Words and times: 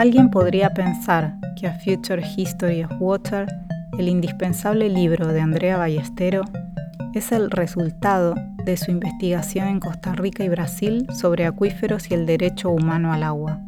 Alguien 0.00 0.30
podría 0.30 0.70
pensar 0.70 1.34
que 1.56 1.66
A 1.66 1.74
Future 1.74 2.22
History 2.26 2.84
of 2.84 2.92
Water, 3.00 3.46
el 3.98 4.08
indispensable 4.08 4.88
libro 4.88 5.26
de 5.26 5.42
Andrea 5.42 5.76
Ballestero, 5.76 6.40
es 7.12 7.32
el 7.32 7.50
resultado 7.50 8.34
de 8.64 8.78
su 8.78 8.92
investigación 8.92 9.68
en 9.68 9.78
Costa 9.78 10.14
Rica 10.14 10.42
y 10.42 10.48
Brasil 10.48 11.06
sobre 11.12 11.44
acuíferos 11.44 12.10
y 12.10 12.14
el 12.14 12.24
derecho 12.24 12.70
humano 12.70 13.12
al 13.12 13.22
agua. 13.22 13.60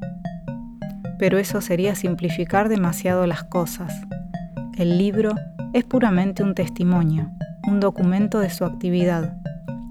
Pero 1.18 1.36
eso 1.36 1.60
sería 1.60 1.94
simplificar 1.94 2.70
demasiado 2.70 3.26
las 3.26 3.44
cosas. 3.44 3.92
El 4.78 4.96
libro 4.96 5.34
es 5.74 5.84
puramente 5.84 6.42
un 6.42 6.54
testimonio, 6.54 7.30
un 7.68 7.78
documento 7.78 8.40
de 8.40 8.48
su 8.48 8.64
actividad, 8.64 9.36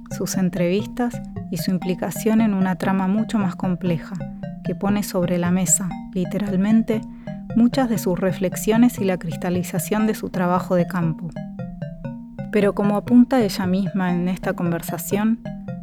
sus 0.09 0.35
entrevistas 0.37 1.21
y 1.51 1.57
su 1.57 1.69
implicación 1.69 2.41
en 2.41 2.55
una 2.55 2.77
trama 2.77 3.07
mucho 3.07 3.37
más 3.37 3.55
compleja, 3.55 4.15
que 4.63 4.75
pone 4.75 5.03
sobre 5.03 5.37
la 5.37 5.51
mesa, 5.51 5.89
literalmente, 6.13 7.01
muchas 7.55 7.89
de 7.89 7.97
sus 7.97 8.19
reflexiones 8.19 8.99
y 8.99 9.05
la 9.05 9.17
cristalización 9.17 10.07
de 10.07 10.15
su 10.15 10.29
trabajo 10.29 10.75
de 10.75 10.87
campo. 10.87 11.29
Pero 12.51 12.73
como 12.73 12.97
apunta 12.97 13.41
ella 13.41 13.65
misma 13.65 14.13
en 14.13 14.27
esta 14.27 14.53
conversación, 14.53 15.39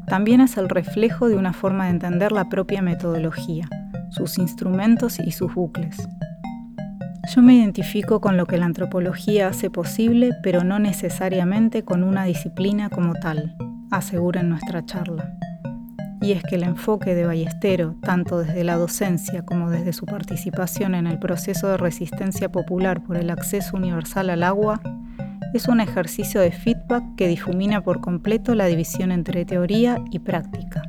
también 0.06 0.40
es 0.40 0.56
el 0.56 0.68
reflejo 0.68 1.28
de 1.28 1.36
una 1.36 1.52
forma 1.52 1.84
de 1.84 1.90
entender 1.90 2.32
la 2.32 2.48
propia 2.48 2.82
metodología, 2.82 3.68
sus 4.10 4.38
instrumentos 4.38 5.18
y 5.20 5.32
sus 5.32 5.54
bucles. 5.54 5.96
Yo 7.34 7.42
me 7.42 7.54
identifico 7.54 8.20
con 8.20 8.38
lo 8.38 8.46
que 8.46 8.56
la 8.56 8.64
antropología 8.64 9.48
hace 9.48 9.68
posible, 9.68 10.30
pero 10.42 10.64
no 10.64 10.78
necesariamente 10.78 11.84
con 11.84 12.02
una 12.02 12.24
disciplina 12.24 12.88
como 12.88 13.14
tal, 13.14 13.56
asegura 13.90 14.40
en 14.40 14.48
nuestra 14.48 14.84
charla 14.86 15.34
y 16.20 16.32
es 16.32 16.42
que 16.42 16.56
el 16.56 16.64
enfoque 16.64 17.14
de 17.14 17.26
Ballestero, 17.26 17.94
tanto 18.02 18.38
desde 18.38 18.64
la 18.64 18.76
docencia 18.76 19.44
como 19.44 19.70
desde 19.70 19.92
su 19.92 20.04
participación 20.04 20.94
en 20.94 21.06
el 21.06 21.18
proceso 21.18 21.68
de 21.68 21.76
resistencia 21.76 22.50
popular 22.50 23.02
por 23.02 23.16
el 23.16 23.30
acceso 23.30 23.76
universal 23.76 24.30
al 24.30 24.42
agua, 24.42 24.80
es 25.54 25.68
un 25.68 25.80
ejercicio 25.80 26.40
de 26.40 26.50
feedback 26.50 27.14
que 27.16 27.28
difumina 27.28 27.82
por 27.82 28.00
completo 28.00 28.54
la 28.54 28.66
división 28.66 29.12
entre 29.12 29.44
teoría 29.44 29.98
y 30.10 30.18
práctica. 30.18 30.82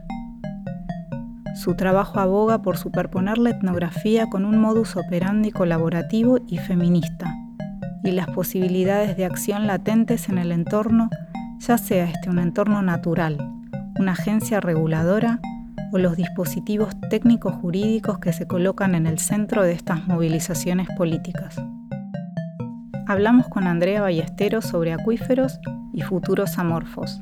Su 1.56 1.76
trabajo 1.76 2.20
aboga 2.20 2.62
por 2.62 2.78
superponer 2.78 3.38
la 3.38 3.52
etnografía 3.52 4.28
con 4.28 4.46
un 4.46 4.60
modus 4.60 4.96
operandi 4.96 5.52
colaborativo 5.52 6.40
y 6.48 6.58
feminista, 6.58 7.36
y 8.04 8.12
las 8.12 8.28
posibilidades 8.28 9.16
de 9.18 9.26
acción 9.26 9.68
latentes 9.68 10.30
en 10.30 10.38
el 10.38 10.52
entorno, 10.52 11.10
ya 11.60 11.78
sea 11.78 12.06
este 12.06 12.30
un 12.30 12.40
entorno 12.40 12.82
natural, 12.82 13.59
una 14.00 14.14
agencia 14.14 14.62
reguladora 14.62 15.42
o 15.92 15.98
los 15.98 16.16
dispositivos 16.16 16.96
técnicos 17.10 17.54
jurídicos 17.56 18.20
que 18.20 18.32
se 18.32 18.48
colocan 18.48 18.96
en 18.96 19.06
el 19.06 19.20
centro 19.20 19.62
de 19.62 19.74
estas 19.74 20.08
movilizaciones 20.08 20.88
políticas. 20.98 21.62
Hablamos 23.08 23.50
con 23.50 23.68
Andrea 23.68 24.02
Ballesteros 24.02 24.64
sobre 24.64 24.94
acuíferos 24.94 25.60
y 25.94 26.02
futuros 26.02 26.58
amorfos, 26.58 27.22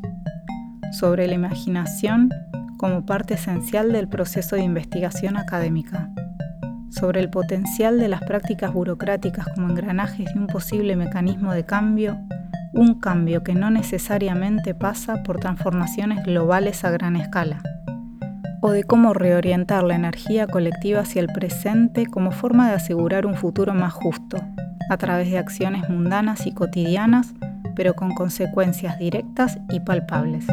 sobre 0.91 1.27
la 1.27 1.33
imaginación 1.33 2.29
como 2.77 3.07
parte 3.07 3.33
esencial 3.33 3.91
del 3.91 4.07
proceso 4.07 4.55
de 4.55 4.61
investigación 4.61 5.35
académica, 5.35 6.11
sobre 6.91 7.21
el 7.21 7.31
potencial 7.31 7.99
de 7.99 8.07
las 8.07 8.21
prácticas 8.21 8.71
burocráticas 8.71 9.47
como 9.55 9.67
engranajes 9.67 10.31
de 10.31 10.39
un 10.39 10.45
posible 10.45 10.95
mecanismo 10.95 11.53
de 11.53 11.65
cambio 11.65 12.19
un 12.77 12.93
cambio 12.93 13.43
que 13.43 13.55
no 13.55 13.71
necesariamente 13.71 14.75
pasa 14.75 15.23
por 15.23 15.39
transformaciones 15.39 16.23
globales 16.23 16.85
a 16.85 16.91
gran 16.91 17.15
escala, 17.15 17.61
o 18.61 18.69
de 18.69 18.83
cómo 18.83 19.13
reorientar 19.13 19.83
la 19.83 19.95
energía 19.95 20.45
colectiva 20.45 21.01
hacia 21.01 21.21
el 21.21 21.27
presente 21.27 22.05
como 22.05 22.31
forma 22.31 22.69
de 22.69 22.75
asegurar 22.75 23.25
un 23.25 23.33
futuro 23.33 23.73
más 23.73 23.93
justo, 23.93 24.37
a 24.89 24.97
través 24.97 25.31
de 25.31 25.39
acciones 25.39 25.89
mundanas 25.89 26.45
y 26.45 26.53
cotidianas, 26.53 27.33
pero 27.75 27.95
con 27.95 28.13
consecuencias 28.13 28.99
directas 28.99 29.57
y 29.69 29.79
palpables. 29.79 30.45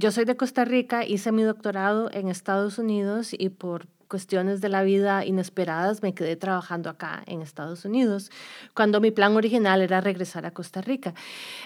Yo 0.00 0.10
soy 0.10 0.24
de 0.24 0.34
Costa 0.34 0.64
Rica, 0.64 1.04
hice 1.04 1.30
mi 1.30 1.42
doctorado 1.42 2.10
en 2.10 2.28
Estados 2.28 2.78
Unidos 2.78 3.34
y 3.36 3.50
por 3.50 3.86
cuestiones 4.08 4.62
de 4.62 4.70
la 4.70 4.82
vida 4.82 5.26
inesperadas 5.26 6.02
me 6.02 6.14
quedé 6.14 6.36
trabajando 6.36 6.88
acá 6.88 7.22
en 7.26 7.42
Estados 7.42 7.84
Unidos, 7.84 8.30
cuando 8.74 9.02
mi 9.02 9.10
plan 9.10 9.36
original 9.36 9.82
era 9.82 10.00
regresar 10.00 10.46
a 10.46 10.52
Costa 10.52 10.80
Rica. 10.80 11.12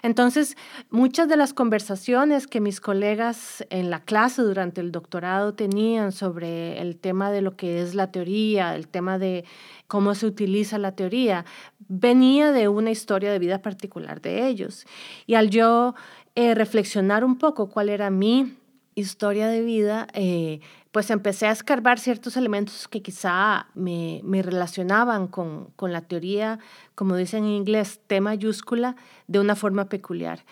Entonces, 0.02 0.56
muchas 0.90 1.28
de 1.28 1.36
las 1.36 1.54
conversaciones 1.54 2.48
que 2.48 2.60
mis 2.60 2.80
colegas 2.80 3.64
en 3.70 3.88
la 3.88 4.00
clase 4.00 4.42
durante 4.42 4.80
el 4.80 4.90
doctorado 4.90 5.54
tenían 5.54 6.10
sobre 6.10 6.80
el 6.80 6.96
tema 6.96 7.30
de 7.30 7.40
lo 7.40 7.54
que 7.54 7.80
es 7.82 7.94
la 7.94 8.10
teoría, 8.10 8.74
el 8.74 8.88
tema 8.88 9.16
de 9.16 9.44
cómo 9.86 10.16
se 10.16 10.26
utiliza 10.26 10.76
la 10.76 10.92
teoría, 10.92 11.44
venía 11.88 12.50
de 12.50 12.66
una 12.66 12.90
historia 12.90 13.30
de 13.30 13.38
vida 13.38 13.62
particular 13.62 14.20
de 14.20 14.48
ellos. 14.48 14.86
Y 15.26 15.34
al 15.34 15.50
yo 15.50 15.94
eh, 16.34 16.54
reflexionar 16.54 17.24
un 17.24 17.38
poco 17.38 17.68
cuál 17.68 17.88
era 17.88 18.10
mi 18.10 18.56
historia 18.94 19.48
de 19.48 19.62
vida, 19.62 20.06
eh, 20.14 20.60
pues 20.92 21.10
empecé 21.10 21.46
a 21.46 21.50
escarbar 21.50 21.98
ciertos 21.98 22.36
elementos 22.36 22.86
que 22.86 23.02
quizá 23.02 23.66
me, 23.74 24.20
relacionaban 24.42 25.26
con, 25.26 25.70
con, 25.76 25.92
la 25.92 26.02
teoría, 26.02 26.60
como 26.94 27.16
dicen 27.16 27.44
en 27.44 27.50
inglés, 27.50 28.00
T 28.06 28.20
mayúscula, 28.20 28.94
de 29.26 29.40
una 29.40 29.56
forma 29.56 29.88
peculiar. 29.88 30.44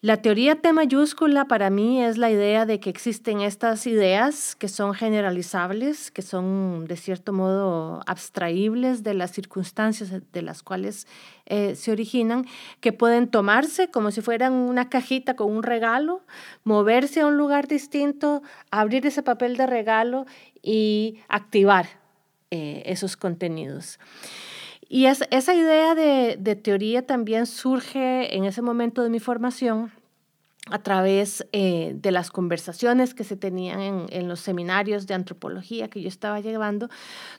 La 0.00 0.18
teoría 0.18 0.54
T 0.54 0.72
mayúscula 0.72 1.46
para 1.46 1.70
mí 1.70 2.00
es 2.00 2.18
la 2.18 2.30
idea 2.30 2.66
de 2.66 2.78
que 2.78 2.88
existen 2.88 3.40
estas 3.40 3.84
ideas 3.84 4.54
que 4.54 4.68
son 4.68 4.94
generalizables, 4.94 6.12
que 6.12 6.22
son 6.22 6.84
de 6.86 6.96
cierto 6.96 7.32
modo 7.32 8.02
abstraíbles 8.06 9.02
de 9.02 9.14
las 9.14 9.32
circunstancias 9.32 10.12
de 10.32 10.42
las 10.42 10.62
cuales 10.62 11.08
eh, 11.46 11.74
se 11.74 11.90
originan, 11.90 12.46
que 12.80 12.92
pueden 12.92 13.26
tomarse 13.26 13.90
como 13.90 14.12
si 14.12 14.20
fueran 14.20 14.52
una 14.52 14.88
cajita 14.88 15.34
con 15.34 15.50
un 15.50 15.64
regalo, 15.64 16.22
moverse 16.62 17.22
a 17.22 17.26
un 17.26 17.36
lugar 17.36 17.66
distinto, 17.66 18.44
abrir 18.70 19.04
ese 19.04 19.24
papel 19.24 19.56
de 19.56 19.66
regalo 19.66 20.26
y 20.62 21.18
activar 21.28 21.88
eh, 22.52 22.84
esos 22.86 23.16
contenidos. 23.16 23.98
Y 24.88 25.04
esa 25.04 25.54
idea 25.54 25.94
de, 25.94 26.56
teoría 26.56 27.06
también 27.06 27.44
surge 27.44 28.34
en 28.34 28.44
ese 28.44 28.62
momento 28.62 29.02
de 29.02 29.10
mi 29.10 29.20
formación 29.20 29.92
a 30.70 30.78
través 30.82 31.46
eh, 31.52 31.92
de 31.94 32.10
las 32.10 32.30
conversaciones 32.30 33.14
que 33.14 33.24
se 33.24 33.36
tenían 33.36 34.06
en, 34.10 34.28
los 34.28 34.40
seminarios 34.40 35.06
de 35.06 35.14
antropología 35.14 35.88
que 35.88 36.00
yo 36.00 36.08
estaba 36.08 36.40
llevando, 36.40 36.88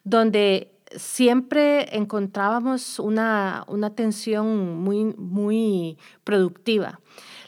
donde 0.04 0.72
siempre 0.96 1.96
encontrábamos 1.96 3.00
una, 3.00 3.66
una 3.68 3.96
tensión 3.96 4.78
muy, 4.78 5.06
muy 5.18 5.98
productiva. 6.24 7.00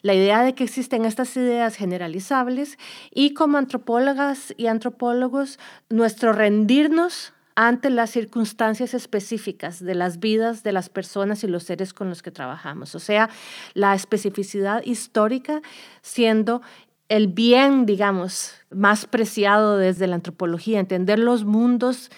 La 0.02 0.16
idea 0.16 0.44
de 0.44 0.56
que 0.56 0.64
existen 0.64 1.06
estas 1.06 1.36
ideas 1.38 1.76
generalizables 1.76 2.80
y 3.12 3.36
como 3.36 3.60
antropólogas 3.60 4.54
y 4.58 4.66
antropólogos, 4.66 5.60
nuestro 5.90 6.34
rendirnos 6.34 7.34
ante 7.62 7.92
las 7.92 8.10
circunstancias 8.10 8.96
específicas 8.96 9.84
de 9.84 9.94
las 9.94 10.20
vidas 10.20 10.64
de 10.64 10.72
las 10.72 10.90
personas 10.90 11.44
y 11.44 11.48
los 11.48 11.62
seres 11.62 11.94
con 11.94 12.10
los 12.10 12.24
que 12.24 12.32
trabajamos. 12.32 12.96
O 12.96 13.00
sea, 13.00 13.30
la 13.76 13.94
especificidad 13.94 14.82
histórica 14.84 15.62
siendo 16.02 16.64
el 17.08 17.28
bien, 17.28 17.86
digamos, 17.86 18.56
más 18.72 19.06
preciado 19.06 19.78
desde 19.78 20.08
la 20.08 20.16
antropología, 20.16 20.80
entender 20.80 21.20
los 21.20 21.46
mundos 21.46 22.10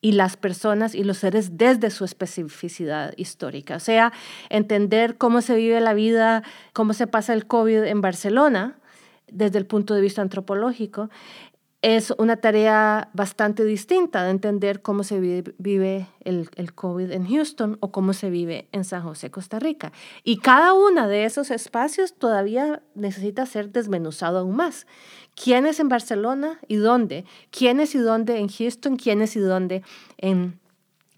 y 0.00 0.12
las 0.12 0.36
personas 0.36 0.96
y 0.96 1.04
los 1.04 1.18
seres 1.18 1.56
desde 1.56 1.90
su 1.90 2.04
especificidad 2.04 3.14
histórica. 3.16 3.76
O 3.76 3.80
sea, 3.80 4.12
entender 4.50 5.16
cómo 5.16 5.42
se 5.42 5.54
vive 5.54 5.80
la 5.80 5.94
vida, 5.94 6.42
cómo 6.72 6.92
se 6.92 7.06
pasa 7.06 7.34
el 7.34 7.46
COVID 7.46 7.84
en 7.84 8.00
Barcelona 8.00 8.78
desde 9.30 9.58
el 9.58 9.66
punto 9.66 9.94
de 9.94 10.00
vista 10.00 10.22
antropológico 10.22 11.08
es 11.82 12.14
una 12.16 12.36
tarea 12.36 13.10
bastante 13.12 13.64
distinta 13.64 14.22
de 14.22 14.30
entender 14.30 14.82
cómo 14.82 15.02
se 15.02 15.18
vive, 15.18 16.06
el, 16.22 16.48
el, 16.54 16.74
COVID 16.74 17.10
en 17.10 17.26
Houston 17.26 17.76
o 17.80 17.90
cómo 17.90 18.12
se 18.12 18.30
vive 18.30 18.68
en 18.70 18.84
San 18.84 19.02
José, 19.02 19.32
Costa 19.32 19.58
Rica. 19.58 19.92
Y 20.22 20.38
cada 20.38 20.74
uno 20.74 21.08
de 21.08 21.24
esos 21.24 21.50
espacios 21.50 22.14
todavía 22.14 22.82
necesita 22.94 23.46
ser 23.46 23.72
desmenuzado 23.72 24.38
aún 24.38 24.54
más. 24.54 24.86
¿Quién 25.34 25.66
es 25.66 25.80
en 25.80 25.88
Barcelona 25.88 26.60
y 26.68 26.76
dónde? 26.76 27.24
¿Quién 27.50 27.80
es 27.80 27.96
y 27.96 27.98
dónde 27.98 28.38
en 28.38 28.48
Houston? 28.48 28.96
¿Quién 28.96 29.20
es 29.20 29.34
y 29.34 29.40
dónde 29.40 29.82
en 30.18 30.60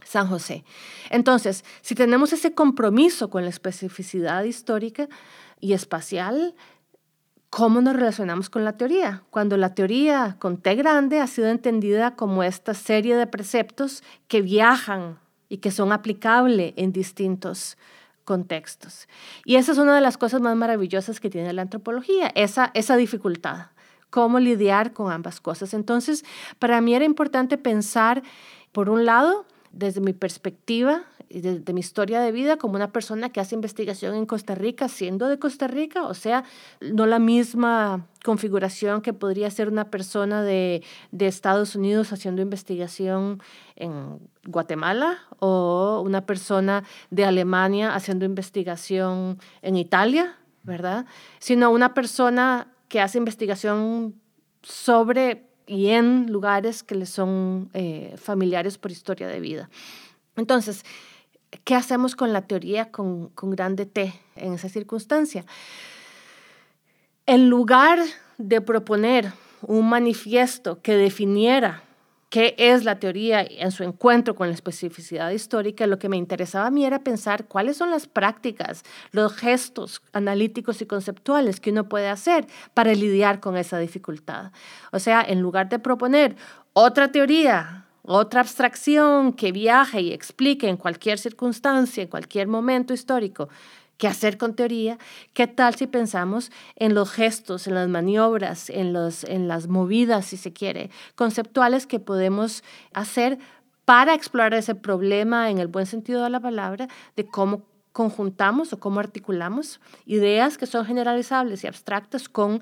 San 0.03 0.29
José? 0.29 0.65
Entonces, 1.11 1.63
si 1.83 1.95
tenemos 1.95 2.33
ese 2.33 2.55
compromiso 2.55 3.29
con 3.29 3.43
la 3.45 3.51
especificidad 3.51 4.45
histórica 4.45 5.11
y 5.61 5.75
espacial, 5.75 6.55
¿Cómo 7.57 7.81
nos 7.81 7.95
relacionamos 7.95 8.51
con 8.51 8.65
la 8.65 8.73
teoría? 8.73 9.23
Cuando 9.31 9.57
la 9.57 9.77
teoría 9.77 10.35
con 10.41 10.57
T 10.57 10.75
grande 10.75 11.21
ha 11.21 11.29
sido 11.29 11.47
entendida 11.47 12.17
como 12.17 12.43
esta 12.43 12.75
serie 12.75 13.15
de 13.15 13.29
preceptos 13.29 14.03
que 14.27 14.43
viajan 14.43 15.21
y 15.49 15.59
que 15.59 15.71
son 15.71 15.93
aplicables 15.93 16.75
en 16.75 16.91
distintos 16.91 17.79
contextos. 18.25 19.07
Y 19.45 19.55
esa 19.55 19.71
es 19.71 19.79
una 19.79 19.95
de 19.95 20.01
las 20.01 20.19
cosas 20.19 20.41
más 20.41 20.57
maravillosas 20.57 21.21
que 21.21 21.31
tiene 21.31 21.53
la 21.53 21.63
antropología, 21.63 22.33
esa, 22.35 22.73
esa 22.75 22.97
dificultad. 22.97 23.67
cómo 24.11 24.41
lidiar 24.41 24.93
con 24.93 25.13
ambas 25.13 25.41
cosas. 25.41 25.75
Entonces, 25.75 26.25
para 26.59 26.81
mí 26.81 26.93
era 26.93 27.05
importante 27.05 27.57
pensar, 27.57 28.25
por 28.73 28.91
un 28.91 29.05
lado, 29.05 29.47
desde 29.71 30.01
mi 30.01 30.13
perspectiva 30.13 31.05
desde 31.41 31.73
mi 31.73 31.81
historia 31.81 32.21
de 32.21 32.33
vida 32.33 32.57
como 32.57 32.75
una 32.75 32.93
persona 32.93 33.31
que 33.31 33.41
hace 33.41 33.55
investigación 33.55 34.15
en 34.15 34.27
Costa 34.27 34.55
Rica, 34.55 34.89
siendo 34.89 35.29
de 35.29 35.39
Costa 35.39 35.67
Rica, 35.67 36.05
o 36.05 36.15
sea, 36.15 36.45
no 36.81 37.07
la 37.07 37.19
misma 37.19 38.07
configuración 38.25 39.03
que 39.03 39.13
podría 39.13 39.51
ser 39.51 39.69
una 39.69 39.91
persona 39.91 40.43
de, 40.43 40.83
de 41.11 41.27
Estados 41.27 41.77
Unidos 41.77 42.13
haciendo 42.13 42.43
investigación 42.43 43.43
en 43.77 44.19
Guatemala 44.47 45.19
o 45.39 46.03
una 46.05 46.27
persona 46.27 46.85
de 47.11 47.25
Alemania 47.25 47.95
haciendo 47.95 48.25
investigación 48.25 49.39
en 49.63 49.77
Italia, 49.77 50.37
¿verdad? 50.63 51.07
Sino 51.39 51.71
una 51.71 51.95
persona 51.95 52.69
que 52.89 53.01
hace 53.01 53.19
investigación 53.19 54.15
sobre 54.63 55.47
y 55.67 55.89
en 55.89 56.31
lugares 56.31 56.83
que 56.83 56.95
le 56.95 57.07
son 57.07 57.71
eh, 57.73 58.15
familiares 58.19 58.79
por 58.79 58.91
historia 58.91 59.29
de 59.29 59.41
vida. 59.41 59.71
Entonces, 60.37 60.85
¿qué 61.63 61.75
hacemos 61.75 62.17
con 62.17 62.33
la 62.33 62.43
teoría 62.43 62.91
con, 62.91 63.29
con 63.29 63.51
grande 63.51 63.87
T 63.87 64.13
en 64.37 64.55
esa 64.55 64.69
circunstancia? 64.69 65.45
En 67.27 67.49
lugar 67.49 68.01
de 68.39 68.61
proponer 68.61 69.33
un 69.63 69.89
manifiesto 69.89 70.83
que 70.83 70.97
definiera 70.97 71.83
qué 72.35 72.57
es 72.59 72.85
la 72.85 72.99
teoría 72.99 73.47
en 73.49 73.71
su 73.71 73.85
encuentro 73.85 74.35
con 74.35 74.49
la 74.49 74.55
especificidad 74.55 75.31
histórica, 75.31 75.87
lo 75.87 76.01
que 76.01 76.09
me 76.09 76.17
interesaba 76.17 76.67
a 76.67 76.71
mí 76.73 76.85
era 76.85 76.99
pensar 76.99 77.45
cuáles 77.47 77.77
son 77.77 77.93
las 77.93 78.09
prácticas, 78.09 78.83
los 79.13 79.35
gestos 79.35 80.03
analíticos 80.13 80.83
y 80.83 80.87
conceptuales 80.87 81.61
que 81.61 81.71
uno 81.71 81.89
puede 81.89 82.09
hacer 82.09 82.49
para 82.75 82.93
lidiar 82.93 83.39
con 83.39 83.57
esa 83.57 83.79
dificultad. 83.79 84.51
O 84.91 84.99
sea, 84.99 85.23
en 85.23 85.43
lugar 85.43 85.69
de 85.69 85.79
proponer 85.79 86.35
otra 86.73 87.13
teoría, 87.13 87.84
otra 88.07 88.41
abstracción 88.41 89.33
que 89.33 89.51
viaje 89.51 90.03
y 90.03 90.13
explique 90.13 90.69
en 90.69 90.77
cualquier 90.77 91.19
circunstancia, 91.19 92.03
en 92.03 92.09
cualquier 92.09 92.49
momento 92.49 92.93
histórico, 92.93 93.49
qué 93.97 94.09
hacer 94.09 94.37
con 94.37 94.55
teoría, 94.55 94.99
qué 95.33 95.47
tal 95.47 95.75
si 95.75 95.87
pensamos 95.87 96.51
en 96.77 96.95
los 96.95 97.11
gestos, 97.11 97.67
en 97.67 97.75
las 97.75 97.89
maniobras, 97.89 98.69
en, 98.69 98.93
los, 98.93 99.25
en 99.25 99.49
las 99.49 99.69
movidas, 99.69 100.27
si 100.27 100.37
se 100.37 100.53
quiere, 100.53 100.91
conceptuales 101.15 101.87
que 101.87 101.99
podemos 101.99 102.63
hacer 102.93 103.39
para 103.85 104.15
explorar 104.15 104.55
ese 104.55 104.75
problema 104.75 105.51
en 105.51 105.59
el 105.59 105.69
buen 105.69 105.87
sentido 105.87 106.23
de 106.23 106.31
la 106.31 106.41
palabra, 106.41 106.89
de 107.17 107.25
cómo 107.27 107.63
conjuntamos 107.93 108.73
o 108.73 108.81
cómo 108.81 109.01
articulamos 109.01 109.81
ideas 110.05 110.59
que 110.59 110.67
son 110.67 110.85
generalizables 110.85 111.63
y 111.63 111.69
abstractas 111.69 112.29
con 112.29 112.61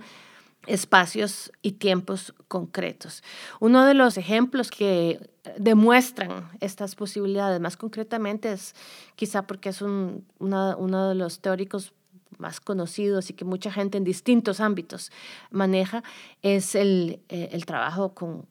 espacios 0.66 1.52
y 1.62 1.72
tiempos 1.72 2.34
concretos. 2.48 3.22
Uno 3.60 3.84
de 3.84 3.94
los 3.94 4.16
ejemplos 4.16 4.70
que 4.70 5.30
demuestran 5.58 6.48
estas 6.60 6.94
posibilidades 6.94 7.60
más 7.60 7.76
concretamente 7.76 8.52
es 8.52 8.74
quizá 9.16 9.42
porque 9.42 9.70
es 9.70 9.82
un, 9.82 10.24
uno 10.38 11.08
de 11.08 11.14
los 11.14 11.40
teóricos 11.40 11.92
más 12.38 12.60
conocidos 12.60 13.30
y 13.30 13.34
que 13.34 13.44
mucha 13.44 13.72
gente 13.72 13.98
en 13.98 14.04
distintos 14.04 14.60
ámbitos 14.60 15.10
maneja, 15.50 16.02
es 16.42 16.74
el, 16.74 17.20
eh, 17.28 17.50
el 17.52 17.64
trabajo 17.64 18.14
con, 18.14 18.46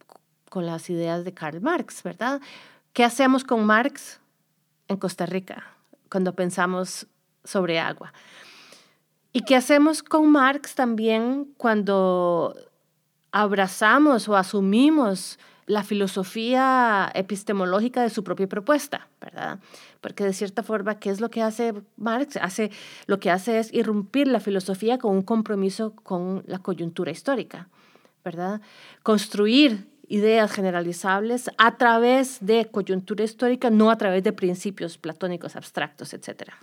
con 0.50 0.66
las 0.66 0.90
ideas 0.90 1.24
de 1.24 1.34
Karl 1.34 1.62
Marx, 1.62 2.02
¿verdad? 2.04 2.42
¿Qué 2.94 3.04
hacemos 3.04 3.44
con 3.44 3.66
Marx 3.66 4.20
en 4.88 4.98
Costa 4.98 5.26
Rica 5.26 5.64
cuando 6.10 6.34
pensamos 6.34 7.08
sobre 7.44 7.80
agua? 7.80 8.14
¿Y 9.34 9.42
qué 9.42 9.56
hacemos 9.56 10.04
con 10.04 10.30
Marx 10.30 10.76
también 10.76 11.54
cuando 11.58 12.56
abrazamos 13.32 14.28
o 14.28 14.36
asumimos 14.36 15.40
la 15.68 15.84
filosofía 15.84 17.10
epistemológica 17.16 18.02
de 18.02 18.10
su 18.10 18.26
propia 18.26 18.48
propuesta, 18.48 19.08
¿verdad? 19.22 19.60
Porque 20.02 20.26
de 20.26 20.34
cierta 20.34 20.64
forma, 20.64 21.00
¿qué 21.00 21.10
es 21.10 21.22
lo 21.22 21.30
que 21.30 21.42
hace 21.42 21.74
Marx? 21.96 22.36
Hace, 22.38 22.72
lo 23.06 23.20
que 23.22 23.32
hace 23.32 23.60
es 23.60 23.74
irrumpir 23.74 24.28
la 24.28 24.42
filosofía 24.42 24.98
con 24.98 25.16
un 25.16 25.22
compromiso 25.22 25.96
con 25.96 26.44
la 26.46 26.60
coyuntura 26.60 27.12
histórica, 27.12 27.70
¿verdad? 28.26 28.60
Construir 29.02 29.88
ideas 30.10 30.52
generalizables 30.52 31.50
a 31.58 31.78
través 31.78 32.46
de 32.46 32.66
coyuntura 32.70 33.24
histórica, 33.24 33.70
no 33.70 33.92
a 33.92 33.98
través 33.98 34.24
de 34.24 34.34
principios 34.34 34.98
platónicos 34.98 35.56
abstractos, 35.56 36.14
etcétera. 36.14 36.58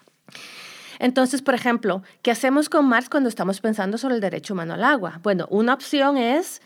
Entonces, 0.98 1.42
por 1.42 1.54
ejemplo, 1.54 2.02
¿qué 2.22 2.30
hacemos 2.30 2.68
con 2.68 2.86
Marx 2.86 3.08
cuando 3.08 3.28
estamos 3.28 3.60
pensando 3.60 3.98
sobre 3.98 4.16
el 4.16 4.20
derecho 4.20 4.54
humano 4.54 4.74
al 4.74 4.84
agua? 4.84 5.20
Bueno, 5.22 5.46
una 5.50 5.74
opción 5.74 6.16
es 6.16 6.60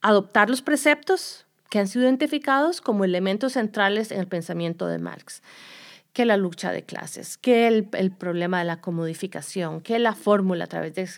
adoptar 0.00 0.50
los 0.50 0.62
preceptos 0.62 1.46
que 1.70 1.78
han 1.78 1.88
sido 1.88 2.04
identificados 2.04 2.80
como 2.80 3.04
elementos 3.04 3.52
centrales 3.54 4.10
en 4.10 4.20
el 4.20 4.26
pensamiento 4.26 4.86
de 4.86 4.98
Marx 4.98 5.42
que 6.12 6.24
la 6.24 6.36
lucha 6.36 6.72
de 6.72 6.82
clases, 6.82 7.38
que 7.38 7.68
el, 7.68 8.10
problema 8.10 8.58
de 8.58 8.64
la 8.64 8.80
comodificación, 8.80 9.80
que 9.80 10.00
la 10.00 10.14
fórmula 10.14 10.64
a 10.64 10.66
través 10.66 10.94
de, 10.94 11.08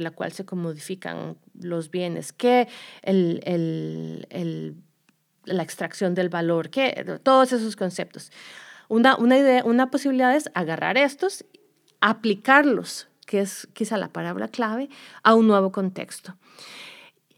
la 0.00 0.10
cual 0.10 0.32
se 0.32 0.44
comodifican 0.44 1.36
los 1.60 1.88
bienes, 1.90 2.32
que 2.32 2.66
la 5.44 5.62
extracción 5.62 6.14
del 6.16 6.30
valor, 6.30 6.70
que 6.70 7.20
todos 7.22 7.52
esos 7.52 7.76
conceptos. 7.76 8.32
Una 8.88 9.90
posibilidad 9.92 10.34
es 10.34 10.50
agarrar 10.54 10.98
estos 10.98 11.44
aplicarlos, 12.04 13.08
que 13.24 13.40
es 13.40 13.66
quizá 13.72 13.96
la 13.96 14.08
palabra 14.08 14.48
clave, 14.48 14.90
a 15.22 15.34
un 15.34 15.46
nuevo 15.46 15.72
contexto. 15.72 16.34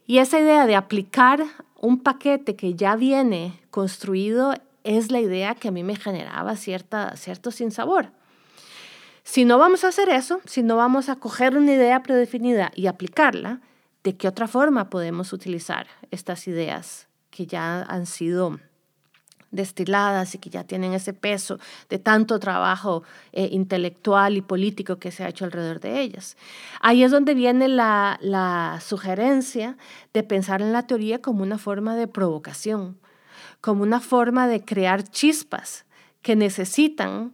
Y 0.09 0.19
esa 0.19 0.41
idea 0.41 0.67
de 0.67 0.75
aplicar 0.75 1.45
un 1.81 2.03
paquete 2.03 2.57
que 2.57 2.75
ya 2.75 2.97
viene 2.97 3.61
construido 3.71 4.55
es 4.83 5.13
la 5.13 5.21
idea 5.21 5.55
que 5.55 5.69
a 5.69 5.71
mí 5.71 5.85
me 5.85 5.95
generaba 5.95 6.57
cierta, 6.57 7.17
cierto 7.17 7.53
sinsabor. 7.53 8.11
Si 9.23 9.45
no 9.45 9.57
vamos 9.59 9.85
a 9.85 9.89
hacer 9.89 10.09
eso, 10.09 10.41
si 10.47 10.65
no 10.65 10.77
vamos 10.77 11.09
a 11.09 11.17
coger 11.17 11.57
una 11.57 11.73
idea 11.73 12.03
predefinida 12.03 12.73
y 12.75 12.89
aplicarla, 12.89 13.61
¿de 14.03 14.17
qué 14.17 14.27
otra 14.27 14.49
forma 14.49 14.91
podemos 14.91 15.33
utilizar 15.33 15.87
estas 16.11 16.49
ideas 16.49 17.07
que 17.31 17.47
ya 17.47 17.83
han 17.83 18.07
sido 18.07 18.59
destiladas 19.51 20.35
y 20.35 20.39
que 20.39 20.51
ya 20.51 20.65
tienen 20.65 20.93
ese 20.93 21.13
peso 21.13 21.59
de 21.89 21.99
tanto 21.99 22.39
trabajo 22.39 23.03
eh, 23.33 23.49
intelectual 23.53 24.37
y 24.37 24.43
político 24.43 24.99
que 24.99 25.11
se 25.11 25.25
ha 25.25 25.29
hecho 25.29 25.45
alrededor 25.45 25.81
de 25.81 26.01
ellas. 26.01 26.37
Ahí 26.81 27.03
es 27.03 27.11
donde 27.11 27.35
viene 27.35 27.69
la, 27.69 28.19
la 28.21 28.81
sugerencia 28.81 29.77
de 30.13 30.23
pensar 30.23 30.63
en 30.63 30.73
la 30.73 30.87
teoría 30.87 31.23
como 31.23 31.43
una 31.43 31.59
forma 31.59 31.97
de 31.97 32.09
provocación, 32.09 32.99
como 33.61 33.83
una 33.83 34.01
forma 34.01 34.49
de 34.49 34.65
crear 34.65 35.03
chispas 35.05 35.87
que 36.23 36.37
necesitan 36.37 37.33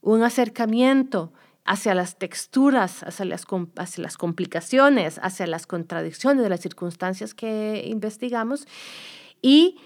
un 0.00 0.22
acercamiento 0.22 1.32
hacia 1.64 1.94
las 1.94 2.18
texturas, 2.18 3.02
hacia 3.04 3.24
las, 3.24 3.44
hacia 3.76 4.02
las 4.02 4.16
complicaciones, 4.16 5.20
hacia 5.22 5.46
las 5.46 5.66
contradicciones 5.66 6.42
de 6.42 6.48
las 6.50 6.60
circunstancias 6.60 7.34
que 7.34 7.84
investigamos 7.86 8.66
y 9.40 9.78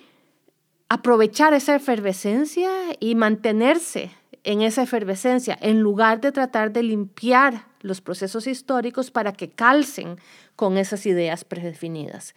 aprovechar 0.88 1.54
esa 1.54 1.74
efervescencia 1.74 2.70
y 3.00 3.14
mantenerse 3.14 4.10
en 4.44 4.62
esa 4.62 4.82
efervescencia 4.82 5.58
en 5.60 5.80
lugar 5.80 6.20
de 6.20 6.30
tratar 6.30 6.72
de 6.72 6.84
limpiar 6.84 7.66
los 7.80 8.00
procesos 8.00 8.46
históricos 8.46 9.10
para 9.10 9.32
que 9.32 9.50
calcen 9.50 10.18
con 10.54 10.78
esas 10.78 11.04
ideas 11.06 11.44
predefinidas. 11.44 12.34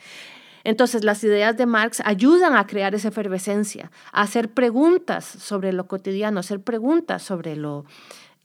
Entonces, 0.63 1.03
las 1.03 1.23
ideas 1.23 1.55
de 1.55 1.65
Marx 1.65 2.01
ayudan 2.03 2.55
a 2.55 2.67
crear 2.67 2.93
esa 2.93 3.09
efervescencia, 3.09 3.91
a 4.11 4.23
hacer 4.23 4.49
preguntas 4.49 5.23
sobre 5.23 5.71
lo 5.71 5.87
cotidiano, 5.87 6.37
a 6.37 6.41
hacer 6.41 6.59
preguntas 6.59 7.23
sobre 7.23 7.55
lo, 7.55 7.85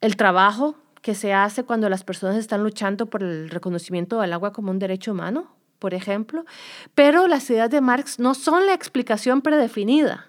el 0.01 0.17
trabajo 0.17 0.77
que 1.03 1.15
se 1.15 1.33
hace 1.33 1.65
cuando 1.65 1.89
las 1.89 2.05
personas 2.05 2.37
están 2.37 2.63
luchando 2.63 3.07
por 3.07 3.23
el 3.23 3.51
reconocimiento 3.51 4.21
del 4.21 4.33
agua 4.33 4.53
como 4.53 4.71
un 4.71 4.79
derecho 4.79 5.13
humano, 5.13 5.55
por 5.85 5.93
ejemplo, 5.93 6.47
pero 6.95 7.27
las 7.27 7.51
ideas 7.51 7.69
de 7.69 7.83
Marx 7.83 8.19
no 8.19 8.33
son 8.33 8.65
la 8.65 8.73
explicación 8.73 9.43
predefinida, 9.43 10.29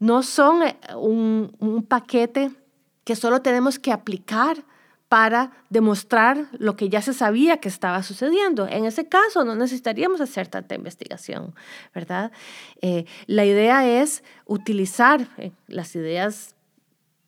no 0.00 0.22
son 0.22 0.64
eh, 0.64 0.76
un, 0.94 1.86
paquete 1.88 2.50
que 3.04 3.16
solo 3.16 3.40
tenemos 3.40 3.78
que 3.78 3.90
aplicar 3.90 4.64
para 5.08 5.52
demostrar 5.70 6.48
lo 6.58 6.76
que 6.76 6.90
ya 6.90 7.00
se 7.00 7.14
sabía 7.14 7.56
que 7.56 7.70
estaba 7.70 8.02
sucediendo. 8.02 8.68
En 8.68 8.84
ese 8.84 9.08
caso 9.08 9.44
no 9.44 9.54
necesitaríamos 9.54 10.20
hacer 10.20 10.46
tanta 10.46 10.74
investigación, 10.74 11.54
¿verdad? 11.94 12.32
Eh, 12.82 13.06
la 13.26 13.46
idea 13.46 13.88
es 13.88 14.22
utilizar 14.44 15.26
eh, 15.38 15.52
las 15.68 15.96
ideas 15.96 16.54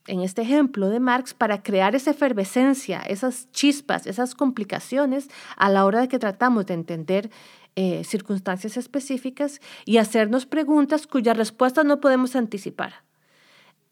en 0.06 0.20
este 0.20 0.42
ejemplo 0.42 0.88
de 0.88 1.00
Marx, 1.00 1.34
para 1.34 1.62
crear 1.62 1.94
esa 1.94 2.10
efervescencia, 2.10 3.00
esas 3.00 3.50
chispas, 3.52 4.06
esas 4.06 4.34
complicaciones 4.34 5.28
a 5.56 5.70
la 5.70 5.84
hora 5.84 6.00
de 6.00 6.08
que 6.08 6.18
tratamos 6.18 6.66
de 6.66 6.74
entender 6.74 7.30
eh, 7.76 8.04
circunstancias 8.04 8.76
específicas 8.76 9.60
y 9.84 9.96
hacernos 9.96 10.46
preguntas 10.46 11.06
cuyas 11.06 11.36
respuestas 11.36 11.84
no 11.84 12.00
podemos 12.00 12.36
anticipar. 12.36 13.02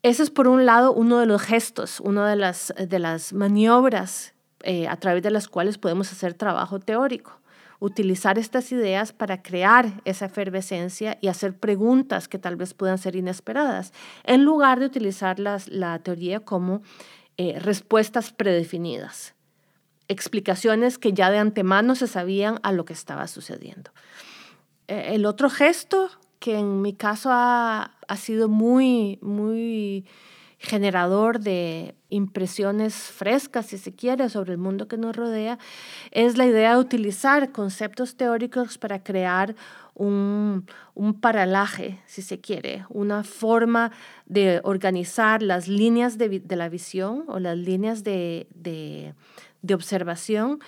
Ese 0.03 0.23
es 0.23 0.31
por 0.31 0.49
un 0.49 0.67
lado 0.67 0.93
uno 0.93 1.19
de 1.19 1.27
los 1.27 1.43
gestos, 1.43 2.01
una 2.01 2.29
de 2.29 2.37
las, 2.37 2.75
de 2.77 2.99
las 2.99 3.33
maniobras 3.33 4.35
eh, 4.63 4.89
a 4.89 4.97
través 4.97 5.23
de 5.23 5.31
las 5.31 5.49
cuales 5.49 5.79
podemos 5.79 6.13
hacer 6.13 6.35
trabajo 6.35 6.79
teórico 6.79 7.42
utilizar 7.83 8.39
estas 8.39 8.71
ideas 8.71 9.13
para 9.13 9.43
crear 9.43 10.01
esa 10.05 10.27
efervescencia 10.27 11.19
y 11.21 11.27
hacer 11.27 11.59
preguntas 11.59 12.29
que 12.29 12.39
tal 12.39 12.55
vez 12.55 12.75
puedan 12.75 12.97
ser 12.97 13.17
inesperadas, 13.17 13.93
en 14.23 14.45
lugar 14.45 14.79
de 14.79 14.87
utilizar 14.87 15.41
la 15.41 15.99
teoría 15.99 16.39
como 16.39 16.83
eh, 17.39 17.59
respuestas 17.59 18.33
predefinidas, 18.33 19.35
explicaciones 20.07 20.97
que 20.97 21.13
ya 21.13 21.29
de 21.33 21.39
antemano 21.39 21.97
se 21.97 22.07
sabían 22.07 22.61
a 22.63 22.71
lo 22.71 22.85
que 22.85 22.93
estaba 22.93 23.27
sucediendo. 23.27 23.91
Eh, 24.87 25.15
el 25.15 25.27
otro 25.27 25.51
gesto 25.51 26.09
que 26.39 26.61
en 26.61 26.83
mi 26.83 26.93
caso 26.93 27.31
ha, 27.33 27.97
ha 28.07 28.17
sido 28.17 28.49
muy, 28.49 29.19
muy 29.23 30.07
generador 30.63 31.41
de 31.41 31.95
impresiones 32.09 32.95
frescas, 32.95 33.67
si 33.67 33.79
se 33.79 33.93
quiere, 33.95 34.29
sobre 34.29 34.53
el 34.53 34.59
mundo 34.59 34.87
que 34.87 34.97
nos 34.97 35.17
rodea, 35.17 35.59
es 36.13 36.39
la 36.39 36.47
idea 36.47 36.75
de 36.75 36.81
utilizar 36.81 37.51
conceptos 37.51 38.17
teóricos 38.17 38.79
para 38.79 39.03
crear 39.03 39.57
un, 39.95 40.65
paralaje, 41.21 41.99
si 42.07 42.23
se 42.23 42.41
quiere, 42.41 42.87
una 42.89 43.25
forma 43.25 43.91
de 44.27 44.61
organizar 44.63 45.43
las 45.43 45.69
líneas 45.69 46.17
de, 46.17 46.43
la 46.49 46.69
visión 46.69 47.25
o 47.27 47.41
las 47.41 47.59
líneas 47.59 48.05
de, 48.05 48.47
de 48.55 49.75
observación 49.75 50.61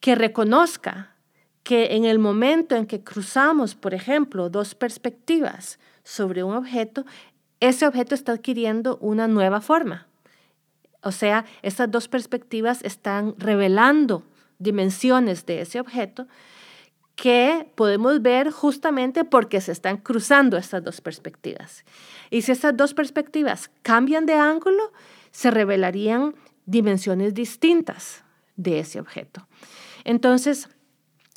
que 0.00 0.14
reconozca 0.14 1.14
que 1.62 1.94
en 1.94 2.04
el 2.04 2.18
momento 2.18 2.76
en 2.76 2.86
que 2.86 3.02
cruzamos, 3.02 3.74
por 3.74 3.94
ejemplo, 3.94 4.50
dos 4.50 4.74
perspectivas 4.74 5.78
sobre 6.04 6.42
un 6.42 6.54
objeto, 6.54 7.04
ese 7.62 7.86
objeto 7.86 8.16
está 8.16 8.32
adquiriendo 8.32 8.98
una 9.00 9.28
nueva 9.28 9.60
forma. 9.60 10.08
O 11.00 11.12
sea, 11.12 11.44
estas 11.62 11.88
dos 11.90 12.08
perspectivas 12.08 12.82
están 12.82 13.36
revelando 13.38 14.24
dimensiones 14.58 15.46
de 15.46 15.60
ese 15.60 15.78
objeto 15.78 16.26
que 17.14 17.70
podemos 17.76 18.20
ver 18.20 18.50
justamente 18.50 19.24
porque 19.24 19.60
se 19.60 19.70
están 19.70 19.98
cruzando 19.98 20.56
estas 20.56 20.82
dos 20.82 21.00
perspectivas. 21.00 21.84
Y 22.30 22.42
si 22.42 22.50
estas 22.50 22.76
dos 22.76 22.94
perspectivas 22.94 23.70
cambian 23.82 24.26
de 24.26 24.34
ángulo, 24.34 24.92
se 25.30 25.52
revelarían 25.52 26.34
dimensiones 26.66 27.32
distintas 27.32 28.24
de 28.56 28.80
ese 28.80 28.98
objeto. 28.98 29.46
Entonces, 30.02 30.68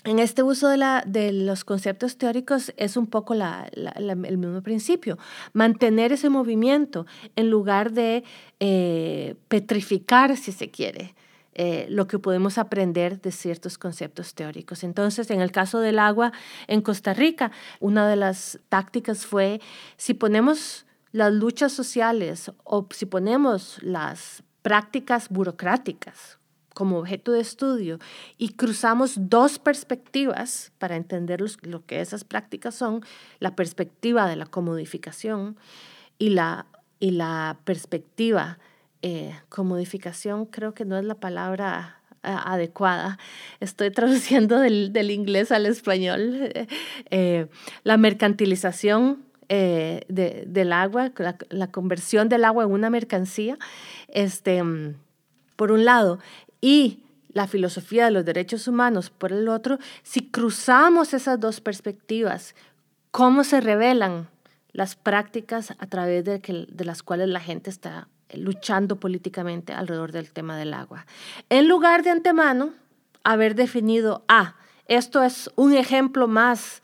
en 0.05 0.19
este 0.19 0.43
uso 0.43 0.69
de, 0.69 1.31
los 1.33 1.65
conceptos 1.65 2.17
teóricos 2.17 2.73
es 2.77 2.95
un 2.95 3.07
poco 3.07 3.33
el 3.33 4.37
mismo 4.37 4.61
principio, 4.61 5.17
mantener 5.53 6.13
ese 6.13 6.29
movimiento 6.29 7.05
en 7.35 7.49
lugar 7.49 7.91
de 7.91 8.23
eh, 8.59 9.35
petrificar, 9.47 10.37
si 10.37 10.51
se 10.51 10.69
quiere, 10.69 11.15
eh, 11.55 11.87
lo 11.89 12.07
que 12.07 12.19
podemos 12.19 12.57
aprender 12.57 13.19
de 13.19 13.31
ciertos 13.31 13.77
conceptos 13.77 14.35
teóricos. 14.35 14.83
Entonces, 14.83 15.31
en 15.31 15.41
el 15.41 15.51
caso 15.51 15.79
del 15.79 15.99
agua 15.99 16.31
en 16.67 16.81
Costa 16.81 17.13
Rica, 17.13 17.51
una 17.79 18.07
de 18.07 18.15
las 18.15 18.59
tácticas 18.69 19.25
fue, 19.25 19.59
si 19.97 20.13
ponemos 20.13 20.85
las 21.11 21.33
luchas 21.33 21.71
sociales 21.71 22.51
o 22.63 22.87
si 22.91 23.05
ponemos 23.05 23.81
las 23.81 24.43
prácticas 24.61 25.29
burocráticas 25.29 26.37
como 26.75 26.99
objeto 26.99 27.31
de 27.31 27.39
estudio 27.39 27.99
y 28.37 28.49
cruzamos 28.49 29.13
dos 29.17 29.57
perspectivas 29.57 30.73
para 30.77 30.97
entender 30.97 31.43
lo 31.63 31.85
que 31.85 32.01
esas 32.01 32.23
prácticas 32.23 32.75
son, 32.75 33.01
la 33.39 33.55
perspectiva 33.55 34.27
de 34.27 34.35
la 34.35 34.45
comodificación 34.45 35.57
y 36.19 36.29
la, 36.29 36.67
y 36.99 37.11
la 37.11 37.57
perspectiva, 37.63 38.59
eh, 39.01 39.33
comodificación 39.49 40.45
creo 40.45 40.73
que 40.73 40.83
no 40.83 40.97
es 40.97 41.05
la 41.05 41.15
palabra 41.15 42.01
eh, 42.23 42.35
adecuada, 42.45 43.19
estoy 43.61 43.89
traduciendo 43.89 44.59
del, 44.59 45.11
inglés 45.11 45.53
al 45.53 45.65
español, 45.67 46.51
eh, 47.09 47.47
la 47.83 47.97
mercantilización 47.97 49.23
del 49.47 50.73
agua, 50.73 51.11
la, 51.17 51.37
la, 51.49 51.67
conversión 51.67 52.29
del 52.29 52.43
agua 52.45 52.63
en 52.63 52.71
una 52.71 52.89
mercancía, 52.89 53.59
este, 54.07 54.63
por 55.55 55.71
un 55.71 55.85
lado, 55.85 56.19
y 56.65 57.03
la 57.31 57.45
filosofía 57.45 58.05
de 58.05 58.11
los 58.11 58.25
derechos 58.25 58.67
humanos 58.67 59.11
por 59.11 59.31
el 59.31 59.49
otro, 59.49 59.77
si 60.01 60.31
cruzamos 60.31 61.13
esas 61.13 61.39
dos 61.39 61.61
perspectivas, 61.61 62.55
¿cómo 63.11 63.43
se 63.43 63.61
revelan 63.61 64.29
las 64.71 64.95
prácticas 64.95 65.75
a 65.77 65.85
través 65.85 66.25
de, 66.25 66.39
de 66.67 66.85
las 66.85 67.03
cuales 67.03 67.29
la 67.29 67.39
gente 67.39 67.69
está 67.69 68.07
luchando 68.33 68.99
políticamente 68.99 69.73
alrededor 69.73 70.11
del 70.11 70.31
tema 70.31 70.57
del 70.57 70.73
agua? 70.73 71.05
En 71.51 71.67
lugar 71.67 72.01
de 72.01 72.09
antemano 72.09 72.73
haber 73.23 73.53
definido, 73.53 74.25
ah, 74.27 74.55
esto 74.87 75.21
es 75.21 75.51
un 75.55 75.73
ejemplo 75.73 76.27
más 76.27 76.81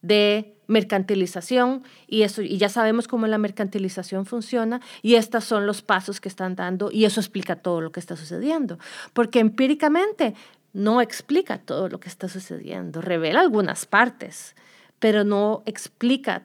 de 0.00 0.53
mercantilización 0.66 1.82
y 2.06 2.22
eso 2.22 2.42
y 2.42 2.58
ya 2.58 2.68
sabemos 2.68 3.08
cómo 3.08 3.26
la 3.26 3.38
mercantilización 3.38 4.26
funciona 4.26 4.80
y 5.02 5.14
estos 5.14 5.44
son 5.44 5.66
los 5.66 5.82
pasos 5.82 6.20
que 6.20 6.28
están 6.28 6.56
dando 6.56 6.90
y 6.90 7.04
eso 7.04 7.20
explica 7.20 7.56
todo 7.56 7.80
lo 7.80 7.92
que 7.92 8.00
está 8.00 8.16
sucediendo, 8.16 8.78
porque 9.12 9.40
empíricamente 9.40 10.34
no 10.72 11.00
explica 11.00 11.58
todo 11.58 11.88
lo 11.88 12.00
que 12.00 12.08
está 12.08 12.28
sucediendo, 12.28 13.00
revela 13.00 13.40
algunas 13.40 13.86
partes, 13.86 14.56
pero 14.98 15.24
no 15.24 15.62
explica 15.66 16.44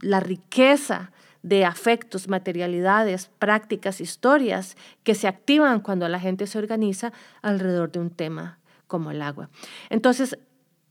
la 0.00 0.20
riqueza 0.20 1.12
de 1.42 1.64
afectos, 1.64 2.28
materialidades, 2.28 3.30
prácticas, 3.38 4.00
historias 4.00 4.76
que 5.02 5.14
se 5.14 5.26
activan 5.26 5.80
cuando 5.80 6.08
la 6.08 6.20
gente 6.20 6.46
se 6.46 6.58
organiza 6.58 7.12
alrededor 7.42 7.90
de 7.90 7.98
un 7.98 8.10
tema 8.10 8.58
como 8.86 9.10
el 9.10 9.22
agua. 9.22 9.48
Entonces, 9.90 10.38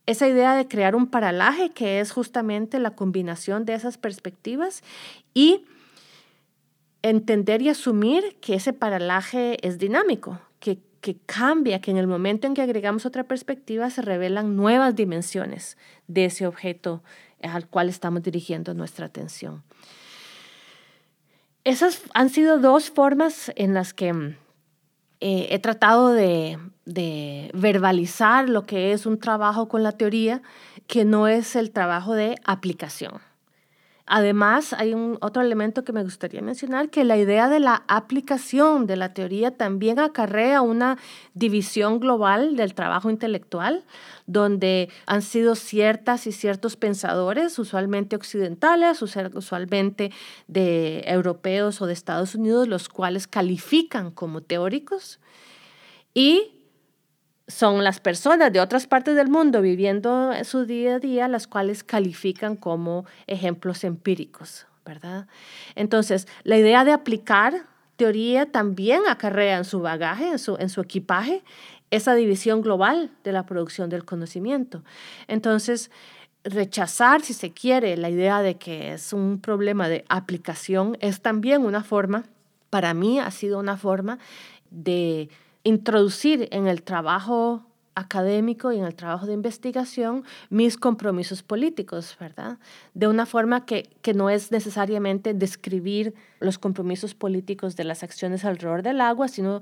esa 0.06 0.28
idea 0.28 0.56
de 0.56 0.68
crear 0.68 0.96
un 0.96 1.08
paralaje 1.08 1.72
que 1.72 2.00
es 2.00 2.12
justamente 2.12 2.80
la 2.80 2.92
combinación 2.92 3.66
de 3.66 3.74
esas 3.74 3.98
perspectivas 3.98 4.84
y 5.34 5.66
entender 7.02 7.62
y 7.62 7.70
asumir 7.70 8.38
que 8.42 8.56
ese 8.56 8.74
paralaje 8.74 9.66
es 9.66 9.78
dinámico, 9.78 10.40
que, 10.60 10.80
que 11.02 11.18
cambia, 11.26 11.82
que 11.82 11.92
en 11.92 11.98
el 11.98 12.08
momento 12.08 12.48
en 12.48 12.54
que 12.54 12.62
agregamos 12.62 13.06
otra 13.06 13.24
perspectiva 13.24 13.90
se 13.90 14.02
revelan 14.02 14.56
nuevas 14.56 14.96
dimensiones 14.96 15.78
de 16.08 16.26
ese 16.26 16.46
objeto 16.46 17.04
al 17.42 17.68
cual 17.68 17.90
estamos 17.90 18.22
dirigiendo 18.22 18.74
nuestra 18.74 19.08
atención. 19.08 19.64
Esas 21.64 22.02
han 22.14 22.30
sido 22.30 22.60
dos 22.60 22.90
formas 22.90 23.52
en 23.56 23.74
las 23.74 23.94
que 23.94 24.36
eh, 25.22 25.48
he 25.52 25.60
tratado 25.60 26.12
de, 26.12 26.58
verbalizar 27.54 28.50
lo 28.50 28.66
que 28.66 28.92
es 28.92 29.06
un 29.06 29.20
trabajo 29.20 29.70
con 29.70 29.84
la 29.84 29.94
teoría, 29.94 30.42
que 30.88 31.06
no 31.06 31.28
es 31.28 31.56
el 31.56 31.72
trabajo 31.72 32.16
de 32.16 32.36
aplicación. 32.44 33.22
Además, 34.14 34.74
hay 34.74 34.94
un 34.94 35.18
otro 35.22 35.42
elemento 35.42 35.86
que 35.86 35.94
me 35.94 36.04
gustaría 36.04 36.42
mencionar, 36.42 36.90
que 36.90 37.06
la 37.06 37.16
idea 37.16 37.48
de 37.48 37.62
la 37.62 37.86
aplicación 37.88 38.86
de 38.86 38.98
la 38.98 39.14
teoría 39.14 39.56
también 39.56 40.00
acarrea 40.00 40.62
una 40.62 40.98
división 41.34 42.02
global 42.02 42.58
del 42.58 42.74
trabajo 42.74 43.10
intelectual, 43.10 43.86
donde 44.28 44.90
han 45.06 45.22
sido 45.22 45.56
ciertas 45.56 46.28
y 46.28 46.34
ciertos 46.34 46.76
pensadores, 46.76 47.58
usualmente 47.58 48.18
occidentales, 48.18 49.02
usualmente 49.02 50.12
de 50.50 51.06
europeos 51.08 51.82
o 51.82 51.86
de 51.86 51.94
Estados 51.94 52.36
Unidos, 52.36 52.68
los 52.68 52.90
cuales 52.90 53.28
califican 53.28 54.12
como 54.12 54.42
teóricos 54.42 55.22
y 56.14 56.61
son 57.52 57.84
las 57.84 58.00
personas 58.00 58.52
de 58.52 58.60
otras 58.60 58.88
partes 58.88 59.16
del 59.16 59.28
mundo 59.28 59.62
viviendo 59.62 60.32
su 60.44 60.66
día 60.66 60.96
a 60.96 61.00
día 61.00 61.28
las 61.28 61.48
cuales 61.48 61.84
califican 61.84 62.56
como 62.56 63.06
ejemplos 63.28 63.84
empíricos, 63.84 64.66
¿verdad? 64.86 65.28
Entonces, 65.76 66.28
la 66.44 66.58
idea 66.58 66.84
de 66.84 66.92
aplicar 66.92 67.66
teoría 67.98 68.48
también 68.48 69.02
acarrea 69.08 69.58
en 69.58 69.66
su 69.66 69.82
bagaje, 69.82 70.30
en 70.30 70.40
su, 70.40 70.56
en 70.58 70.70
su 70.70 70.82
equipaje, 70.82 71.44
esa 71.92 72.16
división 72.16 72.62
global 72.62 73.12
de 73.24 73.34
la 73.34 73.46
producción 73.46 73.90
del 73.90 74.06
conocimiento. 74.06 74.84
Entonces, 75.28 75.92
rechazar, 76.44 77.22
si 77.22 77.34
se 77.34 77.52
quiere, 77.52 77.98
la 77.98 78.10
idea 78.10 78.42
de 78.42 78.56
que 78.56 78.94
es 78.94 79.14
un 79.14 79.40
problema 79.40 79.88
de 79.90 80.06
aplicación 80.10 80.98
es 81.02 81.22
también 81.22 81.64
una 81.64 81.84
forma, 81.84 82.24
para 82.70 82.94
mí 82.94 83.20
ha 83.20 83.30
sido 83.30 83.60
una 83.60 83.78
forma 83.78 84.18
de 84.72 85.30
introducir 85.64 86.48
en 86.52 86.68
el 86.68 86.84
trabajo 86.84 87.66
académico 87.96 88.72
y 88.72 88.78
en 88.78 88.86
el 88.86 88.96
trabajo 88.96 89.26
de 89.26 89.34
investigación 89.34 90.24
mis 90.50 90.78
compromisos 90.78 91.44
políticos, 91.44 92.16
¿verdad? 92.20 92.58
De 92.94 93.08
una 93.08 93.26
forma 93.26 93.66
que, 93.66 93.90
que, 94.02 94.14
no 94.14 94.30
es 94.30 94.52
necesariamente 94.52 95.34
describir 95.34 96.14
los 96.40 96.58
compromisos 96.58 97.16
políticos 97.16 97.76
de 97.76 97.84
las 97.84 98.04
acciones 98.04 98.46
alrededor 98.46 98.82
del 98.82 99.02
agua, 99.02 99.28
sino 99.28 99.62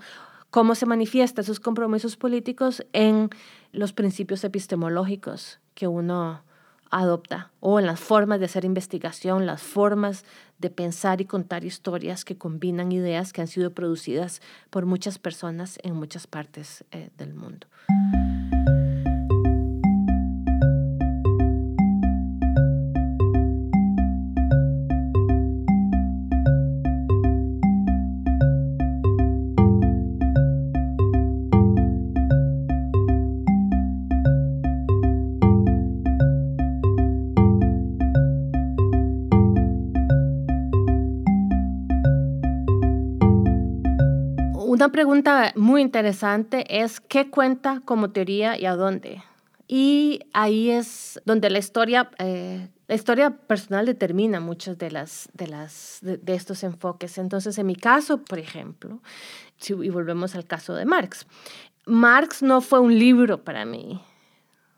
cómo 0.51 0.75
se 0.75 0.85
manifiestan 0.85 1.43
esos 1.43 1.59
compromisos 1.59 2.17
políticos 2.17 2.85
en 2.93 3.29
los 3.71 3.93
principios 3.93 4.43
epistemológicos 4.43 5.59
que 5.73 5.87
uno 5.87 6.43
adopta 6.89 7.51
o 7.60 7.79
en 7.79 7.86
las 7.86 8.00
formas 8.00 8.39
de 8.39 8.46
hacer 8.46 8.65
investigación, 8.65 9.46
las 9.46 9.62
formas 9.62 10.25
de 10.58 10.69
pensar 10.69 11.22
y 11.22 11.25
contar 11.25 11.63
historias 11.63 12.25
que 12.25 12.38
combinan 12.38 12.91
ideas 12.91 13.34
que 13.34 13.41
han 13.41 13.48
sido 13.48 13.72
producidas 13.74 14.41
por 14.69 14.86
muchas 14.86 15.19
personas 15.19 15.79
en 15.84 15.96
muchas 15.96 16.27
partes 16.27 16.84
eh, 16.91 17.10
del 17.17 17.34
mundo. 17.34 17.67
Una 44.79 44.93
pregunta 44.93 45.51
muy 45.57 45.81
interesante 45.81 46.63
es 46.81 47.01
qué 47.01 47.29
cuenta 47.29 47.81
como 47.83 48.12
teoría 48.12 48.57
y 48.57 48.65
a 48.65 48.77
dónde. 48.77 49.21
Y 49.67 50.21
ahí 50.31 50.69
es 50.69 51.19
donde 51.25 51.50
la 51.50 51.59
historia, 51.59 52.09
eh, 52.17 52.69
la 52.88 52.95
historia 52.95 53.29
personal 53.29 53.86
determina 53.86 54.39
muchos 54.39 54.77
de, 54.77 54.89
las, 54.89 55.27
de, 55.33 55.48
las, 55.48 56.00
de, 56.01 56.33
estos 56.33 56.63
enfoques. 56.63 57.17
Entonces, 57.17 57.57
en 57.57 57.65
mi 57.67 57.75
caso, 57.75 58.19
por 58.24 58.39
ejemplo, 58.39 59.01
si, 59.57 59.74
y 59.74 59.89
volvemos 59.89 60.33
al 60.36 60.45
caso 60.45 60.74
de 60.74 60.86
Marx, 60.86 61.27
Marx 61.86 62.41
no 62.41 62.62
fue 62.62 62.79
un 62.79 62.98
libro 62.98 63.43
para 63.43 63.65
mí. 63.65 64.01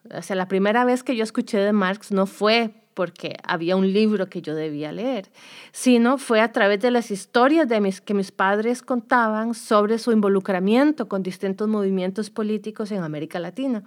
O 0.09 0.23
sea, 0.23 0.35
la 0.35 0.47
primera 0.47 0.83
vez 0.83 1.03
que 1.03 1.15
yo 1.15 1.23
escuché 1.23 1.59
de 1.59 1.73
Marx 1.73 2.11
no 2.11 2.25
fue 2.25 2.73
porque 2.93 3.37
había 3.43 3.75
un 3.75 3.91
libro 3.91 4.29
que 4.29 4.41
yo 4.41 4.55
debía 4.55 4.91
leer, 4.91 5.29
sino 5.71 6.17
fue 6.17 6.41
a 6.41 6.51
través 6.51 6.79
de 6.81 6.91
las 6.91 7.11
historias 7.11 7.67
que 8.01 8.13
mis 8.13 8.31
padres 8.31 8.81
contaban 8.81 9.53
sobre 9.53 9.97
su 9.97 10.11
involucramiento 10.11 11.07
con 11.07 11.23
distintos 11.23 11.67
movimientos 11.67 12.29
políticos 12.29 12.91
en 12.91 13.03
América 13.03 13.39
Latina, 13.39 13.83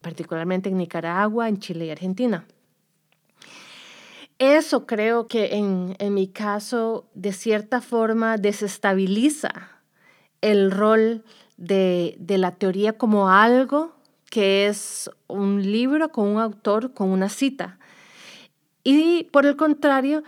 particularmente 0.00 0.68
en 0.68 0.76
Nicaragua, 0.76 1.48
en 1.48 1.58
Chile 1.58 1.86
y 1.86 1.90
Argentina. 1.90 2.46
Eso 4.38 4.86
creo 4.86 5.26
que 5.26 5.56
en, 5.56 5.96
en 5.98 6.14
mi 6.14 6.28
caso, 6.28 7.10
de 7.14 7.32
cierta 7.32 7.82
forma, 7.82 8.38
desestabiliza 8.38 9.82
el 10.40 10.70
rol 10.70 11.24
de, 11.58 12.16
de 12.18 12.38
la 12.38 12.52
teoría 12.52 12.96
como 12.96 13.28
algo 13.28 13.99
que 14.30 14.68
es 14.68 15.10
un 15.26 15.70
libro 15.70 16.10
con 16.10 16.26
un 16.28 16.40
autor 16.40 16.94
con 16.94 17.10
una 17.10 17.28
cita. 17.28 17.78
Y 18.82 19.24
por 19.24 19.44
el 19.44 19.56
contrario, 19.56 20.22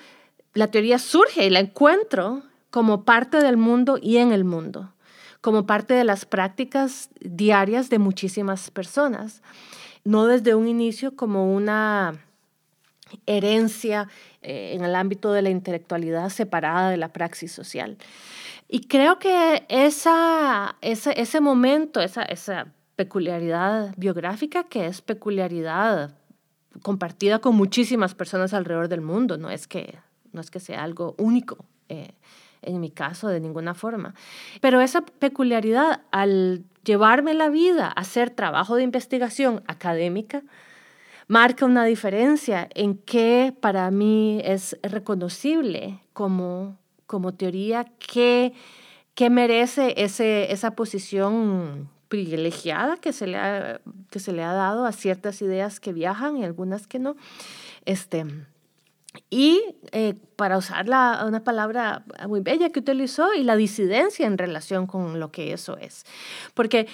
la 0.52 0.71
teoría 0.71 0.99
surge 0.99 1.47
y 1.47 1.50
la 1.50 1.61
encuentro 1.61 2.42
como 2.71 3.04
parte 3.04 3.38
del 3.38 3.56
mundo 3.56 3.99
y 4.00 4.18
en 4.18 4.32
el 4.32 4.44
mundo, 4.44 4.92
como 5.40 5.66
parte 5.66 5.94
de 5.94 6.04
las 6.04 6.26
prácticas 6.26 7.09
diarias 7.21 7.88
de 7.88 7.99
muchísimas 7.99 8.71
personas, 8.71 9.42
no 10.04 10.26
desde 10.26 10.54
un 10.54 10.68
inicio 10.68 11.16
como 11.16 11.54
una 11.54 12.14
herencia 13.26 14.09
eh, 14.42 14.73
en 14.75 14.85
el 14.85 14.94
ámbito 14.94 15.32
de 15.32 15.42
la 15.42 15.50
intelectualidad 15.50 16.28
separada 16.30 16.90
de 16.90 16.97
la 16.97 17.12
praxis 17.12 17.52
social. 17.52 17.97
Y 18.68 18.87
creo 18.87 19.18
que 19.18 19.64
esa, 19.68 20.76
ese, 20.80 21.21
ese 21.21 21.40
momento, 21.40 22.00
esa, 22.00 22.23
esa 22.23 22.73
peculiaridad 22.96 23.94
biográfica, 23.96 24.64
que 24.64 24.87
es 24.87 25.00
peculiaridad 25.00 26.14
compartida 26.82 27.38
con 27.38 27.54
muchísimas 27.54 28.14
personas 28.14 28.54
alrededor 28.54 28.88
del 28.88 29.00
mundo, 29.00 29.37
no 29.37 29.50
es 29.50 29.66
que, 29.66 29.99
no 30.32 30.40
es 30.40 30.50
que 30.50 30.61
sea 30.61 30.82
algo 30.82 31.14
único. 31.18 31.64
Eh, 31.88 32.14
en 32.62 32.80
mi 32.80 32.90
caso, 32.90 33.28
de 33.28 33.40
ninguna 33.40 33.75
forma. 33.75 34.14
Pero 34.61 34.81
esa 34.81 35.02
peculiaridad, 35.02 36.02
al 36.12 36.64
llevarme 36.85 37.35
la 37.35 37.50
vida 37.50 37.87
a 37.87 38.00
hacer 38.00 38.31
trabajo 38.31 38.76
de 38.76 38.85
investigación 38.85 39.62
académica, 39.66 40.42
marca 41.28 41.64
una 41.66 41.85
diferencia 41.85 42.68
en 42.74 42.96
que 42.98 43.55
para 43.61 43.90
mí 43.90 44.40
es 44.44 44.78
reconocible 44.83 46.00
como, 46.12 46.78
como 47.07 47.35
teoría 47.35 47.85
que, 47.98 48.52
que 49.14 49.31
merece 49.31 49.94
ese, 49.96 50.52
esa 50.52 50.72
posición 50.72 51.88
privilegiada 52.12 52.98
que 52.98 53.11
se 53.11 53.27
le 53.27 53.38
ha, 53.38 53.81
que 54.11 54.20
se 54.20 54.35
le 54.35 54.42
ha 54.42 54.53
dado 54.53 54.85
a 54.85 54.92
ciertas 54.92 55.40
ideas 55.40 55.81
que 55.81 55.94
viajan 55.94 56.37
y 56.37 56.44
algunas 56.44 56.87
que 56.87 56.98
no. 56.98 57.16
Este, 57.87 58.27
y 59.31 59.62
eh, 59.92 60.12
para 60.37 60.59
usar 60.59 60.88
la, 60.88 61.25
una 61.27 61.42
palabra 61.42 62.05
muy 62.29 62.40
bella 62.40 62.68
que 62.68 62.81
utilizó, 62.81 63.33
y 63.33 63.44
la 63.44 63.57
disidencia 63.57 64.27
en 64.27 64.37
relación 64.37 64.87
con 64.87 65.20
lo 65.20 65.33
que 65.33 65.55
eso 65.55 65.79
es. 65.79 66.05
Porque 66.53 66.87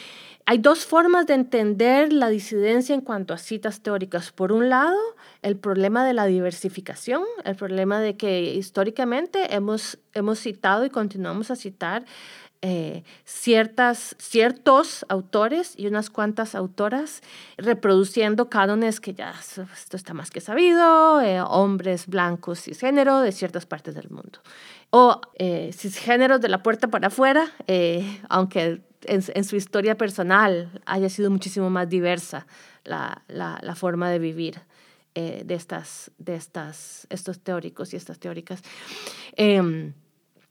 hay 0.47 0.59
dos 0.59 0.87
formas 0.87 1.27
de 1.27 1.35
entender 1.35 2.13
la 2.13 2.29
disidencia 2.29 2.95
en 2.95 3.01
cuanto 3.01 3.35
a 3.35 3.39
citas 3.39 3.81
teóricas. 3.81 4.31
Por 4.31 4.53
un 4.53 4.69
lado, 4.69 4.97
el 5.43 5.57
problema 5.57 6.07
de 6.07 6.15
la 6.15 6.27
diversificación, 6.27 7.25
el 7.45 7.57
problema 7.57 7.99
de 7.99 8.17
que 8.17 8.55
históricamente 8.55 9.53
hemos, 9.53 9.99
hemos 10.15 10.39
citado 10.39 10.85
y 10.87 10.91
continuamos 10.91 11.51
a 11.51 11.57
citar 11.57 12.05
eh, 12.61 13.05
ciertas, 13.25 14.17
ciertos 14.19 15.07
autores 15.09 15.75
y 15.77 15.87
unas 15.87 16.11
cuantas 16.11 16.57
autoras 16.57 17.23
reproduciendo 17.57 18.49
cánones 18.49 19.01
que 19.01 19.15
ya 19.15 19.33
esto 19.39 19.97
está 19.97 20.13
más 20.13 20.31
que 20.31 20.41
sabido, 20.41 21.21
eh, 21.21 21.41
hombres 21.41 22.09
blancos 22.09 22.63
cisgénero 22.63 23.21
de 23.21 23.31
ciertas 23.31 23.65
partes 23.65 23.95
del 23.95 24.11
mundo. 24.11 24.41
O 24.91 25.21
eh, 25.39 25.71
cisgéneros 25.73 26.41
de 26.41 26.49
la 26.49 26.63
puerta 26.63 26.89
para 26.89 27.09
afuera, 27.09 27.53
eh, 27.69 28.21
aunque 28.29 28.83
en, 29.03 29.45
su 29.45 29.55
historia 29.55 29.97
personal 29.97 30.83
haya 30.85 31.09
sido 31.09 31.31
muchísimo 31.31 31.71
más 31.71 31.89
diversa 31.89 32.47
la, 32.83 33.23
la, 33.29 33.61
la 33.63 33.75
forma 33.77 34.11
de 34.11 34.19
vivir 34.19 34.61
de, 35.15 35.55
estas, 35.55 36.13
de 36.19 36.37
estas, 36.37 37.09
estos 37.11 37.41
teóricos 37.41 37.93
y 37.93 37.97
estas 37.97 38.21
teóricas. 38.21 38.63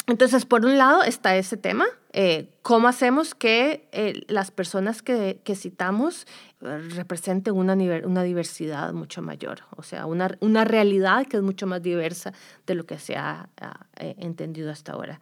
Entonces, 0.08 0.46
por 0.46 0.66
un 0.66 0.78
lado 0.78 1.04
está 1.04 1.36
ese 1.36 1.58
tema, 1.58 1.86
eh, 2.14 2.50
cómo 2.62 2.88
hacemos 2.88 3.36
que 3.36 3.90
eh, 3.92 4.22
las 4.28 4.52
personas 4.52 5.02
que, 5.02 5.42
que 5.44 5.54
citamos 5.54 6.26
eh, 6.62 6.80
representen 6.96 7.54
una, 7.54 7.74
una, 8.06 8.24
diversidad 8.24 8.94
mucho 8.94 9.22
mayor, 9.22 9.64
o 9.76 9.84
sea, 9.84 10.06
una, 10.06 10.30
una, 10.40 10.64
realidad 10.64 11.28
que 11.28 11.36
es 11.36 11.44
mucho 11.44 11.68
más 11.68 11.82
diversa 11.82 12.32
de 12.66 12.76
lo 12.76 12.86
que 12.86 13.00
se 13.00 13.18
ha, 13.18 13.50
entendido 13.98 14.72
hasta 14.72 14.94
ahora. 14.94 15.20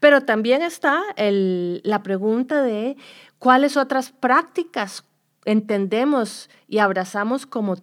Pero 0.00 0.22
también 0.22 0.62
está 0.62 1.02
el, 1.16 1.82
la 1.84 2.02
pregunta 2.02 2.62
de 2.62 2.96
cuáles 3.38 3.76
otras 3.76 4.10
prácticas 4.10 5.04
entendemos 5.44 6.48
y 6.66 6.78
abrazamos 6.78 7.44
como 7.44 7.76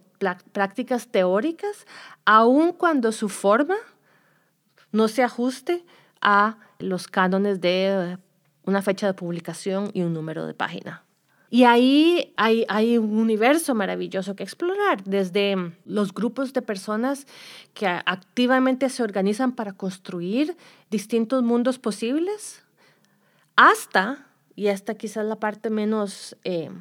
prácticas 0.52 1.08
teóricas, 1.08 1.86
aun 2.26 2.74
cuando 2.74 3.12
su 3.12 3.30
forma 3.30 3.76
no 4.92 5.08
se 5.08 5.22
ajuste 5.22 5.86
a 6.22 6.58
los 6.80 7.08
cánones 7.08 7.62
de 7.62 8.18
una 8.66 8.82
fecha 8.82 9.08
de 9.08 9.14
publicación 9.14 9.92
y 9.94 10.02
un 10.02 10.14
número 10.14 10.46
de 10.48 10.54
página. 10.54 11.04
Y 11.50 11.66
ahí 11.66 12.34
hay, 12.38 12.66
hay, 12.70 12.98
un 12.98 13.18
universo 13.18 13.76
maravilloso 13.76 14.38
que 14.38 14.44
explorar, 14.44 15.04
desde 15.04 15.74
los 15.84 16.14
grupos 16.14 16.54
de 16.54 16.62
personas 16.62 17.28
que 17.74 17.88
activamente 17.88 18.88
se 18.88 19.04
organizan 19.04 19.52
para 19.52 19.74
construir 19.74 20.56
distintos 20.90 21.44
mundos 21.44 21.78
posibles, 21.78 22.64
hasta, 23.58 24.28
y 24.56 24.68
esta 24.68 24.96
quizás 24.96 25.26
la 25.26 25.42
parte 25.42 25.70
menos, 25.70 26.38
eh, 26.46 26.72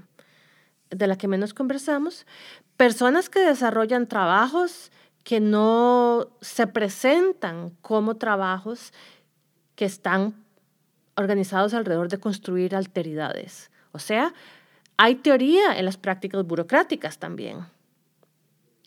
de 0.91 1.07
la 1.09 1.17
que 1.17 1.27
menos 1.27 1.53
conversamos, 1.53 2.25
personas 2.77 3.29
que 3.29 3.41
desarrollan 3.41 4.07
trabajos 4.07 4.93
que 5.25 5.41
no 5.41 6.29
se 6.41 6.67
presentan 6.67 7.71
como 7.83 8.17
trabajos 8.17 8.93
que 9.81 9.87
están 9.87 10.35
organizados 11.17 11.73
alrededor 11.73 12.11
de 12.11 12.19
construir 12.19 12.77
alteridades. 12.77 13.71
O 13.93 13.99
sea, 13.99 14.35
hay 14.99 15.15
teoría 15.15 15.79
en 15.79 15.87
las 15.87 15.97
prácticas 15.97 16.45
burocráticas 16.45 17.17
también, 17.17 17.61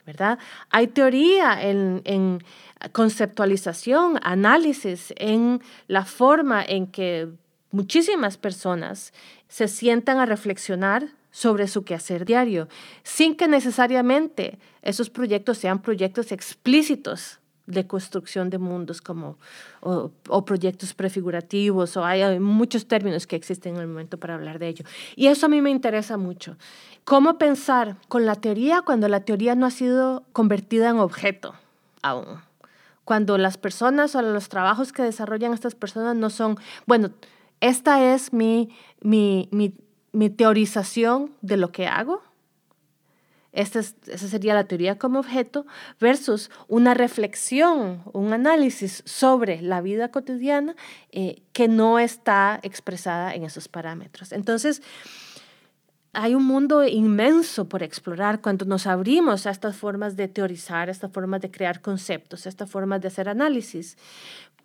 ¿verdad? 0.06 0.38
Hay 0.70 0.86
teoría 0.86 1.64
en, 1.68 2.04
en 2.06 2.44
conceptualización, 2.92 4.20
análisis, 4.22 5.16
en 5.18 5.64
la 5.88 6.06
forma 6.06 6.64
en 6.64 6.86
que 6.86 7.28
muchísimas 7.72 8.38
personas 8.38 9.14
se 9.48 9.68
sientan 9.68 10.20
a 10.20 10.28
reflexionar 10.28 11.08
sobre 11.32 11.68
su 11.68 11.84
quehacer 11.84 12.24
diario, 12.24 12.68
sin 13.02 13.36
que 13.36 13.48
necesariamente 13.48 14.60
esos 14.84 15.10
proyectos 15.10 15.58
sean 15.58 15.82
proyectos 15.82 16.32
explícitos 16.32 17.40
de 17.66 17.88
construcción 17.88 18.50
de 18.50 18.58
mundos 18.58 19.02
como 19.02 19.38
o, 19.82 20.12
proyectos 20.46 20.94
prefigurativos 20.94 21.96
o 21.96 22.04
hay, 22.04 22.40
muchos 22.40 22.88
términos 22.88 23.26
que 23.26 23.36
existen 23.36 23.76
en 23.76 23.82
el 23.82 23.88
momento 23.88 24.18
para 24.18 24.36
hablar 24.36 24.60
de 24.60 24.68
ello. 24.68 24.86
Y 25.16 25.28
eso 25.28 25.46
a 25.46 25.50
mí 25.50 25.62
me 25.62 25.70
interesa 25.70 26.18
mucho. 26.18 26.58
¿Cómo 27.06 27.38
pensar 27.38 27.98
con 28.08 28.26
la 28.26 28.36
teoría 28.36 28.82
cuando 28.82 29.08
la 29.08 29.22
teoría 29.22 29.56
no 29.56 29.66
ha 29.66 29.72
sido 29.72 30.24
convertida 30.34 30.90
en 30.90 30.98
objeto 30.98 31.56
aún? 32.02 32.42
Cuando 33.06 33.38
las 33.38 33.58
personas 33.58 34.16
o 34.16 34.22
los 34.22 34.50
trabajos 34.50 34.94
que 34.94 35.04
desarrollan 35.04 35.54
estas 35.54 35.76
personas 35.76 36.16
no 36.16 36.30
son, 36.30 36.58
bueno, 36.86 37.12
esta 37.60 38.14
es 38.14 38.34
mi, 38.34 38.70
mi, 39.02 39.50
mi, 39.52 39.74
mi 40.14 40.30
teorización 40.30 41.32
de 41.42 41.58
lo 41.58 41.72
que 41.72 41.88
hago, 41.88 42.22
esta 43.54 43.80
esa 43.80 44.28
sería 44.28 44.56
la 44.56 44.66
teoría 44.66 44.98
como 44.98 45.20
objeto 45.20 45.66
versus 46.00 46.50
una 46.68 46.96
reflexión, 46.96 48.02
un 48.12 48.34
análisis 48.34 49.04
sobre 49.06 49.62
la 49.62 49.82
vida 49.82 50.10
cotidiana 50.10 50.76
eh, 51.12 51.44
que 51.54 51.68
no 51.68 52.00
está 52.00 52.60
expresada 52.64 53.34
en 53.34 53.44
esos 53.44 53.68
parámetros. 53.68 54.32
Entonces, 54.32 54.82
hay 56.14 56.36
un 56.36 56.46
mundo 56.46 56.86
inmenso 56.86 57.70
por 57.70 57.82
explorar 57.82 58.42
cuando 58.42 58.66
nos 58.66 58.86
abrimos 58.86 59.46
a 59.46 59.52
estas 59.52 59.76
formas 59.76 60.16
de 60.16 60.28
teorizar, 60.28 60.90
estas 60.90 61.12
formas 61.12 61.42
de 61.42 61.50
crear 61.50 61.82
conceptos, 61.82 62.46
estas 62.46 62.70
formas 62.70 63.02
de 63.02 63.08
hacer 63.08 63.30
análisis. 63.30 63.98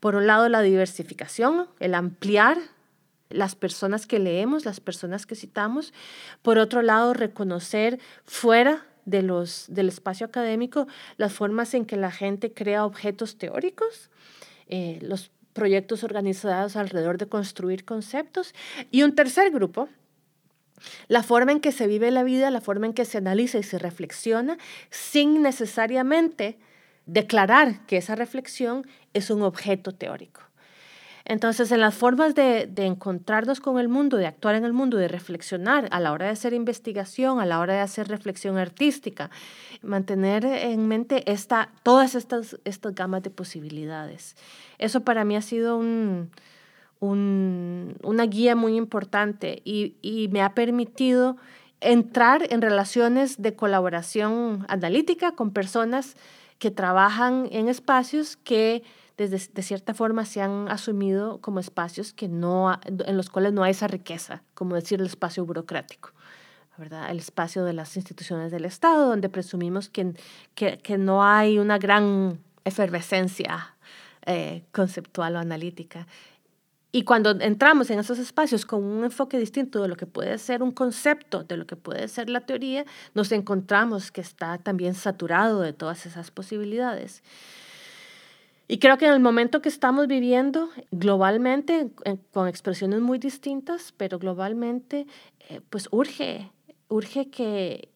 Por 0.01 0.15
un 0.15 0.27
lado, 0.27 0.49
la 0.49 0.61
diversificación, 0.61 1.67
el 1.81 1.95
ampliar 1.95 2.59
las 3.31 3.55
personas 3.55 4.07
que 4.07 4.19
leemos, 4.19 4.65
las 4.65 4.81
personas 4.81 5.27
que 5.27 5.35
citamos. 5.35 5.93
Por 6.43 6.59
otro 6.59 6.83
lado, 6.83 7.15
reconocer 7.15 7.99
fuera 8.25 8.87
de 9.05 9.23
los, 9.23 9.67
del 9.69 9.89
espacio 9.89 10.27
académico 10.27 10.87
las 11.17 11.33
formas 11.33 11.75
en 11.75 11.87
que 11.87 11.97
la 11.97 12.11
gente 12.11 12.53
crea 12.53 12.85
objetos 12.85 13.39
teóricos, 13.39 14.11
eh, 14.69 14.99
los 15.01 15.31
proyectos 15.55 16.05
organizados 16.05 16.77
alrededor 16.77 17.19
de 17.19 17.27
construir 17.27 17.85
conceptos. 17.85 18.55
Y 18.91 19.03
un 19.03 19.15
tercer 19.15 19.51
grupo, 19.51 19.89
la 21.09 21.23
forma 21.23 21.53
en 21.53 21.61
que 21.61 21.73
se 21.73 21.87
vive 21.87 22.11
la 22.11 22.23
vida, 22.23 22.51
la 22.51 22.61
forma 22.61 22.87
en 22.87 22.93
que 22.93 23.05
se 23.05 23.19
analiza 23.19 23.59
y 23.59 23.63
se 23.63 23.79
reflexiona, 23.79 24.59
sin 24.91 25.43
necesariamente 25.43 26.59
declarar 27.07 27.87
que 27.87 27.97
esa 27.97 28.15
reflexión 28.15 28.87
es 29.15 29.31
un 29.31 29.43
objeto 29.43 29.93
teórico. 29.93 30.48
Entonces, 31.29 31.71
en 31.73 31.81
las 31.81 31.95
formas 31.95 32.35
de, 32.35 32.71
encontrarnos 32.79 33.61
con 33.61 33.79
el 33.79 33.89
mundo, 33.89 34.17
de 34.17 34.27
actuar 34.27 34.55
en 34.55 34.65
el 34.65 34.73
mundo, 34.73 34.97
de 34.97 35.09
reflexionar 35.09 35.87
a 35.91 36.01
la 36.01 36.13
hora 36.13 36.25
de 36.25 36.33
hacer 36.33 36.55
investigación, 36.55 37.39
a 37.39 37.45
la 37.45 37.61
hora 37.61 37.75
de 37.75 37.81
hacer 37.81 38.09
reflexión 38.09 38.57
artística, 38.57 39.31
mantener 39.83 40.47
en 40.47 40.89
mente 40.89 41.31
esta, 41.31 41.71
todas 41.83 42.15
estas, 42.15 42.59
estas 42.65 42.95
gamas 42.95 43.23
de 43.23 43.29
posibilidades. 43.29 44.37
Eso 44.79 45.03
para 45.03 45.25
mí 45.27 45.37
ha 45.37 45.43
sido 45.43 45.77
un, 45.77 46.31
una 46.99 48.25
guía 48.25 48.57
muy 48.57 48.77
importante 48.77 49.61
y, 49.67 49.97
y 50.01 50.29
me 50.29 50.41
ha 50.41 50.55
permitido 50.55 51.37
entrar 51.83 52.47
en 52.51 52.63
relaciones 52.63 53.41
de 53.43 53.55
colaboración 53.55 54.65
analítica 54.69 55.33
con 55.33 55.51
personas 55.51 56.17
que 56.59 56.71
trabajan 56.71 57.49
en 57.53 57.69
espacios 57.69 58.37
que 58.37 58.83
desde, 59.19 59.53
de 59.53 59.63
cierta 59.63 59.93
forma 59.93 60.25
se 60.25 60.41
han 60.41 60.69
asumido 60.69 61.41
como 61.41 61.61
espacios 61.61 62.13
que 62.13 62.29
no, 62.29 62.79
en 62.85 63.17
los 63.17 63.29
cuales 63.29 63.53
no 63.53 63.65
hay 63.65 63.73
esa 63.73 63.89
riqueza, 63.89 64.43
como 64.55 64.77
decir 64.77 65.01
el 65.01 65.07
espacio 65.07 65.45
burocrático. 65.45 66.13
¿verdad? 66.79 67.11
El 67.11 67.19
espacio 67.19 67.65
de 67.65 67.73
las 67.73 67.97
instituciones 67.97 68.53
del 68.53 68.65
Estado, 68.65 69.09
donde 69.09 69.29
presumimos 69.29 69.89
que, 69.89 70.15
que, 70.55 70.79
que 70.79 70.97
no 70.97 71.25
hay 71.25 71.59
una 71.59 71.77
gran 71.77 72.39
efervescencia 72.65 73.75
eh, 74.25 74.63
conceptual 74.71 75.35
o 75.35 75.39
analítica. 75.41 76.07
Y 76.93 77.03
cuando 77.03 77.33
entramos 77.41 77.91
en 77.91 77.99
esos 77.99 78.19
espacios 78.19 78.65
con 78.65 78.83
un 78.85 79.05
enfoque 79.05 79.39
distinto 79.39 79.83
de 79.83 79.89
lo 79.89 79.97
que 79.97 80.07
puede 80.07 80.39
ser 80.39 80.63
un 80.63 80.71
concepto, 80.71 81.43
de 81.43 81.57
lo 81.57 81.67
que 81.67 81.77
puede 81.77 82.09
ser 82.09 82.31
la 82.31 82.41
teoría, 82.41 82.87
nos 83.15 83.33
encontramos 83.33 84.11
que 84.13 84.21
está 84.21 84.57
también 84.59 84.95
saturado 84.95 85.61
de 85.61 85.73
todas 85.73 86.07
esas 86.07 86.31
posibilidades. 86.31 87.23
Y 88.71 88.79
creo 88.79 88.99
que 88.99 89.07
en 89.07 89.15
el 89.15 89.21
momento 89.21 89.63
que 89.63 89.71
estamos 89.71 90.07
viviendo 90.09 90.69
globalmente, 90.91 91.91
con 92.33 92.49
expresiones 92.49 93.01
muy 93.01 93.19
distintas, 93.19 93.95
pero 93.97 94.19
globalmente, 94.19 95.07
eh, 95.49 95.63
pues 95.71 95.89
urge, 95.91 96.53
urge 96.89 97.31
que, 97.31 97.89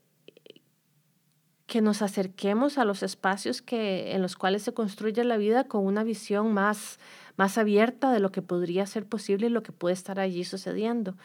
que 1.66 1.82
nos 1.82 2.00
acerquemos 2.00 2.78
a 2.78 2.87
los 2.87 3.02
espacios 3.02 3.61
que, 3.61 4.12
en 4.14 4.22
los 4.22 4.35
cuales 4.35 4.62
se 4.62 4.72
construye 4.72 5.22
la 5.24 5.37
vida 5.37 5.64
con 5.64 5.85
una 5.85 6.04
visión 6.04 6.54
más, 6.54 6.98
más 7.37 7.58
abierta 7.58 8.11
de 8.11 8.20
lo 8.20 8.32
que 8.32 8.40
podría 8.40 8.87
ser 8.87 9.04
posible 9.04 9.48
y 9.48 9.50
lo 9.50 9.62
que 9.62 9.72
puede 9.72 9.92
estar 9.92 10.18
allí 10.18 10.42
sucediendo, 10.42 11.18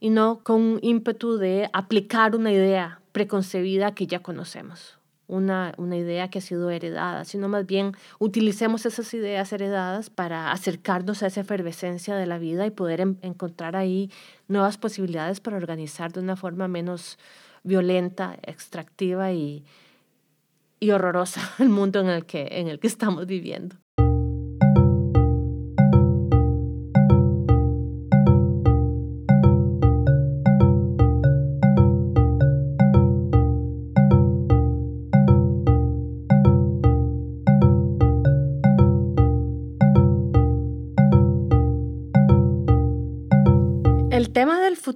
y 0.00 0.08
no 0.08 0.40
con 0.42 0.62
un 0.62 0.78
ímpetu 0.80 1.36
de 1.36 1.68
aplicar 1.74 2.34
una 2.34 2.52
idea 2.52 3.02
preconcebida 3.12 3.94
que 3.94 4.06
ya 4.06 4.20
conocemos 4.20 4.98
una, 5.26 5.74
idea 5.78 6.28
que 6.28 6.38
ha 6.38 6.42
sido 6.42 6.70
heredada, 6.70 7.24
sino 7.24 7.48
más 7.48 7.66
bien 7.66 7.92
utilicemos 8.18 8.86
esas 8.86 9.12
ideas 9.14 9.52
heredadas 9.52 10.10
para 10.10 10.52
acercarnos 10.52 11.22
a 11.22 11.28
esa 11.28 11.40
efervescencia 11.40 12.16
de 12.16 12.26
la 12.26 12.38
vida 12.38 12.66
y 12.66 12.70
poder 12.70 13.00
encontrar 13.22 13.76
ahí 13.76 14.10
nuevas 14.48 14.78
posibilidades 14.78 15.40
para 15.40 15.56
organizar 15.56 16.12
de 16.12 16.20
una 16.20 16.36
forma 16.36 16.68
menos 16.68 17.18
violenta, 17.62 18.38
extractiva 18.42 19.32
y, 19.32 19.64
y 20.80 20.90
horrorosa 20.90 21.40
el 21.58 21.68
mundo 21.68 22.00
en 22.00 22.08
el 22.08 22.26
que, 22.26 22.48
en 22.50 22.68
el 22.68 22.78
que 22.78 22.86
estamos 22.86 23.26
viviendo. 23.26 23.76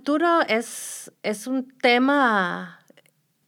Futuro 0.09 0.41
es, 0.49 1.13
es 1.23 1.47
un 1.47 1.69
tema 1.69 2.81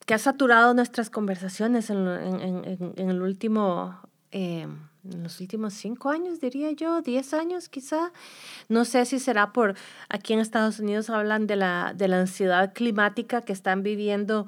que 0.04 0.12
ha 0.12 0.18
saturado 0.18 0.74
nuestras 0.74 1.08
conversaciones 1.08 1.88
en, 1.88 2.06
en, 2.06 2.92
en, 2.98 3.08
el 3.08 3.22
último, 3.22 3.98
eh, 4.30 4.66
en 5.10 5.22
los 5.22 5.40
últimos 5.40 5.72
cinco 5.72 6.10
años, 6.10 6.38
diría 6.38 6.70
yo, 6.72 7.00
diez 7.00 7.32
años 7.32 7.70
quizá. 7.70 8.12
No 8.68 8.84
sé 8.84 9.06
si 9.06 9.20
será 9.20 9.54
por 9.54 9.74
aquí 10.10 10.34
en 10.34 10.40
Estados 10.40 10.80
Unidos 10.80 11.08
hablan 11.08 11.46
de 11.46 11.56
la, 11.56 11.94
de 11.96 12.08
la 12.08 12.20
ansiedad 12.20 12.74
climática 12.74 13.40
que 13.40 13.54
están 13.54 13.82
viviendo 13.82 14.46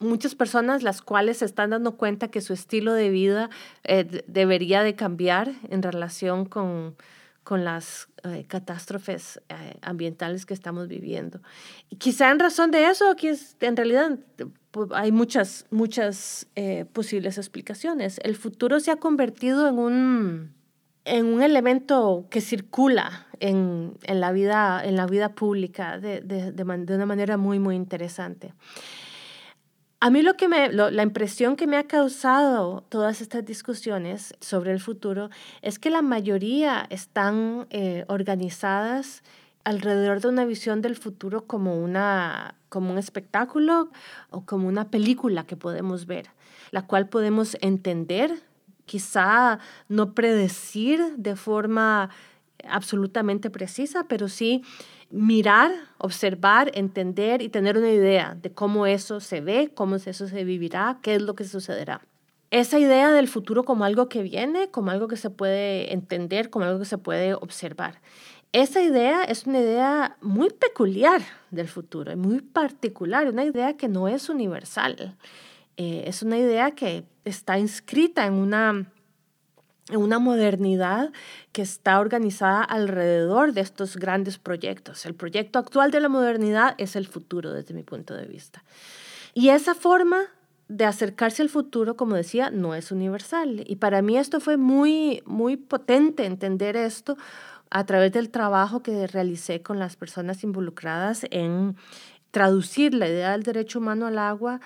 muchas 0.00 0.34
personas 0.34 0.82
las 0.82 1.00
cuales 1.00 1.36
se 1.36 1.44
están 1.44 1.70
dando 1.70 1.96
cuenta 1.96 2.26
que 2.26 2.40
su 2.40 2.54
estilo 2.54 2.92
de 2.92 3.08
vida 3.10 3.50
eh, 3.84 4.24
debería 4.26 4.82
de 4.82 4.96
cambiar 4.96 5.52
en 5.70 5.80
relación 5.80 6.44
con, 6.44 6.96
con 7.44 7.64
las 7.64 8.08
eh, 8.24 8.44
catástrofes 8.46 9.40
eh, 9.48 9.74
ambientales 9.82 10.46
que 10.46 10.54
estamos 10.54 10.88
viviendo. 10.88 11.40
Y 11.90 11.96
quizá 11.96 12.30
en 12.30 12.38
razón 12.38 12.70
de 12.70 12.86
eso, 12.86 13.10
aquí 13.10 13.30
en 13.60 13.76
realidad 13.76 14.18
hay 14.94 15.12
muchas, 15.12 15.66
muchas 15.70 16.46
eh, 16.54 16.84
posibles 16.92 17.38
explicaciones. 17.38 18.20
El 18.22 18.36
futuro 18.36 18.80
se 18.80 18.90
ha 18.90 18.96
convertido 18.96 19.68
en 19.68 19.78
un, 19.78 20.54
en 21.04 21.26
un 21.26 21.42
elemento 21.42 22.26
que 22.30 22.40
circula 22.40 23.26
en, 23.40 23.94
en, 24.04 24.20
la, 24.20 24.30
vida, 24.30 24.80
en 24.84 24.96
la 24.96 25.06
vida 25.06 25.30
pública 25.30 25.98
de, 25.98 26.20
de, 26.20 26.52
de, 26.52 26.64
de 26.64 26.94
una 26.94 27.06
manera 27.06 27.36
muy, 27.36 27.58
muy 27.58 27.74
interesante. 27.74 28.54
A 30.04 30.10
mí 30.10 30.22
lo 30.22 30.36
que 30.36 30.48
me, 30.48 30.72
la 30.72 31.02
impresión 31.04 31.54
que 31.54 31.68
me 31.68 31.76
ha 31.76 31.86
causado 31.86 32.82
todas 32.88 33.20
estas 33.20 33.44
discusiones 33.44 34.34
sobre 34.40 34.72
el 34.72 34.80
futuro 34.80 35.30
es 35.60 35.78
que 35.78 35.90
la 35.90 36.02
mayoría 36.02 36.88
están 36.90 37.68
eh, 37.70 38.04
organizadas 38.08 39.22
alrededor 39.62 40.20
de 40.20 40.26
una 40.26 40.44
visión 40.44 40.82
del 40.82 40.96
futuro 40.96 41.46
como, 41.46 41.76
una, 41.76 42.56
como 42.68 42.90
un 42.90 42.98
espectáculo 42.98 43.92
o 44.30 44.44
como 44.44 44.66
una 44.66 44.90
película 44.90 45.46
que 45.46 45.56
podemos 45.56 46.06
ver, 46.06 46.26
la 46.72 46.84
cual 46.84 47.08
podemos 47.08 47.56
entender, 47.60 48.42
quizá 48.86 49.60
no 49.88 50.14
predecir 50.14 51.14
de 51.16 51.36
forma 51.36 52.10
absolutamente 52.68 53.50
precisa, 53.50 54.06
pero 54.08 54.28
sí 54.28 54.62
mirar, 55.10 55.70
observar, 55.98 56.70
entender 56.74 57.42
y 57.42 57.48
tener 57.48 57.76
una 57.76 57.90
idea 57.90 58.36
de 58.40 58.50
cómo 58.52 58.86
eso 58.86 59.20
se 59.20 59.40
ve, 59.40 59.70
cómo 59.74 59.96
eso 59.96 60.12
se 60.12 60.44
vivirá, 60.44 60.98
qué 61.02 61.16
es 61.16 61.22
lo 61.22 61.34
que 61.34 61.44
sucederá. 61.44 62.00
Esa 62.50 62.78
idea 62.78 63.12
del 63.12 63.28
futuro 63.28 63.64
como 63.64 63.84
algo 63.84 64.08
que 64.08 64.22
viene, 64.22 64.70
como 64.70 64.90
algo 64.90 65.08
que 65.08 65.16
se 65.16 65.30
puede 65.30 65.92
entender, 65.92 66.50
como 66.50 66.66
algo 66.66 66.78
que 66.80 66.84
se 66.84 66.98
puede 66.98 67.34
observar. 67.34 68.00
Esa 68.52 68.82
idea 68.82 69.24
es 69.24 69.46
una 69.46 69.60
idea 69.60 70.16
muy 70.20 70.50
peculiar 70.50 71.22
del 71.50 71.68
futuro, 71.68 72.14
muy 72.16 72.42
particular, 72.42 73.26
una 73.28 73.44
idea 73.44 73.78
que 73.78 73.88
no 73.88 74.08
es 74.08 74.28
universal. 74.28 75.16
Eh, 75.78 76.04
es 76.06 76.22
una 76.22 76.36
idea 76.36 76.72
que 76.72 77.04
está 77.24 77.58
inscrita 77.58 78.26
en 78.26 78.34
una 78.34 78.92
una 79.90 80.18
modernidad 80.18 81.12
que 81.50 81.62
está 81.62 81.98
organizada 82.00 82.62
alrededor 82.62 83.52
de 83.52 83.62
estos 83.62 83.96
grandes 83.96 84.38
proyectos. 84.38 85.04
El 85.06 85.14
proyecto 85.14 85.58
actual 85.58 85.90
de 85.90 86.00
la 86.00 86.08
modernidad 86.08 86.74
es 86.78 86.96
el 86.96 87.06
futuro 87.06 87.52
desde 87.52 87.74
mi 87.74 87.82
punto 87.82 88.14
de 88.14 88.26
vista. 88.26 88.62
Y 89.34 89.48
esa 89.48 89.74
forma 89.74 90.20
de 90.68 90.84
acercarse 90.84 91.42
al 91.42 91.48
futuro, 91.48 91.96
como 91.96 92.14
decía, 92.14 92.50
no 92.50 92.74
es 92.74 92.92
universal. 92.92 93.64
Y 93.66 93.76
para 93.76 94.02
mí 94.02 94.16
esto 94.16 94.40
fue 94.40 94.56
muy, 94.56 95.22
muy 95.26 95.56
potente 95.56 96.24
entender 96.24 96.76
esto 96.76 97.16
a 97.70 97.84
través 97.84 98.12
del 98.12 98.30
trabajo 98.30 98.82
que 98.82 99.06
realicé 99.06 99.62
con 99.62 99.78
las 99.78 99.96
personas 99.96 100.44
involucradas 100.44 101.26
en 101.30 101.76
traducir 102.30 102.94
la 102.94 103.08
idea 103.08 103.32
del 103.32 103.42
derecho 103.42 103.78
humano 103.78 104.06
al 104.06 104.18
agua 104.18 104.60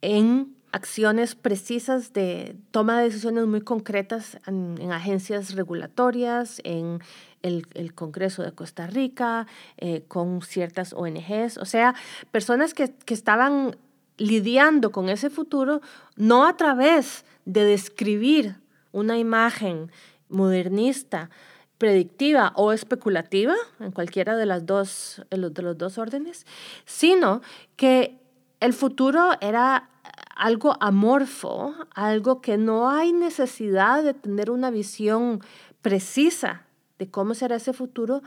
en 0.00 0.54
acciones 0.74 1.36
precisas 1.36 2.12
de 2.12 2.56
toma 2.72 2.98
de 2.98 3.04
decisiones 3.04 3.46
muy 3.46 3.60
concretas 3.60 4.38
en, 4.44 4.90
agencias 4.90 5.54
regulatorias, 5.54 6.60
en 6.64 6.98
el, 7.42 7.94
Congreso 7.94 8.42
de 8.42 8.50
Costa 8.50 8.88
Rica, 8.88 9.46
eh, 9.78 10.02
con 10.08 10.42
ciertas 10.42 10.92
ONGs, 10.92 11.58
o 11.58 11.64
sea, 11.64 11.94
personas 12.32 12.74
que, 12.74 12.92
que 12.92 13.14
estaban 13.14 13.76
lidiando 14.16 14.90
con 14.90 15.08
ese 15.08 15.30
futuro 15.30 15.80
no 16.16 16.44
a 16.44 16.56
través 16.56 17.24
de 17.44 17.64
describir 17.64 18.56
una 18.90 19.16
imagen 19.16 19.92
modernista, 20.28 21.30
predictiva 21.78 22.52
o 22.56 22.72
especulativa, 22.72 23.54
en 23.78 23.92
cualquiera 23.92 24.36
de, 24.36 24.46
las 24.46 24.66
dos, 24.66 25.22
de 25.30 25.38
los 25.62 25.78
dos 25.78 25.98
órdenes, 25.98 26.46
sino 26.84 27.42
que 27.76 28.18
el 28.58 28.72
futuro 28.72 29.30
era 29.40 29.90
algo 30.36 30.76
amorfo, 30.80 31.74
algo 31.94 32.40
que 32.40 32.56
no 32.56 32.90
hay 32.90 33.12
necesidad 33.12 34.02
de 34.02 34.14
tener 34.14 34.50
una 34.50 34.70
visión 34.70 35.40
precisa 35.82 36.66
de 36.98 37.10
cómo 37.10 37.34
será 37.34 37.56
ese 37.56 37.72
futuro 37.72 38.22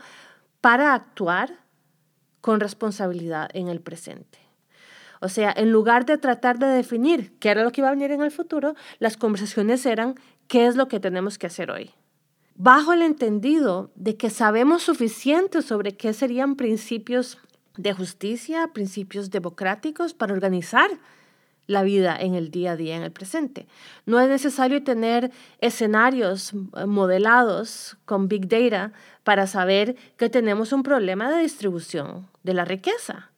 para 0.60 0.94
actuar 0.94 1.58
con 2.40 2.60
responsabilidad 2.60 3.48
en 3.52 3.68
el 3.68 3.80
presente. 3.80 4.38
O 5.20 5.28
sea, 5.28 5.52
en 5.56 5.72
lugar 5.72 6.06
de 6.06 6.18
tratar 6.18 6.58
de 6.58 6.66
definir 6.66 7.36
qué 7.38 7.50
era 7.50 7.64
lo 7.64 7.72
que 7.72 7.80
iba 7.80 7.88
a 7.88 7.92
venir 7.94 8.12
en 8.12 8.22
el 8.22 8.30
futuro, 8.30 8.74
las 8.98 9.16
conversaciones 9.16 9.84
eran 9.84 10.14
qué 10.46 10.66
es 10.66 10.76
lo 10.76 10.88
que 10.88 11.00
tenemos 11.00 11.38
que 11.38 11.48
hacer 11.48 11.70
hoy. 11.70 11.90
Bajo 12.54 12.92
el 12.92 13.02
entendido 13.02 13.90
de 13.94 14.16
que 14.16 14.30
sabemos 14.30 14.82
suficiente 14.82 15.62
sobre 15.62 15.96
qué 15.96 16.12
serían 16.12 16.56
principios 16.56 17.38
de 17.76 17.92
justicia, 17.92 18.68
principios 18.72 19.30
democráticos 19.30 20.14
para 20.14 20.32
organizar 20.32 20.90
la 21.68 21.84
vida 21.84 22.16
en 22.18 22.34
el 22.34 22.50
día 22.50 22.72
a 22.72 22.76
día, 22.76 22.96
en 22.96 23.02
el 23.02 23.12
presente. 23.12 23.68
No 24.06 24.18
es 24.18 24.28
necesario 24.28 24.82
tener 24.82 25.30
escenarios 25.60 26.52
eh, 26.76 26.86
modelados 26.86 27.96
con 28.04 28.26
Big 28.26 28.48
Data 28.48 28.92
para 29.22 29.46
saber 29.46 29.94
que 30.16 30.30
tenemos 30.30 30.72
un 30.72 30.82
problema 30.82 31.30
de 31.30 31.42
distribución 31.42 32.26
de 32.42 32.54
la 32.54 32.64
riqueza 32.64 33.30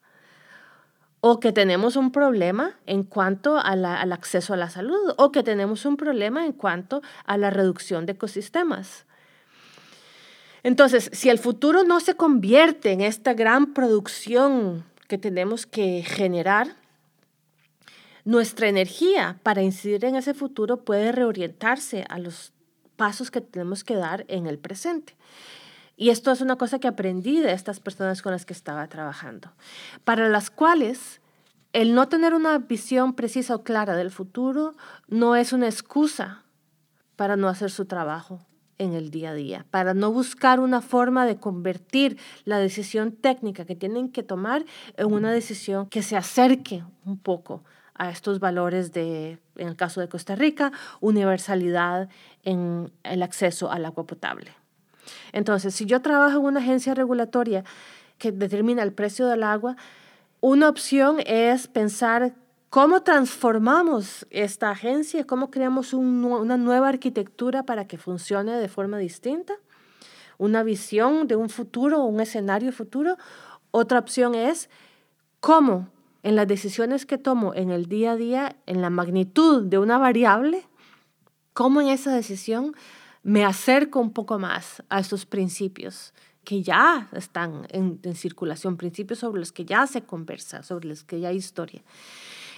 o 1.20 1.40
que 1.40 1.52
tenemos 1.52 1.96
un 1.96 2.12
problema 2.12 2.78
en 2.86 3.02
cuanto 3.02 3.58
al 3.58 3.84
acceso 3.84 4.54
a 4.54 4.56
la 4.56 4.70
salud 4.70 5.12
o 5.18 5.32
que 5.32 5.42
tenemos 5.42 5.84
un 5.84 5.96
problema 5.96 6.46
en 6.46 6.52
cuanto 6.52 7.02
a 7.26 7.36
la 7.36 7.50
reducción 7.50 8.06
de 8.06 8.12
ecosistemas. 8.12 9.04
Entonces, 10.62 11.10
si 11.12 11.28
el 11.30 11.38
futuro 11.38 11.84
no 11.84 12.00
se 12.00 12.14
convierte 12.14 12.92
en 12.92 13.00
esta 13.00 13.34
gran 13.34 13.74
producción 13.74 14.84
que 15.08 15.18
tenemos 15.18 15.66
que 15.66 16.04
generar, 16.06 16.79
nuestra 18.30 18.68
energía 18.68 19.40
para 19.42 19.60
incidir 19.60 20.04
en 20.04 20.14
ese 20.14 20.34
futuro 20.34 20.84
puede 20.84 21.10
reorientarse 21.10 22.04
a 22.08 22.20
los 22.20 22.52
pasos 22.94 23.28
que 23.28 23.40
tenemos 23.40 23.82
que 23.82 23.96
dar 23.96 24.24
en 24.28 24.46
el 24.46 24.56
presente. 24.56 25.16
Y 25.96 26.10
esto 26.10 26.30
es 26.30 26.40
una 26.40 26.54
cosa 26.54 26.78
que 26.78 26.86
aprendí 26.86 27.40
de 27.40 27.50
estas 27.50 27.80
personas 27.80 28.22
con 28.22 28.30
las 28.30 28.46
que 28.46 28.52
estaba 28.52 28.86
trabajando, 28.86 29.50
para 30.04 30.28
las 30.28 30.48
cuales 30.48 31.20
el 31.72 31.92
no 31.92 32.08
tener 32.08 32.32
una 32.32 32.56
visión 32.58 33.14
precisa 33.14 33.56
o 33.56 33.64
clara 33.64 33.96
del 33.96 34.12
futuro 34.12 34.76
no 35.08 35.34
es 35.34 35.52
una 35.52 35.66
excusa 35.66 36.44
para 37.16 37.34
no 37.34 37.48
hacer 37.48 37.72
su 37.72 37.86
trabajo 37.86 38.46
en 38.78 38.94
el 38.94 39.10
día 39.10 39.30
a 39.30 39.34
día, 39.34 39.66
para 39.72 39.92
no 39.92 40.12
buscar 40.12 40.60
una 40.60 40.82
forma 40.82 41.26
de 41.26 41.38
convertir 41.38 42.16
la 42.44 42.60
decisión 42.60 43.10
técnica 43.10 43.64
que 43.64 43.74
tienen 43.74 44.08
que 44.08 44.22
tomar 44.22 44.64
en 44.96 45.12
una 45.12 45.32
decisión 45.32 45.88
que 45.88 46.02
se 46.02 46.16
acerque 46.16 46.84
un 47.04 47.18
poco 47.18 47.64
a 48.00 48.08
estos 48.08 48.40
valores 48.40 48.92
de, 48.92 49.38
en 49.56 49.68
el 49.68 49.76
caso 49.76 50.00
de 50.00 50.08
Costa 50.08 50.34
Rica, 50.34 50.72
universalidad 51.00 52.08
en 52.44 52.90
el 53.02 53.22
acceso 53.22 53.70
al 53.70 53.84
agua 53.84 54.06
potable. 54.06 54.56
Entonces, 55.32 55.74
si 55.74 55.84
yo 55.84 56.00
trabajo 56.00 56.38
en 56.38 56.44
una 56.44 56.60
agencia 56.60 56.94
regulatoria 56.94 57.62
que 58.16 58.32
determina 58.32 58.82
el 58.82 58.94
precio 58.94 59.26
del 59.26 59.42
agua, 59.42 59.76
una 60.40 60.70
opción 60.70 61.18
es 61.26 61.68
pensar 61.68 62.32
cómo 62.70 63.02
transformamos 63.02 64.26
esta 64.30 64.70
agencia, 64.70 65.26
cómo 65.26 65.50
creamos 65.50 65.92
una 65.92 66.56
nueva 66.56 66.88
arquitectura 66.88 67.64
para 67.64 67.86
que 67.86 67.98
funcione 67.98 68.52
de 68.52 68.68
forma 68.68 68.96
distinta, 68.96 69.52
una 70.38 70.62
visión 70.62 71.28
de 71.28 71.36
un 71.36 71.50
futuro, 71.50 72.02
un 72.04 72.20
escenario 72.20 72.72
futuro. 72.72 73.18
Otra 73.72 73.98
opción 73.98 74.34
es 74.34 74.70
cómo 75.40 75.90
en 76.22 76.36
las 76.36 76.46
decisiones 76.46 77.06
que 77.06 77.18
tomo 77.18 77.54
en 77.54 77.70
el 77.70 77.86
día 77.86 78.12
a 78.12 78.16
día, 78.16 78.56
en 78.66 78.80
la 78.82 78.90
magnitud 78.90 79.64
de 79.64 79.78
una 79.78 79.98
variable, 79.98 80.66
cómo 81.52 81.80
en 81.80 81.88
esa 81.88 82.14
decisión 82.14 82.74
me 83.22 83.44
acerco 83.44 84.00
un 84.00 84.12
poco 84.12 84.38
más 84.38 84.82
a 84.88 85.00
esos 85.00 85.26
principios 85.26 86.12
que 86.44 86.62
ya 86.62 87.08
están 87.12 87.66
en, 87.70 88.00
circulación, 88.14 88.76
principios 88.76 89.20
sobre 89.20 89.40
los 89.40 89.52
que 89.52 89.64
ya 89.64 89.86
se 89.86 90.02
conversa, 90.02 90.62
sobre 90.62 90.88
los 90.88 91.04
que 91.04 91.20
ya 91.20 91.28
hay 91.28 91.36
historia. 91.36 91.82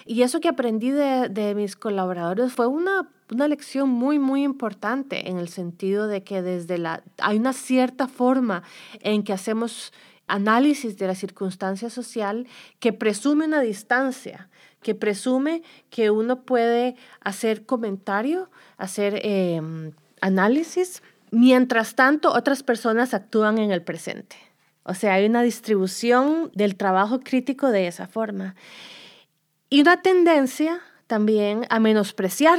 Y 0.04 0.22
eso 0.22 0.40
que 0.40 0.48
aprendí 0.48 0.90
de, 0.90 1.28
de 1.28 1.54
mis 1.54 1.76
colaboradores 1.76 2.52
fue 2.52 2.66
una, 2.66 3.08
una, 3.30 3.46
lección 3.46 3.88
muy, 3.88 4.18
muy 4.18 4.42
importante 4.42 5.28
en 5.28 5.38
el 5.38 5.48
sentido 5.48 6.08
de 6.08 6.24
que 6.24 6.42
desde 6.42 6.78
la, 6.78 7.04
hay 7.18 7.38
una 7.38 7.52
cierta 7.52 8.08
forma 8.08 8.62
en 9.00 9.22
que 9.22 9.32
hacemos 9.32 9.92
análisis 10.32 10.96
de 10.96 11.06
la 11.06 11.14
circunstancia 11.14 11.90
social 11.90 12.46
que 12.80 12.94
presume 12.94 13.44
una 13.44 13.60
distancia, 13.60 14.48
que 14.80 14.94
presume 14.94 15.62
que 15.90 16.10
uno 16.10 16.42
puede 16.44 16.96
hacer 17.20 17.66
comentario, 17.66 18.50
hacer 18.78 19.20
em, 19.24 19.92
análisis, 20.22 21.02
mientras 21.30 21.94
tanto 21.96 22.32
otras 22.32 22.62
personas 22.62 23.12
actúan 23.12 23.58
en 23.58 23.72
el 23.72 23.82
presente. 23.82 24.36
O 24.84 24.94
sea, 24.94 25.14
hay 25.14 25.26
una 25.26 25.42
distribución 25.42 26.50
del 26.54 26.76
trabajo 26.76 27.20
crítico 27.20 27.68
de 27.68 27.86
esa 27.86 28.06
forma. 28.06 28.54
Y 29.68 29.82
una 29.82 30.00
tendencia 30.00 30.80
también 31.08 31.66
a 31.68 31.78
menospreciar 31.78 32.58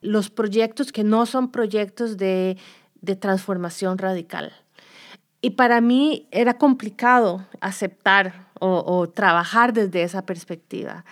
los 0.00 0.30
proyectos 0.30 0.92
que 0.92 1.02
no 1.02 1.26
son 1.26 1.50
proyectos 1.50 2.16
de 2.16 2.56
transformación 3.18 3.98
radical. 3.98 4.52
Y 5.40 5.50
para 5.50 5.80
mí 5.80 6.26
era 6.30 6.58
complicado 6.58 7.46
aceptar 7.60 8.48
o, 8.60 9.08
trabajar 9.08 9.72
desde 9.72 10.02
esa 10.02 10.22
perspectiva. 10.22 11.04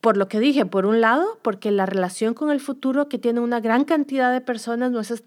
Por 0.00 0.16
lo 0.16 0.28
que 0.28 0.40
dije, 0.40 0.66
por 0.66 0.86
un 0.86 1.00
lado, 1.00 1.38
porque 1.42 1.70
la 1.70 1.86
relación 1.86 2.34
con 2.34 2.50
el 2.50 2.58
futuro 2.58 3.08
que 3.08 3.18
tiene 3.18 3.38
una 3.40 3.60
gran 3.60 3.84
cantidad 3.84 4.32
de 4.32 4.40
personas 4.40 4.90
no 4.90 5.00
es, 5.00 5.22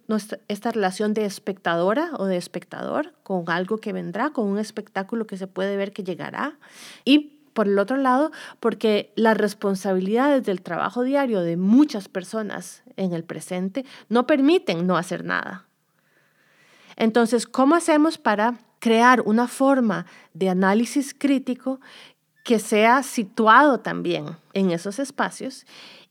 esta 0.48 0.72
relación 0.72 1.14
de 1.14 1.26
espectadora 1.26 2.10
o 2.18 2.26
de 2.26 2.38
espectador 2.38 3.14
con 3.24 3.46
algo 3.50 3.78
que 3.78 3.94
vendrá, 3.94 4.32
con 4.32 4.48
un 4.48 4.58
espectáculo 4.58 5.28
que 5.28 5.38
se 5.38 5.48
puede 5.48 5.78
ver 5.78 5.94
que 5.94 6.04
llegará. 6.04 6.58
Y 7.06 7.40
por 7.54 7.68
el 7.68 7.78
otro 7.80 7.98
lado, 7.98 8.32
porque 8.60 9.14
las 9.16 9.38
responsabilidades 9.38 10.44
del 10.44 10.62
trabajo 10.62 11.04
diario 11.04 11.42
de 11.42 11.56
muchas 11.56 12.10
personas 12.10 12.84
en 12.98 13.14
el 13.14 13.24
presente 13.24 13.86
no 14.10 14.26
permiten 14.28 14.88
no 14.88 14.98
hacer 14.98 15.24
nada. 15.24 15.68
Entonces, 16.96 17.48
¿cómo 17.48 17.76
hacemos 17.76 18.18
para 18.18 18.60
crear 18.80 19.22
una 19.22 19.48
forma 19.48 20.06
de 20.34 20.50
análisis 20.50 21.14
crítico 21.18 21.80
que 22.44 22.60
sea 22.60 23.02
situado 23.04 23.80
también 23.80 24.38
en 24.52 24.72
esos 24.72 25.00
espacios 25.00 25.66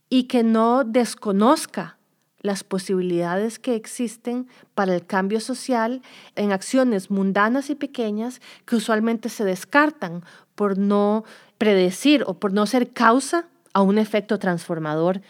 y 0.09 0.25
que 0.25 0.42
no 0.42 0.83
desconozca 0.85 1.99
las 2.40 2.64
posibilidades 2.64 3.59
que 3.59 3.77
existen 3.77 4.49
para 4.75 4.95
el 4.95 5.07
cambio 5.07 5.40
social 5.40 6.03
en 6.35 6.53
acciones 6.53 7.11
mundanas 7.11 7.71
y 7.71 7.75
pequeñas 7.75 8.40
que 8.66 8.77
usualmente 8.77 9.29
se 9.29 9.45
descartan 9.45 10.25
por 10.55 10.77
no 10.77 11.25
predecir 11.59 12.25
o 12.27 12.35
por 12.35 12.53
no 12.53 12.66
ser 12.66 12.92
causa 12.92 13.47
a 13.73 13.83
un 13.83 13.99
efecto 13.99 14.38
transformador 14.38 15.21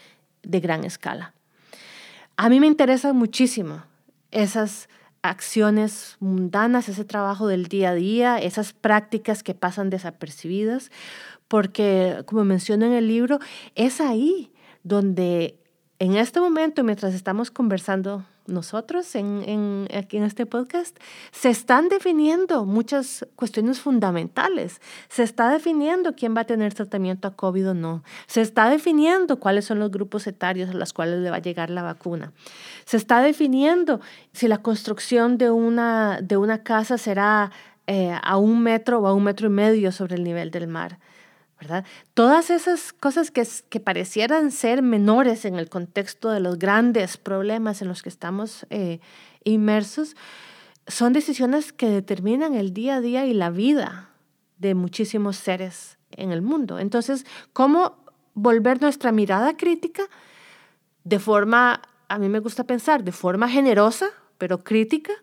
de 0.41 0.59
gran 0.59 0.83
escala. 0.83 1.33
A 2.35 2.49
mí 2.49 2.59
me 2.59 2.67
interesan 2.67 3.15
muchísimo 3.15 3.83
esas 4.31 4.89
acciones 5.23 6.17
mundanas, 6.19 6.89
ese 6.89 7.05
trabajo 7.05 7.47
del 7.47 7.67
día 7.67 7.91
a 7.91 7.95
día, 7.95 8.37
esas 8.37 8.73
prácticas 8.73 9.41
que 9.41 9.55
pasan 9.55 9.89
desapercibidas, 9.89 10.91
porque 11.47 12.23
como 12.27 12.43
menciono 12.43 12.85
en 12.85 12.93
el 12.93 13.07
libro, 13.07 13.39
es 13.75 14.01
ahí 14.01 14.51
donde 14.83 15.57
en 15.99 16.17
este 16.17 16.39
momento, 16.41 16.83
mientras 16.83 17.13
estamos 17.13 17.49
conversando 17.49 18.25
nosotros 18.45 19.15
en, 19.15 19.87
aquí 19.95 20.17
en 20.17 20.23
este 20.23 20.45
podcast, 20.45 20.97
se 21.31 21.49
están 21.49 21.89
definiendo 21.89 22.65
muchas 22.65 23.25
cuestiones 23.35 23.79
fundamentales. 23.79 24.81
Se 25.09 25.23
está 25.23 25.49
definiendo 25.49 26.15
quién 26.15 26.35
va 26.35 26.41
a 26.41 26.45
tener 26.45 26.73
tratamiento 26.73 27.27
a 27.27 27.35
COVID 27.35 27.69
o 27.69 27.73
no. 27.73 28.03
Se 28.27 28.41
está 28.41 28.69
definiendo 28.69 29.39
cuáles 29.39 29.65
son 29.65 29.79
los 29.79 29.91
grupos 29.91 30.27
etarios 30.27 30.69
a 30.69 30.73
los 30.73 30.93
cuales 30.93 31.19
le 31.19 31.29
va 31.29 31.37
a 31.37 31.41
llegar 31.41 31.69
la 31.69 31.83
vacuna. 31.83 32.33
Se 32.85 32.97
está 32.97 33.21
definiendo 33.21 34.01
si 34.33 34.47
la 34.47 34.59
construcción 34.59 35.37
de 35.37 35.51
una, 35.51 36.19
de 36.21 36.37
una 36.37 36.63
casa 36.63 36.97
será 36.97 37.51
eh, 37.87 38.17
a 38.21 38.37
un 38.37 38.61
metro 38.61 38.99
o 38.99 39.07
a 39.07 39.13
un 39.13 39.23
metro 39.23 39.47
y 39.47 39.51
medio 39.51 39.91
sobre 39.91 40.15
el 40.15 40.23
nivel 40.23 40.51
del 40.51 40.67
mar. 40.67 40.99
Todas 42.13 42.49
esas 42.49 42.93
cosas 42.93 43.31
que, 43.31 43.47
que 43.69 43.79
parecieran 43.79 44.51
ser 44.51 44.81
menores 44.81 45.45
en 45.45 45.55
el 45.55 45.69
contexto 45.69 46.29
de 46.29 46.39
los 46.39 46.59
grandes 46.59 47.17
problemas 47.17 47.81
en 47.81 47.87
los 47.87 48.01
que 48.01 48.09
estamos 48.09 48.65
eh, 48.69 48.99
inmersos, 49.43 50.15
son 50.87 51.13
decisiones 51.13 51.71
que 51.71 51.87
determinan 51.87 52.55
el 52.55 52.73
día 52.73 52.95
a 52.95 53.01
día 53.01 53.25
y 53.25 53.33
la 53.33 53.49
vida 53.49 54.09
de 54.57 54.75
muchísimos 54.75 55.37
seres 55.37 55.97
en 56.11 56.31
el 56.31 56.41
mundo. 56.41 56.79
Entonces, 56.79 57.25
¿cómo 57.53 58.03
volver 58.33 58.81
nuestra 58.81 59.11
mirada 59.11 59.55
crítica 59.55 60.03
de 61.03 61.19
forma, 61.19 61.81
a 62.07 62.17
mí 62.17 62.29
me 62.29 62.39
gusta 62.39 62.63
pensar, 62.63 63.03
de 63.03 63.11
forma 63.11 63.49
generosa, 63.49 64.07
pero 64.37 64.63
crítica, 64.63 65.13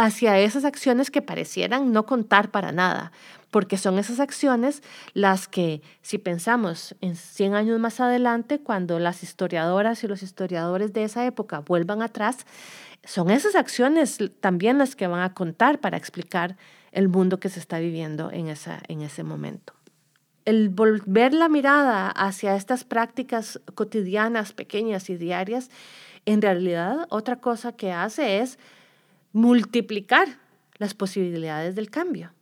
hacia 0.00 0.38
esas 0.38 0.64
acciones 0.64 1.10
que 1.10 1.20
parecieran 1.20 1.92
no 1.92 2.06
contar 2.06 2.50
para 2.50 2.72
nada, 2.72 3.12
porque 3.50 3.76
son 3.76 3.98
esas 3.98 4.18
acciones 4.18 4.82
las 5.12 5.46
que, 5.46 5.82
si 6.00 6.16
pensamos 6.16 6.94
en 7.02 7.16
100 7.16 7.54
años 7.54 7.78
más 7.78 8.00
adelante, 8.00 8.60
cuando 8.60 8.98
las 8.98 9.22
historiadoras 9.22 10.02
y 10.02 10.08
los 10.08 10.22
historiadores 10.22 10.94
de 10.94 11.04
esa 11.04 11.26
época 11.26 11.60
vuelvan 11.60 12.00
atrás, 12.00 12.46
son 13.04 13.28
esas 13.30 13.54
acciones 13.54 14.18
también 14.40 14.78
las 14.78 14.96
que 14.96 15.06
van 15.06 15.20
a 15.20 15.34
contar 15.34 15.80
para 15.80 15.98
explicar 15.98 16.56
el 16.92 17.08
mundo 17.08 17.38
que 17.38 17.50
se 17.50 17.60
está 17.60 17.78
viviendo 17.78 18.30
en, 18.32 18.48
esa, 18.48 18.80
en 18.88 19.02
ese 19.02 19.22
momento. 19.22 19.74
El 20.46 20.70
volver 20.70 21.34
la 21.34 21.50
mirada 21.50 22.08
hacia 22.08 22.56
estas 22.56 22.84
prácticas 22.84 23.60
cotidianas, 23.74 24.54
pequeñas 24.54 25.10
y 25.10 25.18
diarias, 25.18 25.70
en 26.24 26.40
realidad 26.40 27.06
otra 27.10 27.36
cosa 27.36 27.72
que 27.72 27.92
hace 27.92 28.38
es 28.38 28.58
multiplicar 29.32 30.38
las 30.78 30.94
posibilidades 30.94 31.74
del 31.74 31.90
cambio 31.90 32.32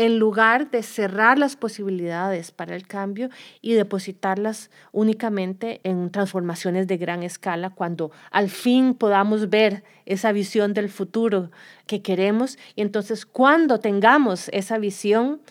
en 0.00 0.18
lugar 0.18 0.70
de 0.70 0.82
cerrar 0.82 1.38
las 1.38 1.56
posibilidades 1.56 2.52
para 2.52 2.74
el 2.74 2.86
cambio 2.86 3.28
y 3.60 3.74
depositarlas 3.74 4.70
únicamente 4.92 5.82
en 5.84 6.10
transformaciones 6.10 6.86
de 6.86 6.96
gran 6.96 7.22
escala, 7.22 7.68
cuando 7.68 8.10
al 8.30 8.48
fin 8.48 8.94
podamos 8.94 9.50
ver 9.50 9.84
esa 10.06 10.32
visión 10.32 10.72
del 10.72 10.88
futuro 10.88 11.50
que 11.86 12.00
queremos 12.00 12.56
y 12.76 12.80
entonces 12.80 13.26
cuando 13.26 13.78
tengamos 13.78 14.48
esa 14.54 14.78
visión, 14.78 15.42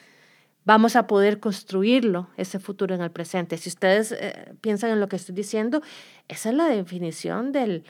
vamos 0.66 0.96
a 0.96 1.06
poder 1.06 1.40
construirlo, 1.40 2.32
ese 2.36 2.58
futuro 2.58 2.96
en 2.96 3.02
el 3.02 3.12
presente. 3.12 3.56
Si 3.56 3.70
ustedes 3.70 4.12
eh, 4.14 4.56
piensan 4.62 4.90
en 4.90 5.00
lo 5.00 5.10
que 5.10 5.18
estoy 5.18 5.36
diciendo, 5.36 5.84
esa 6.28 6.50
es 6.50 6.56
la 6.56 6.66
definición 6.66 7.52
del, 7.52 7.84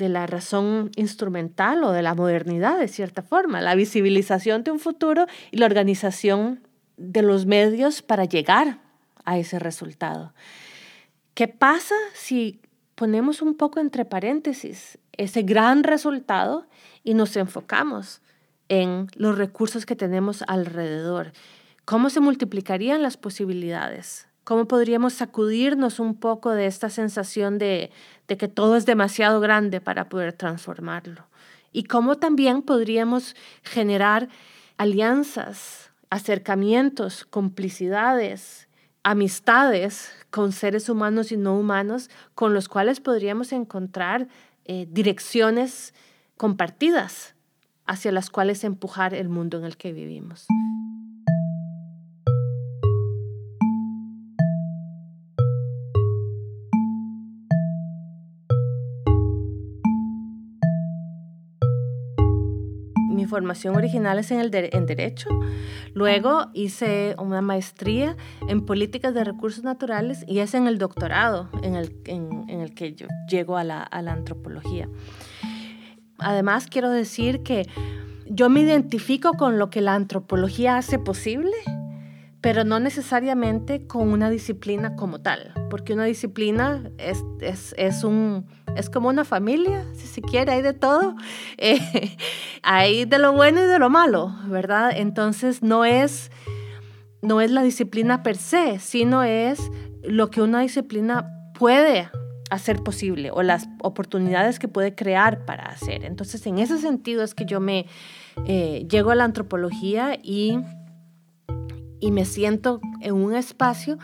de 0.00 0.08
la 0.08 0.26
razón 0.26 0.90
instrumental 0.96 1.84
o 1.84 1.92
de 1.92 2.00
la 2.00 2.14
modernidad, 2.14 2.78
de 2.78 2.88
cierta 2.88 3.22
forma, 3.22 3.60
la 3.60 3.74
visibilización 3.74 4.64
de 4.64 4.70
un 4.70 4.80
futuro 4.80 5.26
y 5.50 5.58
la 5.58 5.66
organización 5.66 6.66
de 6.96 7.20
los 7.20 7.44
medios 7.44 8.00
para 8.00 8.24
llegar 8.24 8.78
a 9.26 9.38
ese 9.38 9.58
resultado. 9.58 10.32
¿Qué 11.34 11.48
pasa 11.48 11.94
si 12.14 12.62
ponemos 12.94 13.42
un 13.42 13.54
poco 13.54 13.78
entre 13.78 14.06
paréntesis 14.06 14.98
ese 15.12 15.42
gran 15.42 15.84
resultado 15.84 16.66
y 17.04 17.12
nos 17.12 17.36
enfocamos 17.36 18.22
en 18.70 19.06
los 19.14 19.36
recursos 19.36 19.84
que 19.84 19.96
tenemos 19.96 20.42
alrededor? 20.48 21.32
¿Cómo 21.84 22.08
se 22.08 22.20
multiplicarían 22.20 23.02
las 23.02 23.18
posibilidades? 23.18 24.29
¿Cómo 24.44 24.66
podríamos 24.66 25.14
sacudirnos 25.14 26.00
un 26.00 26.14
poco 26.14 26.50
de 26.50 26.66
esta 26.66 26.90
sensación 26.90 27.58
de, 27.58 27.90
que 28.26 28.48
todo 28.48 28.76
es 28.76 28.86
demasiado 28.86 29.40
grande 29.40 29.80
para 29.80 30.08
poder 30.08 30.32
transformarlo? 30.32 31.26
Y 31.72 31.84
cómo 31.84 32.16
también 32.16 32.62
podríamos 32.62 33.36
generar 33.62 34.28
alianzas, 34.76 35.92
acercamientos, 36.08 37.24
complicidades, 37.24 38.68
amistades 39.02 40.10
con 40.30 40.52
seres 40.52 40.88
humanos 40.88 41.32
y 41.32 41.36
no 41.36 41.56
humanos 41.58 42.10
con 42.34 42.54
los 42.54 42.68
cuales 42.68 43.00
podríamos 43.00 43.52
encontrar 43.52 44.28
eh, 44.64 44.86
direcciones 44.90 45.94
compartidas 46.36 47.34
hacia 47.86 48.12
las 48.12 48.30
cuales 48.30 48.64
empujar 48.64 49.14
el 49.14 49.28
mundo 49.28 49.58
en 49.58 49.64
el 49.64 49.76
que 49.76 49.92
vivimos. 49.92 50.46
Formación 63.30 63.76
original 63.76 64.18
es 64.18 64.30
en, 64.30 64.40
el 64.40 64.50
en 64.52 64.84
Derecho. 64.84 65.30
Luego 65.94 66.50
hice 66.52 67.14
una 67.18 67.40
maestría 67.40 68.16
en 68.48 68.66
Políticas 68.66 69.14
de 69.14 69.24
Recursos 69.24 69.64
Naturales 69.64 70.24
y 70.26 70.40
es 70.40 70.52
en 70.54 70.66
el 70.66 70.76
doctorado 70.76 71.48
en 71.62 71.76
el, 71.76 71.96
en, 72.04 72.50
el 72.50 72.74
que 72.74 72.92
yo 72.92 73.06
llego 73.28 73.56
a 73.56 73.64
la, 73.64 73.82
a 73.82 74.02
la 74.02 74.12
antropología. 74.12 74.88
Además, 76.18 76.66
quiero 76.66 76.90
decir 76.90 77.42
que 77.42 77.66
yo 78.26 78.50
me 78.50 78.60
identifico 78.60 79.32
con 79.32 79.58
lo 79.58 79.70
que 79.70 79.80
la 79.80 79.94
antropología 79.94 80.76
hace 80.76 80.98
posible 80.98 81.54
pero 82.40 82.64
no 82.64 82.80
necesariamente 82.80 83.86
con 83.86 84.08
una 84.08 84.30
disciplina 84.30 84.96
como 84.96 85.20
tal, 85.20 85.52
porque 85.68 85.92
una 85.92 86.04
disciplina 86.04 86.90
es, 86.98 87.22
es, 87.40 87.74
es, 87.76 88.02
un, 88.02 88.46
es 88.76 88.90
como 88.90 89.08
una 89.08 89.24
familia, 89.24 89.84
si 89.94 90.06
se 90.06 90.22
quiere, 90.22 90.52
hay 90.52 90.62
de 90.62 90.72
todo, 90.72 91.14
eh, 91.58 92.16
hay 92.62 93.04
de 93.04 93.18
lo 93.18 93.32
bueno 93.32 93.62
y 93.62 93.66
de 93.66 93.78
lo 93.78 93.90
malo, 93.90 94.34
¿verdad? 94.46 94.92
Entonces 94.94 95.62
no 95.62 95.84
es, 95.84 96.30
no 97.22 97.40
es 97.40 97.50
la 97.50 97.62
disciplina 97.62 98.22
per 98.22 98.36
se, 98.36 98.78
sino 98.78 99.22
es 99.22 99.60
lo 100.02 100.30
que 100.30 100.42
una 100.42 100.60
disciplina 100.60 101.30
puede 101.58 102.10
hacer 102.50 102.82
posible 102.82 103.30
o 103.30 103.42
las 103.42 103.68
oportunidades 103.82 104.58
que 104.58 104.66
puede 104.66 104.94
crear 104.94 105.44
para 105.44 105.66
hacer. 105.66 106.04
Entonces, 106.04 106.44
en 106.46 106.58
ese 106.58 106.78
sentido 106.78 107.22
es 107.22 107.34
que 107.34 107.44
yo 107.44 107.60
me 107.60 107.86
eh, 108.46 108.86
llego 108.90 109.10
a 109.10 109.14
la 109.14 109.24
antropología 109.24 110.18
y 110.20 110.58
y 112.00 112.10
me 112.10 112.24
siento 112.24 112.80
en 113.00 113.14
un 113.14 113.34
espacio 113.34 113.98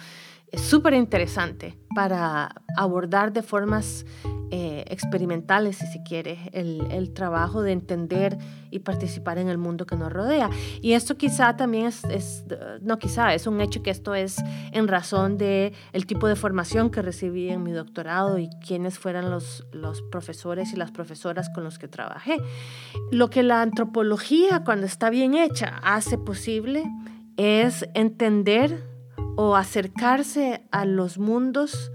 súper 0.56 0.94
interesante 0.94 1.78
para 1.94 2.62
abordar 2.76 3.32
de 3.32 3.42
formas 3.42 4.04
eh, 4.52 4.84
experimentales, 4.88 5.78
si 5.78 5.86
se 5.88 6.02
quiere, 6.04 6.38
el, 6.52 7.12
trabajo 7.14 7.62
de 7.62 7.72
entender 7.72 8.38
y 8.70 8.78
participar 8.78 9.38
en 9.38 9.48
el 9.48 9.58
mundo 9.58 9.86
que 9.86 9.96
nos 9.96 10.12
rodea. 10.12 10.50
Y 10.80 10.92
esto 10.92 11.16
quizá 11.16 11.56
también 11.56 11.86
es, 11.86 12.44
no 12.80 12.98
quizá, 12.98 13.34
es 13.34 13.48
un 13.48 13.60
hecho 13.60 13.82
que 13.82 13.90
esto 13.90 14.14
es 14.14 14.36
en 14.70 14.86
razón 14.86 15.36
de 15.36 15.72
el 15.92 16.06
tipo 16.06 16.28
de 16.28 16.36
formación 16.36 16.90
que 16.90 17.02
recibí 17.02 17.48
en 17.48 17.64
mi 17.64 17.72
doctorado 17.72 18.38
y 18.38 18.48
quiénes 18.64 18.98
fueran 18.98 19.30
los, 19.30 19.66
los 19.72 20.00
profesores 20.02 20.72
y 20.72 20.76
las 20.76 20.92
profesoras 20.92 21.50
con 21.50 21.64
los 21.64 21.78
que 21.78 21.88
trabajé. 21.88 22.36
Lo 23.10 23.30
que 23.30 23.42
la 23.42 23.62
antropología, 23.62 24.62
cuando 24.64 24.86
está 24.86 25.10
bien 25.10 25.34
hecha, 25.34 25.80
hace 25.82 26.18
posible 26.18 26.84
es 27.36 27.88
entender 27.94 28.95
o 29.36 29.56
acercarse 29.56 30.62
a 30.70 30.84
los 30.84 31.18
mundos 31.18 31.92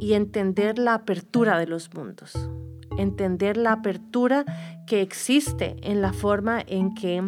y 0.00 0.14
entender 0.14 0.78
la 0.78 0.94
apertura 0.94 1.58
de 1.58 1.66
los 1.66 1.92
mundos, 1.94 2.32
entender 2.98 3.56
la 3.56 3.72
apertura 3.72 4.44
que 4.86 5.02
existe 5.02 5.76
en 5.82 6.00
la 6.00 6.12
forma 6.12 6.62
en 6.66 6.94
que 6.94 7.22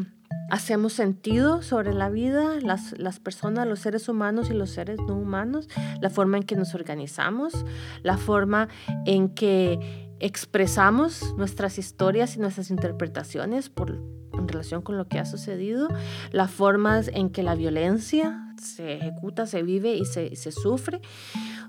hacemos 0.50 0.94
sentido 0.94 1.62
sobre 1.62 1.92
la 1.92 2.08
vida, 2.08 2.58
las, 2.60 2.98
las, 2.98 3.20
personas, 3.20 3.66
los 3.66 3.80
seres 3.80 4.08
humanos 4.08 4.50
y 4.50 4.54
los 4.54 4.70
seres 4.70 4.98
no 5.06 5.14
humanos, 5.14 5.68
la 6.00 6.10
forma 6.10 6.38
en 6.38 6.44
que 6.44 6.56
nos 6.56 6.74
organizamos, 6.74 7.66
la 8.02 8.16
forma 8.16 8.68
en 9.04 9.28
que 9.28 10.08
expresamos 10.20 11.34
nuestras 11.36 11.78
historias 11.78 12.36
y 12.36 12.40
nuestras 12.40 12.70
interpretaciones 12.70 13.68
por, 13.68 14.00
en 14.32 14.48
relación 14.48 14.82
con 14.82 14.96
lo 14.96 15.06
que 15.06 15.18
ha 15.18 15.26
sucedido, 15.26 15.88
las 16.32 16.50
formas 16.50 17.10
en 17.12 17.30
que 17.30 17.42
la 17.42 17.54
violencia 17.54 18.47
se 18.58 18.94
ejecuta, 18.94 19.46
se 19.46 19.62
vive 19.62 19.94
y 19.94 20.04
se, 20.04 20.52
sufre. 20.52 21.00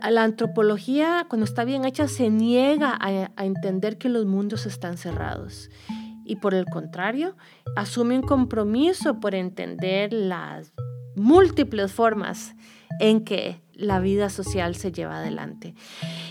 La 0.10 0.24
antropología, 0.24 1.26
cuando 1.30 1.46
está 1.46 1.64
bien 1.64 1.86
hecha, 1.86 2.08
se 2.08 2.30
niega 2.30 2.98
a, 3.00 3.32
a 3.36 3.46
entender 3.46 3.98
que 3.98 4.10
los 4.10 4.26
mundos 4.26 4.66
están 4.66 4.98
cerrados 4.98 5.70
y 6.30 6.36
por 6.36 6.54
el 6.54 6.66
contrario, 6.66 7.36
asume 7.76 8.16
un 8.16 8.22
compromiso 8.22 9.20
por 9.20 9.34
entender 9.34 10.14
las 10.14 10.74
múltiples 11.16 11.92
formas 11.92 12.56
en 13.00 13.24
que 13.24 13.64
la 13.74 14.00
vida 14.00 14.30
social 14.30 14.76
se 14.76 14.92
lleva 14.92 15.18
adelante. 15.18 15.74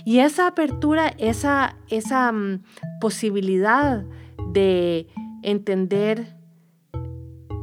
Y 0.04 0.20
esa 0.20 0.46
apertura, 0.46 1.14
esa, 1.18 1.76
esa 1.88 2.30
mm, 2.30 2.62
posibilidad 3.00 4.04
de 4.52 5.09
entender 5.42 6.38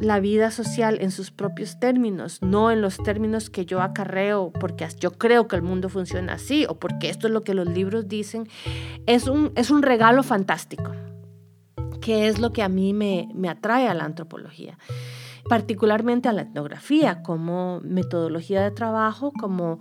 la 0.02 0.20
vida 0.20 0.52
social 0.52 0.98
en 1.02 1.12
sus 1.12 1.32
propios 1.32 1.80
términos, 1.80 2.42
no 2.42 2.72
en 2.72 2.82
los 2.82 2.98
términos 2.98 3.50
que 3.50 3.66
yo 3.66 3.82
acarreo 3.82 4.52
porque 4.60 4.88
yo 5.00 5.12
creo 5.12 5.48
que 5.48 5.56
el 5.56 5.62
mundo 5.62 5.90
funciona 5.90 6.34
así 6.34 6.66
o 6.68 6.76
porque 6.76 7.10
esto 7.10 7.28
es 7.28 7.34
lo 7.34 7.44
que 7.44 7.54
los 7.54 7.68
libros 7.68 8.08
dicen, 8.08 8.48
es 9.06 9.28
un, 9.28 9.52
es 9.56 9.72
un 9.72 9.82
regalo 9.82 10.24
fantástico, 10.24 10.92
que 12.02 12.28
es 12.28 12.40
lo 12.40 12.52
que 12.52 12.64
a 12.64 12.70
mí 12.70 12.94
me, 12.94 13.30
me 13.34 13.50
atrae 13.50 13.88
a 13.88 13.94
la 13.94 14.06
antropología, 14.06 14.78
particularmente 15.50 16.28
a 16.30 16.34
la 16.34 16.42
etnografía 16.42 17.24
como 17.24 17.80
metodología 17.82 18.62
de 18.62 18.72
trabajo, 18.72 19.32
como 19.40 19.80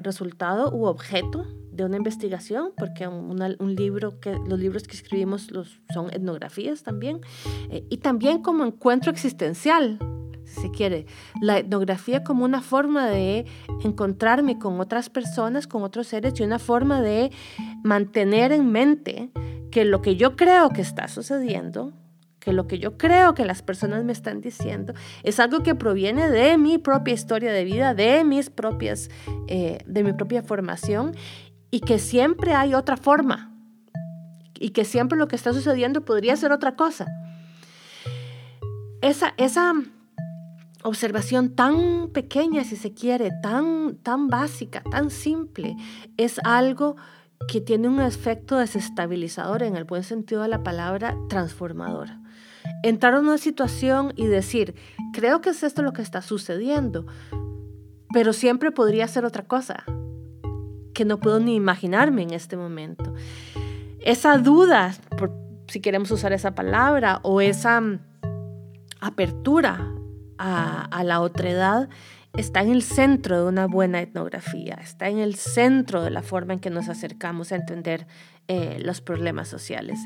resultado 0.00 0.74
u 0.74 0.86
objeto 0.86 1.46
de 1.78 1.84
una 1.84 1.96
investigación, 1.96 2.72
porque 2.76 3.06
un 3.06 3.74
libro 3.76 4.18
que, 4.18 4.36
los 4.48 4.58
libros 4.58 4.82
que 4.88 4.96
escribimos 4.96 5.52
los, 5.52 5.80
son 5.94 6.10
etnografías 6.12 6.82
también, 6.82 7.20
eh, 7.70 7.86
y 7.88 7.98
también 7.98 8.42
como 8.42 8.64
encuentro 8.64 9.12
existencial, 9.12 10.00
si 10.44 10.62
se 10.62 10.70
quiere, 10.72 11.06
la 11.40 11.58
etnografía 11.58 12.24
como 12.24 12.44
una 12.44 12.62
forma 12.62 13.06
de 13.08 13.46
encontrarme 13.84 14.58
con 14.58 14.80
otras 14.80 15.08
personas, 15.08 15.68
con 15.68 15.84
otros 15.84 16.08
seres, 16.08 16.34
y 16.40 16.42
una 16.42 16.58
forma 16.58 17.00
de 17.00 17.30
mantener 17.84 18.50
en 18.50 18.72
mente 18.72 19.30
que 19.70 19.84
lo 19.84 20.02
que 20.02 20.16
yo 20.16 20.34
creo 20.34 20.70
que 20.70 20.80
está 20.80 21.06
sucediendo, 21.06 21.92
que 22.40 22.52
lo 22.52 22.66
que 22.66 22.78
yo 22.78 22.96
creo 22.98 23.34
que 23.34 23.44
las 23.44 23.62
personas 23.62 24.04
me 24.04 24.12
están 24.12 24.40
diciendo 24.40 24.94
es 25.22 25.38
algo 25.38 25.62
que 25.62 25.74
proviene 25.74 26.30
de 26.30 26.56
mi 26.56 26.78
propia 26.78 27.14
historia 27.14 27.52
de 27.52 27.64
vida, 27.64 27.94
de 27.94 28.24
mis 28.24 28.48
propias, 28.48 29.10
eh, 29.48 29.78
de 29.86 30.02
mi 30.02 30.12
propia 30.12 30.42
formación 30.42 31.14
y 31.70 31.80
que 31.80 31.98
siempre 31.98 32.54
hay 32.54 32.74
otra 32.74 32.96
forma 32.96 33.52
y 34.58 34.70
que 34.70 34.84
siempre 34.84 35.18
lo 35.18 35.28
que 35.28 35.36
está 35.36 35.52
sucediendo 35.52 36.04
podría 36.04 36.36
ser 36.36 36.52
otra 36.52 36.74
cosa. 36.74 37.06
Esa, 39.00 39.34
esa 39.36 39.74
observación 40.82 41.54
tan 41.54 42.10
pequeña, 42.12 42.64
si 42.64 42.76
se 42.76 42.92
quiere, 42.92 43.30
tan, 43.42 43.96
tan 43.96 44.28
básica, 44.28 44.82
tan 44.90 45.10
simple, 45.10 45.76
es 46.16 46.40
algo 46.44 46.96
que 47.46 47.60
tiene 47.60 47.88
un 47.88 48.00
efecto 48.00 48.58
desestabilizador 48.58 49.62
en 49.62 49.76
el 49.76 49.84
buen 49.84 50.02
sentido 50.02 50.42
de 50.42 50.48
la 50.48 50.64
palabra 50.64 51.16
transformador. 51.28 52.08
Entrar 52.82 53.14
en 53.14 53.20
una 53.20 53.38
situación 53.38 54.12
y 54.16 54.26
decir, 54.26 54.74
creo 55.12 55.40
que 55.40 55.50
es 55.50 55.62
esto 55.62 55.82
lo 55.82 55.92
que 55.92 56.02
está 56.02 56.20
sucediendo, 56.20 57.06
pero 58.12 58.32
siempre 58.32 58.72
podría 58.72 59.06
ser 59.06 59.24
otra 59.24 59.44
cosa 59.44 59.84
que 60.98 61.04
no 61.04 61.20
puedo 61.20 61.38
ni 61.38 61.54
imaginarme 61.54 62.24
en 62.24 62.32
este 62.32 62.56
momento. 62.56 63.14
Esa 64.00 64.36
duda, 64.36 64.96
si 65.68 65.80
queremos 65.80 66.10
usar 66.10 66.32
esa 66.32 66.56
palabra, 66.56 67.20
o 67.22 67.40
esa 67.40 67.80
mm, 67.80 68.00
apertura 68.98 69.94
a, 70.38 70.86
a 70.86 71.04
la 71.04 71.20
otredad, 71.20 71.88
está 72.32 72.62
en 72.62 72.72
el 72.72 72.82
centro 72.82 73.40
de 73.40 73.48
una 73.48 73.66
buena 73.66 74.00
etnografía, 74.00 74.74
está 74.82 75.08
en 75.08 75.20
el 75.20 75.36
centro 75.36 76.02
de 76.02 76.10
la 76.10 76.22
forma 76.22 76.54
en 76.54 76.58
que 76.58 76.68
nos 76.68 76.88
acercamos 76.88 77.52
a 77.52 77.54
entender 77.54 78.08
eh, 78.48 78.80
los 78.82 79.00
problemas 79.00 79.46
sociales. 79.46 80.00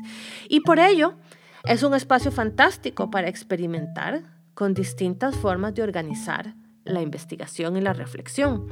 Y 0.47 0.59
por 0.59 0.77
ello 0.77 1.15
es 1.63 1.81
un 1.81 1.95
espacio 1.95 2.31
fantástico 2.31 3.09
para 3.09 3.29
experimentar 3.29 4.21
con 4.53 4.75
distintas 4.75 5.35
formas 5.35 5.73
de 5.73 5.81
organizar 5.81 6.53
la 6.85 7.01
investigación 7.01 7.77
y 7.77 7.81
la 7.81 7.93
reflexión. 7.93 8.67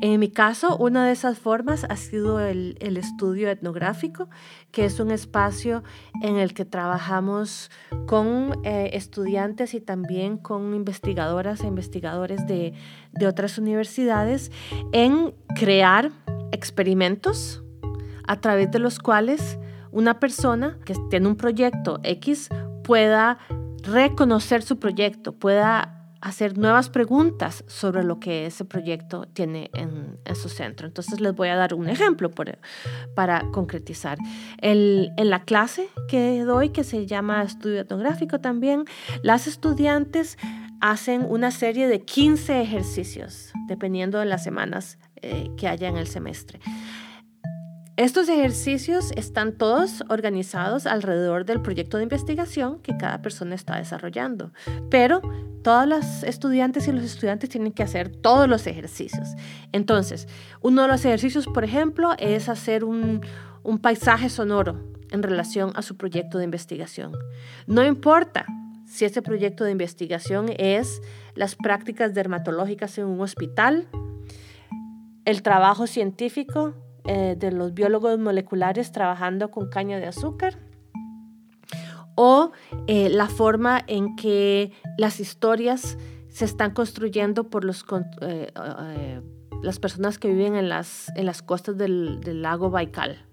En 0.00 0.18
mi 0.20 0.30
caso, 0.30 0.76
una 0.76 1.06
de 1.06 1.12
esas 1.12 1.38
formas 1.38 1.84
ha 1.84 1.96
sido 1.96 2.40
el, 2.40 2.76
estudio 2.80 3.50
etnográfico, 3.50 4.28
que 4.70 4.84
es 4.84 5.00
un 5.00 5.10
espacio 5.10 5.82
en 6.22 6.36
el 6.36 6.54
que 6.54 6.64
trabajamos 6.64 7.70
con 8.06 8.60
eh, 8.64 8.90
estudiantes 8.94 9.74
y 9.74 9.80
también 9.80 10.38
con 10.38 10.74
investigadoras 10.74 11.62
e 11.62 11.66
investigadores 11.66 12.46
de, 12.46 12.74
de 13.12 13.26
otras 13.26 13.58
universidades 13.58 14.50
en 14.92 15.34
crear 15.54 16.10
experimentos 16.52 17.62
a 18.26 18.40
través 18.40 18.70
de 18.70 18.78
los 18.78 18.98
cuales 18.98 19.58
una 19.90 20.20
persona 20.20 20.78
que 20.84 20.94
tiene 21.10 21.28
un 21.28 21.36
proyecto 21.36 22.00
X 22.02 22.48
pueda 22.82 23.38
reconocer 23.82 24.62
su 24.62 24.78
proyecto, 24.78 25.32
pueda 25.32 26.01
hacer 26.22 26.56
nuevas 26.56 26.88
preguntas 26.88 27.64
sobre 27.66 28.04
lo 28.04 28.20
que 28.20 28.46
ese 28.46 28.64
proyecto 28.64 29.26
tiene 29.32 29.70
en, 29.74 30.18
su 30.34 30.48
centro. 30.48 30.86
Entonces 30.86 31.20
les 31.20 31.34
voy 31.34 31.48
a 31.48 31.56
dar 31.56 31.74
un 31.74 31.88
ejemplo 31.88 32.30
para 33.14 33.42
concretizar. 33.52 34.18
en 34.58 35.30
la 35.30 35.44
clase 35.44 35.88
que 36.08 36.42
doy, 36.44 36.70
que 36.70 36.84
se 36.84 37.06
llama 37.06 37.42
estudio 37.42 37.80
etnográfico 37.80 38.40
también, 38.40 38.84
las 39.22 39.46
estudiantes 39.46 40.38
hacen 40.80 41.24
una 41.28 41.50
serie 41.50 41.86
de 41.88 42.00
15 42.00 42.60
ejercicios, 42.60 43.52
dependiendo 43.68 44.18
de 44.18 44.26
las 44.26 44.42
semanas 44.42 44.98
eh, 45.16 45.48
que 45.56 45.68
haya 45.68 45.88
en 45.88 45.96
el 45.96 46.08
semestre. 46.08 46.58
Estos 47.98 48.30
ejercicios 48.30 49.12
están 49.16 49.52
todos 49.52 50.02
organizados 50.08 50.86
alrededor 50.86 51.44
del 51.44 51.60
proyecto 51.60 51.98
de 51.98 52.04
investigación 52.04 52.78
que 52.78 52.96
cada 52.96 53.20
persona 53.20 53.54
está 53.54 53.76
desarrollando, 53.76 54.50
pero 54.90 55.20
todas 55.62 55.86
las 55.86 56.22
estudiantes 56.22 56.88
y 56.88 56.92
los 56.92 57.04
estudiantes 57.04 57.50
tienen 57.50 57.70
que 57.70 57.82
hacer 57.82 58.08
todos 58.08 58.48
los 58.48 58.66
ejercicios. 58.66 59.34
Entonces, 59.72 60.26
uno 60.62 60.82
de 60.82 60.88
los 60.88 61.04
ejercicios, 61.04 61.46
por 61.46 61.64
ejemplo, 61.64 62.14
es 62.18 62.48
hacer 62.48 62.82
un, 62.82 63.20
un 63.62 63.78
paisaje 63.78 64.30
sonoro 64.30 64.80
en 65.10 65.22
relación 65.22 65.72
a 65.74 65.82
su 65.82 65.98
proyecto 65.98 66.38
de 66.38 66.44
investigación. 66.44 67.12
No 67.66 67.84
importa 67.84 68.46
si 68.86 69.04
ese 69.04 69.20
proyecto 69.20 69.64
de 69.64 69.70
investigación 69.70 70.46
es 70.56 71.02
las 71.34 71.56
prácticas 71.56 72.14
dermatológicas 72.14 72.96
en 72.96 73.04
un 73.04 73.20
hospital, 73.20 73.86
el 75.26 75.42
trabajo 75.42 75.86
científico 75.86 76.74
eh, 77.04 77.36
de 77.38 77.50
los 77.50 77.74
biólogos 77.74 78.18
moleculares 78.18 78.92
trabajando 78.92 79.50
con 79.50 79.68
caña 79.68 79.98
de 79.98 80.06
azúcar 80.06 80.58
o 82.14 82.52
eh, 82.86 83.08
la 83.08 83.26
forma 83.26 83.82
en 83.86 84.16
que 84.16 84.72
las 84.98 85.20
historias 85.20 85.98
se 86.28 86.44
están 86.44 86.72
construyendo 86.72 87.50
por 87.50 87.64
los, 87.64 87.84
eh, 88.20 89.20
las 89.62 89.78
personas 89.78 90.18
que 90.18 90.28
viven 90.28 90.54
en 90.54 90.68
las, 90.68 91.10
en 91.16 91.26
las 91.26 91.42
costas 91.42 91.76
del, 91.76 92.20
del 92.20 92.42
lago 92.42 92.70
Baikal. 92.70 93.26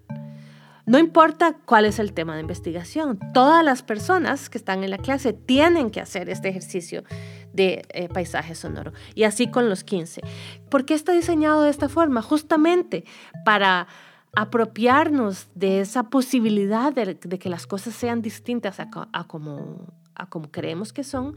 No 0.86 0.98
importa 0.98 1.56
cuál 1.66 1.84
es 1.84 2.00
el 2.00 2.12
tema 2.12 2.34
de 2.34 2.40
investigación, 2.40 3.18
todas 3.32 3.64
las 3.64 3.82
personas 3.82 4.50
que 4.50 4.58
están 4.58 4.82
en 4.82 4.90
la 4.90 4.98
clase 4.98 5.32
tienen 5.32 5.90
que 5.90 6.00
hacer 6.00 6.28
este 6.28 6.48
ejercicio 6.48 7.04
de 7.52 7.82
eh, 7.90 8.08
paisaje 8.08 8.54
sonoro. 8.54 8.92
Y 9.14 9.24
así 9.24 9.50
con 9.50 9.68
los 9.68 9.84
15. 9.84 10.22
¿Por 10.68 10.84
qué 10.84 10.94
está 10.94 11.12
diseñado 11.12 11.62
de 11.62 11.70
esta 11.70 11.88
forma? 11.88 12.22
Justamente 12.22 13.04
para 13.44 13.88
apropiarnos 14.34 15.48
de 15.54 15.80
esa 15.80 16.04
posibilidad 16.04 16.92
de, 16.92 17.18
que 17.18 17.48
las 17.48 17.66
cosas 17.66 17.94
sean 17.94 18.22
distintas 18.22 18.78
a, 18.78 18.88
como, 19.26 19.92
a 20.14 20.26
como 20.28 20.50
creemos 20.50 20.92
que 20.92 21.02
son 21.02 21.34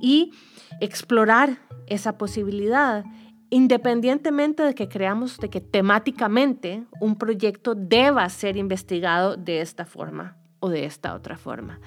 y 0.00 0.32
explorar 0.80 1.58
esa 1.86 2.16
posibilidad 2.16 3.04
independientemente 3.50 4.62
de 4.62 4.74
que 4.74 4.88
creamos 4.88 5.36
de 5.36 5.50
que 5.50 5.60
temáticamente 5.60 6.84
un 7.00 7.16
proyecto 7.16 7.74
deba 7.74 8.26
ser 8.30 8.56
investigado 8.56 9.36
de 9.36 9.60
esta 9.60 9.84
forma 9.84 10.38
o 10.58 10.70
de 10.70 10.86
esta 10.86 11.14
otra 11.14 11.36
forma. 11.36 11.78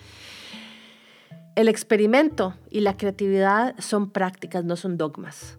El 1.56 1.70
experimento 1.70 2.54
y 2.70 2.82
la 2.82 2.98
creatividad 2.98 3.76
son 3.80 4.10
prácticas, 4.10 4.66
no 4.66 4.76
son 4.76 4.98
dogmas. 4.98 5.58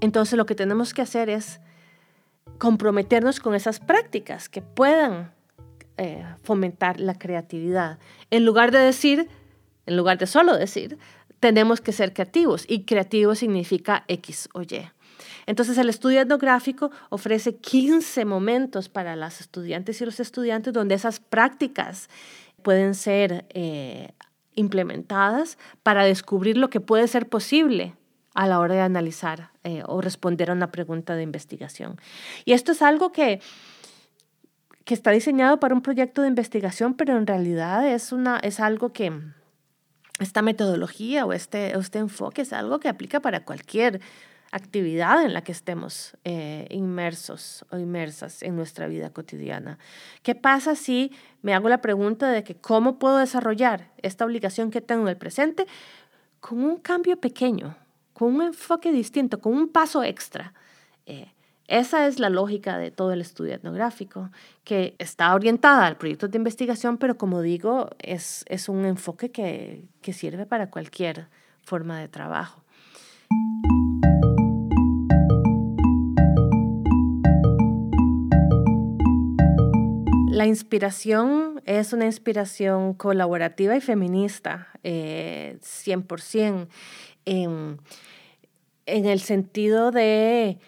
Entonces 0.00 0.36
lo 0.36 0.46
que 0.46 0.54
tenemos 0.54 0.94
que 0.94 1.02
hacer 1.02 1.30
es 1.30 1.60
comprometernos 2.58 3.40
con 3.40 3.54
esas 3.54 3.80
prácticas 3.80 4.48
que 4.48 4.62
puedan 4.62 5.32
eh, 5.96 6.24
fomentar 6.42 7.00
la 7.00 7.14
creatividad. 7.14 7.98
En 8.30 8.44
lugar 8.44 8.70
de 8.72 8.78
decir, 8.78 9.28
en 9.86 9.96
lugar 9.96 10.18
de 10.18 10.26
solo 10.26 10.56
decir, 10.56 10.98
tenemos 11.40 11.80
que 11.80 11.92
ser 11.92 12.12
creativos 12.12 12.64
y 12.68 12.84
creativo 12.84 13.34
significa 13.34 14.04
X 14.08 14.48
o 14.52 14.62
Y. 14.62 14.90
Entonces 15.46 15.78
el 15.78 15.88
estudio 15.88 16.20
etnográfico 16.20 16.90
ofrece 17.08 17.56
15 17.56 18.24
momentos 18.24 18.88
para 18.88 19.16
las 19.16 19.40
estudiantes 19.40 20.00
y 20.00 20.04
los 20.04 20.20
estudiantes 20.20 20.72
donde 20.72 20.94
esas 20.94 21.20
prácticas 21.20 22.08
pueden 22.62 22.94
ser 22.94 23.46
eh, 23.50 24.10
implementadas 24.58 25.58
para 25.82 26.04
descubrir 26.04 26.56
lo 26.56 26.70
que 26.70 26.80
puede 26.80 27.08
ser 27.08 27.28
posible 27.28 27.94
a 28.34 28.46
la 28.46 28.60
hora 28.60 28.74
de 28.74 28.80
analizar 28.82 29.50
eh, 29.64 29.82
o 29.86 30.00
responder 30.00 30.50
a 30.50 30.52
una 30.52 30.70
pregunta 30.70 31.16
de 31.16 31.22
investigación. 31.22 32.00
Y 32.44 32.52
esto 32.52 32.72
es 32.72 32.82
algo 32.82 33.10
que, 33.10 33.40
que 34.84 34.94
está 34.94 35.10
diseñado 35.10 35.58
para 35.58 35.74
un 35.74 35.82
proyecto 35.82 36.22
de 36.22 36.28
investigación, 36.28 36.94
pero 36.94 37.16
en 37.16 37.26
realidad 37.26 37.86
es, 37.88 38.12
una, 38.12 38.38
es 38.38 38.60
algo 38.60 38.92
que 38.92 39.12
esta 40.18 40.42
metodología 40.42 41.24
o 41.24 41.32
este, 41.32 41.76
este 41.76 41.98
enfoque 41.98 42.42
es 42.42 42.52
algo 42.52 42.80
que 42.80 42.88
aplica 42.88 43.20
para 43.20 43.44
cualquier 43.44 44.00
actividad 44.50 45.22
en 45.24 45.34
la 45.34 45.42
que 45.42 45.52
estemos 45.52 46.16
eh, 46.24 46.66
inmersos 46.70 47.64
o 47.70 47.78
inmersas 47.78 48.42
en 48.42 48.56
nuestra 48.56 48.86
vida 48.86 49.10
cotidiana. 49.10 49.78
¿Qué 50.22 50.34
pasa 50.34 50.74
si 50.74 51.12
me 51.42 51.54
hago 51.54 51.68
la 51.68 51.80
pregunta 51.80 52.30
de 52.30 52.44
que 52.44 52.54
cómo 52.54 52.98
puedo 52.98 53.18
desarrollar 53.18 53.90
esta 54.02 54.24
obligación 54.24 54.70
que 54.70 54.80
tengo 54.80 55.02
en 55.02 55.08
el 55.08 55.16
presente 55.16 55.66
con 56.40 56.64
un 56.64 56.78
cambio 56.78 57.20
pequeño, 57.20 57.76
con 58.12 58.34
un 58.34 58.42
enfoque 58.42 58.92
distinto, 58.92 59.40
con 59.40 59.54
un 59.54 59.68
paso 59.68 60.02
extra? 60.02 60.54
Eh, 61.06 61.32
esa 61.66 62.06
es 62.06 62.18
la 62.18 62.30
lógica 62.30 62.78
de 62.78 62.90
todo 62.90 63.12
el 63.12 63.20
estudio 63.20 63.54
etnográfico, 63.54 64.30
que 64.64 64.94
está 64.98 65.34
orientada 65.34 65.86
al 65.86 65.98
proyecto 65.98 66.26
de 66.26 66.38
investigación, 66.38 66.96
pero 66.96 67.18
como 67.18 67.42
digo, 67.42 67.90
es, 67.98 68.46
es 68.48 68.70
un 68.70 68.86
enfoque 68.86 69.30
que, 69.30 69.84
que 70.00 70.14
sirve 70.14 70.46
para 70.46 70.70
cualquier 70.70 71.26
forma 71.62 72.00
de 72.00 72.08
trabajo. 72.08 72.64
La 80.38 80.46
inspiración 80.46 81.60
es 81.66 81.92
una 81.92 82.04
inspiración 82.04 82.94
colaborativa 82.94 83.74
y 83.74 83.80
feminista, 83.80 84.68
100%, 84.84 86.68
eh, 87.26 87.42
en, 88.86 89.06
el 89.06 89.18
sentido 89.18 89.90
de 89.90 90.58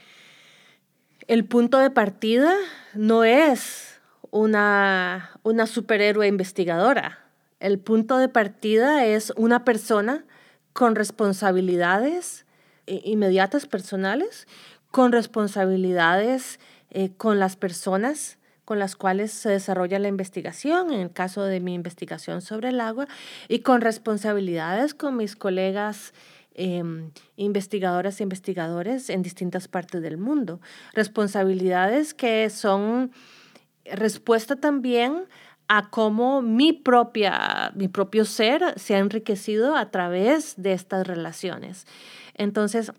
el 1.29 1.45
punto 1.45 1.79
de 1.79 1.89
partida 1.91 2.53
no 2.95 3.23
es 3.23 4.01
una, 4.33 5.39
una 5.45 5.68
superhéroe 5.68 6.27
investigadora. 6.27 7.21
El 7.61 7.79
punto 7.79 8.18
de 8.18 8.29
partida 8.29 9.07
es 9.07 9.33
una 9.37 9.64
persona 9.64 10.25
con 10.73 10.97
responsabilidades 10.97 12.45
eh, 12.89 13.03
inmediatas 13.05 13.66
personales, 13.66 14.49
con 14.91 15.12
responsabilidades 15.12 16.59
eh, 16.91 17.12
con 17.16 17.39
las 17.39 17.55
personas 17.55 18.39
con 18.71 18.79
las 18.79 18.95
cuales 18.95 19.33
se 19.33 19.49
desarrolla 19.49 19.99
la 19.99 20.07
investigación, 20.07 20.93
en 20.93 21.01
el 21.01 21.11
caso 21.11 21.43
de 21.43 21.59
mi 21.59 21.75
investigación 21.75 22.41
sobre 22.41 22.68
el 22.68 22.81
agua, 22.81 23.09
y 23.49 23.62
con 23.62 23.81
responsabilidades 23.81 24.95
con 24.95 25.16
mis 25.16 25.35
colegas 25.35 26.14
em, 26.55 27.11
investigadoras 27.35 28.21
e 28.21 28.23
investigadores 28.23 29.11
en 29.11 29.23
distintas 29.23 29.66
partes 29.66 30.03
del 30.03 30.18
mundo. 30.18 30.61
Responsabilidades 30.95 32.14
que 32.14 32.49
son 32.49 33.11
respuesta 33.85 34.55
también 34.55 35.25
a 35.66 35.91
cómo 35.91 36.41
mi, 36.41 36.73
propia, 36.73 37.73
mi 37.75 37.89
propio 37.89 38.25
ser 38.25 38.79
se 38.79 38.95
ha 38.95 38.99
enriquecido 38.99 39.75
a 39.75 39.91
través 39.91 40.55
de 40.62 40.75
estas 40.75 41.09
relaciones. 41.09 41.89
Entonces, 42.35 42.93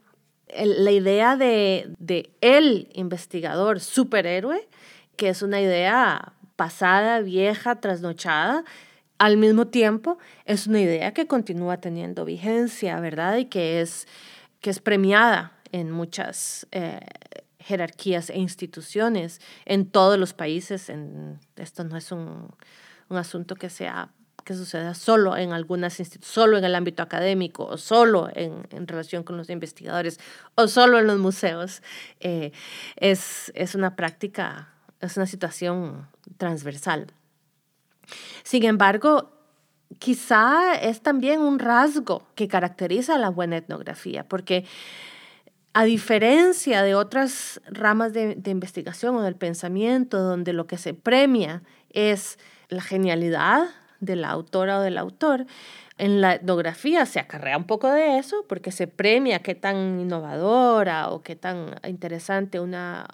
la 0.53 0.91
idea 0.91 1.37
de, 1.37 1.93
de 1.97 2.29
el 2.41 2.89
investigador 2.93 3.79
superhéroe 3.79 4.67
que 5.21 5.29
es 5.29 5.43
una 5.43 5.61
idea 5.61 6.33
pasada, 6.55 7.19
vieja, 7.19 7.75
trasnochada, 7.75 8.63
al 9.19 9.37
mismo 9.37 9.67
tiempo 9.67 10.17
es 10.45 10.65
una 10.65 10.81
idea 10.81 11.13
que 11.13 11.27
continúa 11.27 11.77
teniendo 11.77 12.25
vigencia, 12.25 12.99
¿verdad? 12.99 13.37
Y 13.37 13.45
que 13.45 13.81
es, 13.81 14.07
que 14.61 14.71
es 14.71 14.79
premiada 14.79 15.51
en 15.71 15.91
muchas 15.91 16.65
eh, 16.71 17.01
jerarquías 17.59 18.31
e 18.31 18.39
instituciones 18.39 19.41
en 19.65 19.85
todos 19.85 20.17
los 20.17 20.33
países. 20.33 20.89
En, 20.89 21.39
esto 21.55 21.83
no 21.83 21.97
es 21.97 22.11
un, 22.11 22.49
un 23.09 23.17
asunto 23.17 23.53
que 23.55 23.69
sea 23.69 24.09
que 24.43 24.55
suceda 24.55 24.95
solo 24.95 25.37
en 25.37 25.53
algunas 25.53 25.99
instituciones, 25.99 26.33
solo 26.33 26.57
en 26.57 26.63
el 26.63 26.73
ámbito 26.73 27.03
académico, 27.03 27.63
o 27.65 27.77
solo 27.77 28.27
en, 28.33 28.67
en, 28.71 28.87
relación 28.87 29.21
con 29.21 29.37
los 29.37 29.51
investigadores, 29.51 30.19
o 30.55 30.67
solo 30.67 30.97
en 30.97 31.05
los 31.05 31.19
museos. 31.19 31.83
Eh, 32.21 32.51
es, 32.95 33.51
es 33.53 33.75
una 33.75 33.95
práctica 33.95 34.71
es 35.01 35.17
una 35.17 35.25
situación 35.25 36.07
transversal. 36.37 37.07
Sin 38.43 38.63
embargo, 38.63 39.31
quizá 39.99 40.75
es 40.75 41.01
también 41.01 41.41
un 41.41 41.59
rasgo 41.59 42.27
que 42.35 42.47
caracteriza 42.47 43.17
la 43.17 43.29
buena 43.29 43.57
etnografía, 43.57 44.27
porque 44.27 44.65
a 45.73 45.83
diferencia 45.83 46.83
de 46.83 46.95
otras 46.95 47.61
ramas 47.65 48.13
de, 48.13 48.35
de, 48.35 48.51
investigación 48.51 49.15
o 49.15 49.21
del 49.21 49.35
pensamiento, 49.35 50.19
donde 50.19 50.53
lo 50.53 50.67
que 50.67 50.77
se 50.77 50.93
premia 50.93 51.63
es 51.89 52.37
la 52.69 52.81
genialidad 52.81 53.69
de 54.01 54.17
la 54.17 54.31
autora 54.31 54.79
o 54.79 54.81
del 54.81 54.97
autor, 54.97 55.45
en 55.97 56.19
la 56.19 56.35
etnografía 56.35 57.05
se 57.05 57.19
acarrea 57.19 57.57
un 57.57 57.65
poco 57.65 57.87
de 57.89 58.17
eso 58.17 58.43
porque 58.49 58.71
se 58.71 58.87
premia 58.87 59.39
qué 59.39 59.55
tan 59.55 59.99
innovadora 59.99 61.09
o 61.09 61.21
qué 61.21 61.35
tan 61.35 61.75
interesante 61.87 62.59
una, 62.59 63.05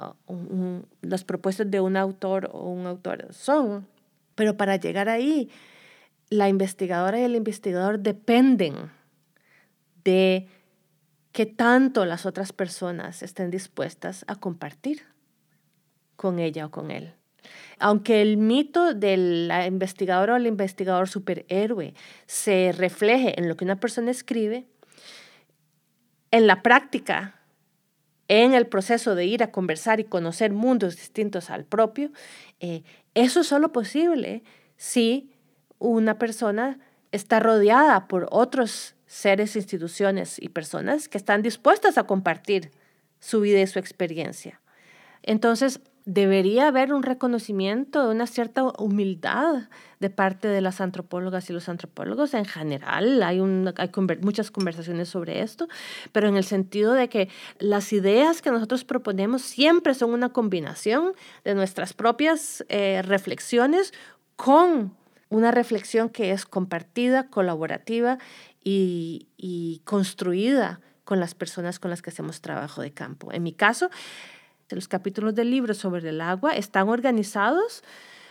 las 1.02 1.24
propuestas 1.26 1.70
de 1.70 1.82
un 1.82 1.98
autor 1.98 2.50
o 2.54 2.70
un 2.70 2.88
autor 2.88 3.28
son. 3.32 3.86
Pero 4.36 4.56
para 4.56 4.78
llegar 4.78 5.10
ahí, 5.10 5.50
la 6.30 6.48
investigadora 6.48 7.20
y 7.20 7.24
el 7.24 7.36
investigador 7.36 8.00
dependen 8.00 8.92
de 10.04 10.48
qué 11.34 11.46
tanto 11.46 12.06
las 12.06 12.26
otras 12.26 12.54
personas 12.54 13.22
estén 13.22 13.52
dispuestas 13.52 14.24
a 14.28 14.36
compartir 14.36 15.04
con 16.16 16.40
ella 16.40 16.68
o 16.68 16.72
con 16.72 16.92
él. 16.92 17.14
Aunque 17.80 18.22
el 18.22 18.38
mito 18.38 18.94
del 18.94 19.52
investigador 19.68 20.32
o 20.32 20.36
el 20.36 20.48
investigador 20.48 21.08
superhéroe 21.08 21.94
se 22.26 22.74
refleje 22.76 23.40
en 23.40 23.48
lo 23.48 23.56
que 23.56 23.66
una 23.66 23.80
persona 23.80 24.12
escribe, 24.12 24.66
en 26.32 26.48
la 26.48 26.64
práctica, 26.64 27.40
en 28.28 28.54
el 28.54 28.68
proceso 28.68 29.16
de 29.16 29.26
ir 29.26 29.44
a 29.44 29.52
conversar 29.52 30.00
y 30.00 30.04
conocer 30.04 30.52
mundos 30.52 30.96
distintos 30.96 31.50
al 31.50 31.66
propio, 31.66 32.12
eh, 32.60 32.84
eso 33.14 33.42
es 33.42 33.48
solo 33.48 33.72
posible 33.72 34.44
si 34.76 35.32
una 35.80 36.18
persona 36.18 36.80
está 37.12 37.40
rodeada 37.40 38.08
por 38.08 38.28
otros 38.32 38.96
seres, 39.06 39.56
instituciones 39.56 40.42
y 40.42 40.50
personas 40.50 41.08
que 41.08 41.18
están 41.18 41.42
dispuestas 41.42 41.98
a 41.98 42.04
compartir 42.04 42.72
su 43.20 43.40
vida 43.40 43.62
y 43.62 43.68
su 43.68 43.80
experiencia. 43.80 44.62
Entonces, 45.24 45.80
debería 46.08 46.70
haber 46.70 46.94
un 46.94 47.04
reconocimiento 47.04 48.08
de 48.08 48.16
una 48.16 48.28
cierta 48.28 48.64
humildad 48.64 49.68
de 50.00 50.10
parte 50.10 50.48
de 50.48 50.62
las 50.62 50.80
antropólogas 50.80 51.50
y 51.50 51.54
los 51.54 51.68
antropólogos 51.68 52.34
en 52.34 52.46
general. 52.46 53.22
Hay, 53.24 53.42
hay 53.42 53.92
muchas 54.22 54.50
conversaciones 54.50 55.10
sobre 55.10 55.42
esto, 55.42 55.68
pero 56.14 56.30
en 56.30 56.38
el 56.38 56.46
sentido 56.46 56.94
de 56.94 57.10
que 57.10 57.28
las 57.60 57.92
ideas 57.92 58.42
que 58.42 58.52
nosotros 58.52 58.86
proponemos 58.86 59.42
siempre 59.42 59.94
son 59.94 60.12
una 60.12 60.30
combinación 60.30 61.12
de 61.44 61.56
nuestras 61.56 61.92
propias 61.92 62.64
eh, 62.70 63.02
reflexiones 63.02 63.94
con 64.38 64.96
una 65.28 65.52
reflexión 65.52 66.08
que 66.08 66.32
es 66.32 66.46
compartida, 66.46 67.28
colaborativa 67.28 68.18
y, 68.64 69.28
y 69.36 69.82
construida 69.84 70.80
con 71.04 71.20
las 71.20 71.36
personas 71.36 71.80
con 71.80 71.90
las 71.90 72.02
que 72.02 72.12
hacemos 72.12 72.40
trabajo 72.40 72.82
de 72.82 72.92
campo. 72.92 73.34
En 73.34 73.44
mi 73.44 73.52
caso, 73.52 73.90
los 74.76 74.88
capítulos 74.88 75.36
del 75.36 75.52
libro 75.52 75.74
sobre 75.74 76.10
el 76.10 76.22
agua 76.22 76.56
están 76.56 76.90
organizados 76.90 77.84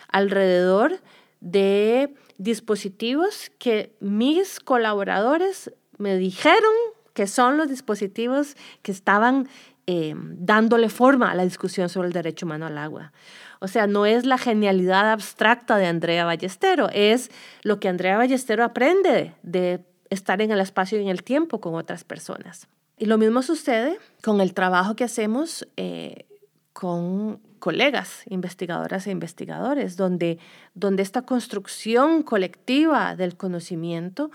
alrededor 0.08 1.00
de 1.40 2.14
dispositivos 2.38 3.50
que 3.58 3.94
mis 4.00 4.60
colaboradores 4.60 5.72
me 5.98 6.16
dijeron 6.16 6.72
que 7.14 7.26
son 7.26 7.56
los 7.56 7.68
dispositivos 7.68 8.56
que 8.82 8.92
estaban 8.92 9.48
eh, 9.86 10.14
dándole 10.16 10.88
forma 10.88 11.30
a 11.30 11.34
la 11.34 11.44
discusión 11.44 11.88
sobre 11.88 12.08
el 12.08 12.12
derecho 12.12 12.44
humano 12.44 12.66
al 12.66 12.76
agua. 12.76 13.12
O 13.60 13.68
sea, 13.68 13.86
no 13.86 14.04
es 14.04 14.26
la 14.26 14.36
genialidad 14.36 15.10
abstracta 15.10 15.76
de 15.76 15.86
Andrea 15.86 16.24
Ballestero, 16.24 16.90
es 16.92 17.30
lo 17.62 17.80
que 17.80 17.88
Andrea 17.88 18.16
Ballestero 18.16 18.64
aprende 18.64 19.34
de 19.42 19.84
estar 20.10 20.42
en 20.42 20.50
el 20.50 20.60
espacio 20.60 20.98
y 20.98 21.02
en 21.02 21.08
el 21.08 21.22
tiempo 21.22 21.60
con 21.60 21.74
otras 21.74 22.04
personas. 22.04 22.68
Y 22.98 23.06
lo 23.06 23.18
mismo 23.18 23.42
sucede 23.42 23.98
con 24.22 24.40
el 24.40 24.54
trabajo 24.54 24.96
que 24.96 25.04
hacemos 25.04 25.68
eh, 25.76 26.24
con 26.72 27.40
colegas, 27.58 28.22
investigadoras 28.26 29.06
e 29.06 29.10
investigadores, 29.10 29.96
donde, 29.96 30.38
donde 30.74 31.02
esta 31.02 31.22
construcción 31.22 32.22
colectiva 32.22 33.16
del 33.16 33.36
conocimiento 33.36 34.30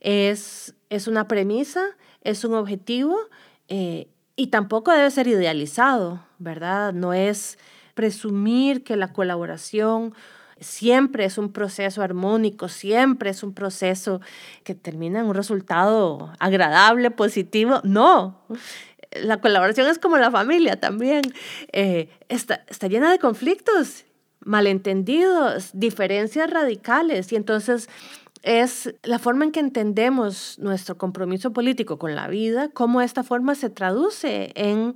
es, 0.00 0.74
es 0.90 1.08
una 1.08 1.26
premisa, 1.26 1.84
es 2.22 2.44
un 2.44 2.54
objetivo 2.54 3.16
eh, 3.68 4.08
y 4.36 4.48
tampoco 4.48 4.92
debe 4.92 5.10
ser 5.10 5.28
idealizado, 5.28 6.24
¿verdad? 6.38 6.92
No 6.92 7.14
es 7.14 7.58
presumir 7.94 8.82
que 8.84 8.96
la 8.96 9.12
colaboración 9.12 10.14
siempre 10.64 11.24
es 11.24 11.38
un 11.38 11.52
proceso 11.52 12.02
armónico, 12.02 12.68
siempre 12.68 13.30
es 13.30 13.42
un 13.42 13.54
proceso 13.54 14.20
que 14.64 14.74
termina 14.74 15.20
en 15.20 15.26
un 15.26 15.34
resultado 15.34 16.32
agradable, 16.38 17.10
positivo. 17.10 17.80
No, 17.84 18.40
la 19.22 19.40
colaboración 19.40 19.88
es 19.88 19.98
como 19.98 20.18
la 20.18 20.30
familia 20.30 20.80
también. 20.80 21.22
Eh, 21.72 22.08
está, 22.28 22.64
está 22.68 22.88
llena 22.88 23.10
de 23.10 23.18
conflictos, 23.18 24.04
malentendidos, 24.40 25.70
diferencias 25.72 26.50
radicales 26.50 27.32
y 27.32 27.36
entonces 27.36 27.88
es 28.42 28.94
la 29.02 29.18
forma 29.18 29.44
en 29.44 29.52
que 29.52 29.60
entendemos 29.60 30.58
nuestro 30.58 30.98
compromiso 30.98 31.52
político 31.52 31.98
con 31.98 32.14
la 32.14 32.28
vida, 32.28 32.68
cómo 32.68 33.00
esta 33.00 33.22
forma 33.22 33.54
se 33.54 33.70
traduce 33.70 34.52
en 34.54 34.94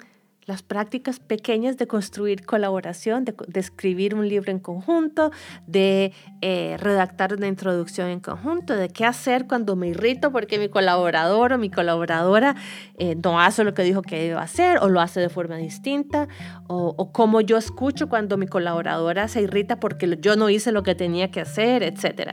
las 0.49 0.63
prácticas 0.63 1.21
pequeñas 1.21 1.77
de 1.77 1.87
construir 1.87 2.47
colaboración, 2.47 3.27
de, 3.27 3.35
escribir 3.61 4.15
un 4.15 4.27
libro 4.27 4.51
en 4.51 4.59
conjunto, 4.59 5.31
de 5.67 6.15
eh, 6.41 6.77
redactar 6.79 7.35
una 7.35 7.47
introducción 7.49 8.09
en 8.09 8.21
conjunto, 8.21 8.75
de 8.75 8.89
qué 8.89 9.05
hacer 9.05 9.47
cuando 9.47 9.77
me 9.77 9.89
irrito 9.89 10.33
porque 10.33 10.59
mi 10.59 10.71
colaborador 10.71 11.53
o 11.53 11.59
mi 11.59 11.69
colaboradora 11.69 12.57
eh, 12.97 13.15
no 13.23 13.39
hace 13.43 13.63
lo 13.63 13.75
que 13.75 13.83
dijo 13.83 14.01
que 14.01 14.29
iba 14.29 14.41
a 14.41 14.45
hacer 14.45 14.79
o 14.79 14.89
lo 14.89 15.03
hace 15.03 15.21
de 15.21 15.29
forma 15.29 15.57
distinta, 15.57 16.29
o, 16.67 16.95
o 16.97 17.13
cómo 17.13 17.43
yo 17.43 17.59
escucho 17.59 18.09
cuando 18.09 18.39
mi 18.39 18.47
colaboradora 18.47 19.29
se 19.29 19.43
irrita 19.43 19.79
porque 19.79 20.17
yo 20.19 20.35
no 20.37 20.49
hice 20.49 20.73
lo 20.73 20.83
que 20.83 20.95
tenía 20.95 21.31
que 21.31 21.43
hacer, 21.43 21.83
etc. 21.83 22.33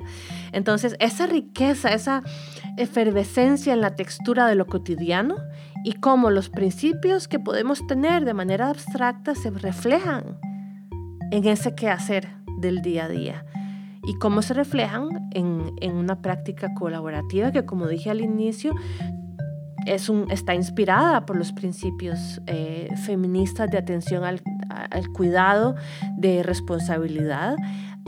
Entonces, 0.53 0.95
esa 0.99 1.27
riqueza, 1.27 1.89
esa 1.89 2.23
efervescencia 2.77 3.73
en 3.73 3.81
la 3.81 3.93
textura 3.95 4.47
de 4.47 4.55
lo 4.55 4.67
cotidiano 4.67 5.35
y 5.85 5.93
cómo 5.93 6.31
los 6.31 6.49
principios 6.49 7.27
que 7.27 7.37
podemos 7.37 7.85
tener 7.85 8.25
de 8.25 8.33
manera 8.33 8.69
abstracta 8.69 9.35
se 9.35 9.51
reflejan 9.51 10.39
en 11.29 11.45
ese 11.45 11.75
quehacer 11.75 12.27
del 12.57 12.81
día 12.81 13.05
a 13.05 13.07
día. 13.07 13.45
Y 14.03 14.15
cómo 14.15 14.41
se 14.41 14.55
reflejan 14.55 15.29
en, 15.31 15.95
una 15.95 16.23
práctica 16.23 16.73
colaborativa 16.73 17.51
que, 17.51 17.65
como 17.65 17.87
dije 17.87 18.09
al 18.09 18.21
inicio, 18.21 18.73
es 19.85 20.09
un, 20.09 20.31
está 20.31 20.55
inspirada 20.55 21.23
por 21.27 21.35
los 21.35 21.51
principios 21.53 22.41
eh, 22.47 22.89
feministas 23.05 23.69
de 23.69 23.77
atención 23.77 24.23
al, 24.23 24.41
al, 24.69 25.09
cuidado, 25.09 25.75
de 26.17 26.41
responsabilidad, 26.41 27.57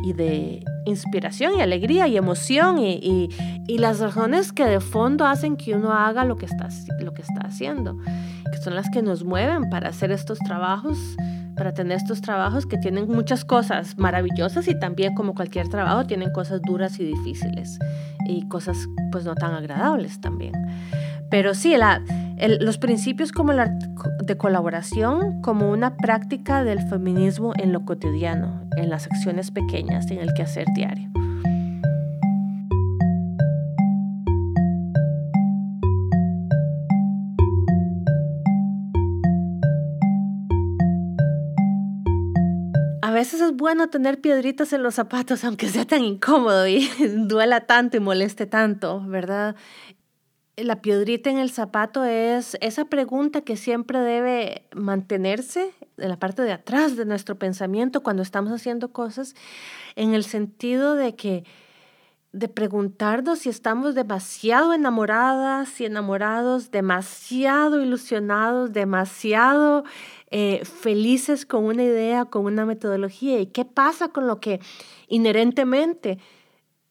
y 0.04 0.14
de 0.14 0.64
inspiración 0.86 1.54
y 1.58 1.62
alegría 1.62 2.08
y 2.08 2.18
emoción 2.18 2.78
y, 2.80 3.30
las 3.78 4.00
razones 4.00 4.52
que 4.52 4.66
de 4.66 4.80
fondo 4.80 5.26
hacen 5.26 5.56
que 5.56 5.76
uno 5.76 5.94
haga 5.94 6.26
lo 6.26 6.36
que, 6.36 6.48
está, 6.48 6.68
lo 7.00 7.14
que 7.14 7.22
está 7.22 7.42
haciendo, 7.42 7.98
que 8.52 8.58
son 8.64 8.76
las 8.76 8.90
que 8.90 9.04
nos 9.04 9.24
mueven 9.24 9.70
para 9.70 9.90
hacer 9.90 10.12
estos 10.12 10.40
trabajos, 10.40 10.98
para 11.56 11.74
tener 11.74 11.98
estos 11.98 12.22
trabajos 12.22 12.66
que 12.66 12.78
tienen 12.78 13.08
muchas 13.08 13.46
cosas 13.46 13.98
maravillosas 13.98 14.68
y 14.68 14.80
también 14.80 15.14
como 15.14 15.36
cualquier 15.36 15.70
trabajo 15.70 16.06
tienen 16.06 16.32
cosas 16.32 16.62
duras 16.64 17.00
y 17.00 17.06
difíciles 17.06 17.78
y 18.28 18.48
cosas 18.48 18.78
pues 19.12 19.26
no 19.26 19.36
tan 19.36 19.54
agradables 19.54 20.20
también. 20.20 20.54
Pero 21.30 21.54
sí, 21.54 21.76
los 22.38 22.78
principios 22.78 23.32
como 23.32 23.54
la 23.54 23.78
de 24.24 24.38
colaboración 24.38 25.42
como 25.42 25.70
una 25.70 25.98
práctica 25.98 26.64
del 26.64 26.80
feminismo 26.88 27.54
en 27.58 27.74
lo 27.74 27.86
cotidiano, 27.86 28.62
en 28.78 28.90
las 28.90 29.08
acciones 29.08 29.52
pequeñas, 29.52 30.10
en 30.10 30.20
el 30.20 30.34
quehacer 30.34 30.68
diario. 30.76 31.10
A 43.02 43.12
veces 43.12 43.42
es 43.42 43.56
bueno 43.56 43.90
tener 43.90 44.22
piedritas 44.22 44.74
en 44.74 44.84
los 44.84 44.96
zapatos, 44.96 45.44
aunque 45.46 45.68
sea 45.70 45.86
tan 45.86 46.04
incómodo 46.04 46.68
y 46.68 46.88
duela 47.16 47.62
tanto 47.62 47.98
y 47.98 48.00
moleste 48.00 48.46
tanto, 48.46 49.02
¿verdad? 49.06 49.56
La 50.58 50.82
piedrita 50.82 51.30
en 51.30 51.38
el 51.38 51.52
zapato 51.52 52.04
es 52.04 52.58
esa 52.62 52.86
pregunta 52.86 53.42
que 53.42 53.56
siempre 53.56 54.00
debe 54.00 54.64
mantenerse 54.76 55.72
en 55.98 56.10
la 56.10 56.18
parte 56.18 56.42
de 56.42 56.52
atrás 56.52 56.96
de 56.96 57.06
nuestro 57.06 57.38
pensamiento 57.38 58.02
cuando 58.02 58.24
estamos 58.24 58.52
haciendo 58.52 58.92
cosas, 58.92 59.36
en 59.96 60.16
el 60.16 60.24
sentido 60.24 60.96
de 60.96 61.16
que 61.16 61.44
de 62.32 62.50
preguntarnos 62.50 63.40
si 63.40 63.50
estamos 63.50 63.96
demasiado 63.96 64.74
enamoradas 64.74 65.80
y 65.80 65.86
enamorados, 65.86 66.72
demasiado 66.72 67.82
ilusionados, 67.82 68.74
demasiado 68.74 69.84
eh, 70.30 70.66
felices 70.66 71.46
con 71.46 71.66
una 71.66 71.84
idea, 71.84 72.26
con 72.26 72.46
una 72.46 72.66
metodología, 72.66 73.40
y 73.40 73.48
qué 73.48 73.64
pasa 73.64 74.10
con 74.10 74.28
lo 74.28 74.40
que 74.40 74.60
inherentemente 75.08 76.18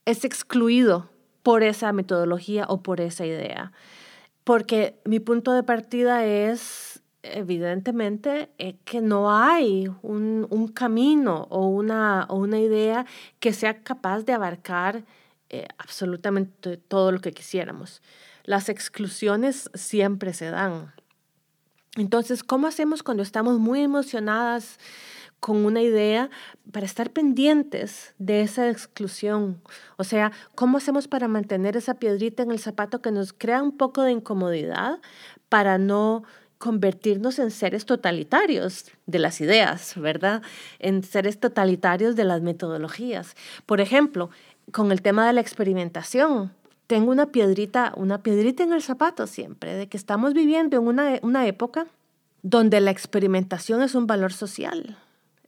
es 0.04 0.24
excluido 0.24 1.10
por 1.46 1.62
esa 1.62 1.92
metodología 1.92 2.64
o 2.68 2.82
por 2.82 3.00
esa 3.00 3.24
idea. 3.24 3.70
Porque 4.42 4.98
mi 5.04 5.20
punto 5.20 5.52
de 5.52 5.62
partida 5.62 6.24
es, 6.24 7.00
evidentemente, 7.22 8.50
eh, 8.58 8.74
que 8.84 9.00
no 9.00 9.32
hay 9.32 9.88
un, 10.02 10.72
camino 10.74 11.46
o 11.50 11.68
una, 11.68 12.26
o 12.30 12.34
una 12.34 12.58
idea 12.58 13.06
que 13.38 13.52
sea 13.52 13.84
capaz 13.84 14.24
de 14.24 14.32
abarcar 14.32 15.04
eh, 15.48 15.68
absolutamente 15.78 16.78
todo 16.78 17.12
lo 17.12 17.20
que 17.20 17.30
quisiéramos. 17.30 18.02
Las 18.42 18.68
exclusiones 18.68 19.70
siempre 19.72 20.32
se 20.32 20.50
dan. 20.50 20.94
Entonces, 21.94 22.42
¿cómo 22.42 22.66
hacemos 22.66 23.04
cuando 23.04 23.22
estamos 23.22 23.60
muy 23.60 23.82
emocionadas 23.82 24.80
con 25.40 25.64
una 25.64 25.82
idea 25.82 26.30
para 26.72 26.86
estar 26.86 27.10
pendientes 27.10 28.14
de 28.18 28.42
esa 28.42 28.68
exclusión. 28.68 29.60
O 29.96 30.04
sea, 30.04 30.32
¿cómo 30.54 30.78
hacemos 30.78 31.08
para 31.08 31.28
mantener 31.28 31.76
esa 31.76 31.94
piedrita 31.94 32.42
en 32.42 32.50
el 32.50 32.58
zapato 32.58 33.00
que 33.00 33.12
nos 33.12 33.32
crea 33.32 33.62
un 33.62 33.76
poco 33.76 34.02
de 34.02 34.12
incomodidad 34.12 34.98
para 35.48 35.78
no 35.78 36.24
convertirnos 36.58 37.38
en 37.38 37.50
seres 37.50 37.84
totalitarios 37.84 38.86
de 39.06 39.18
las 39.18 39.40
ideas, 39.40 39.94
¿verdad? 39.96 40.42
En 40.78 41.02
seres 41.02 41.38
totalitarios 41.38 42.16
de 42.16 42.24
las 42.24 42.40
metodologías. 42.40 43.36
Por 43.66 43.80
ejemplo, 43.80 44.30
con 44.72 44.90
el 44.90 45.02
tema 45.02 45.26
de 45.26 45.34
la 45.34 45.42
experimentación, 45.42 46.52
tengo 46.86 47.10
una 47.10 47.26
piedrita, 47.26 47.92
una 47.96 48.22
piedrita 48.22 48.62
en 48.62 48.72
el 48.72 48.82
zapato 48.82 49.26
siempre, 49.26 49.74
de 49.74 49.88
que 49.88 49.96
estamos 49.96 50.32
viviendo 50.34 50.76
en 50.78 50.86
una, 50.86 51.18
una 51.22 51.46
época 51.46 51.86
donde 52.42 52.80
la 52.80 52.90
experimentación 52.90 53.82
es 53.82 53.94
un 53.94 54.06
valor 54.06 54.32
social 54.32 54.96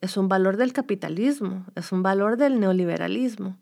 es 0.00 0.16
un 0.16 0.28
valor 0.28 0.56
del 0.56 0.72
capitalismo, 0.72 1.64
es 1.74 1.92
un 1.92 2.02
valor 2.02 2.36
del 2.36 2.60
neoliberalismo. 2.60 3.56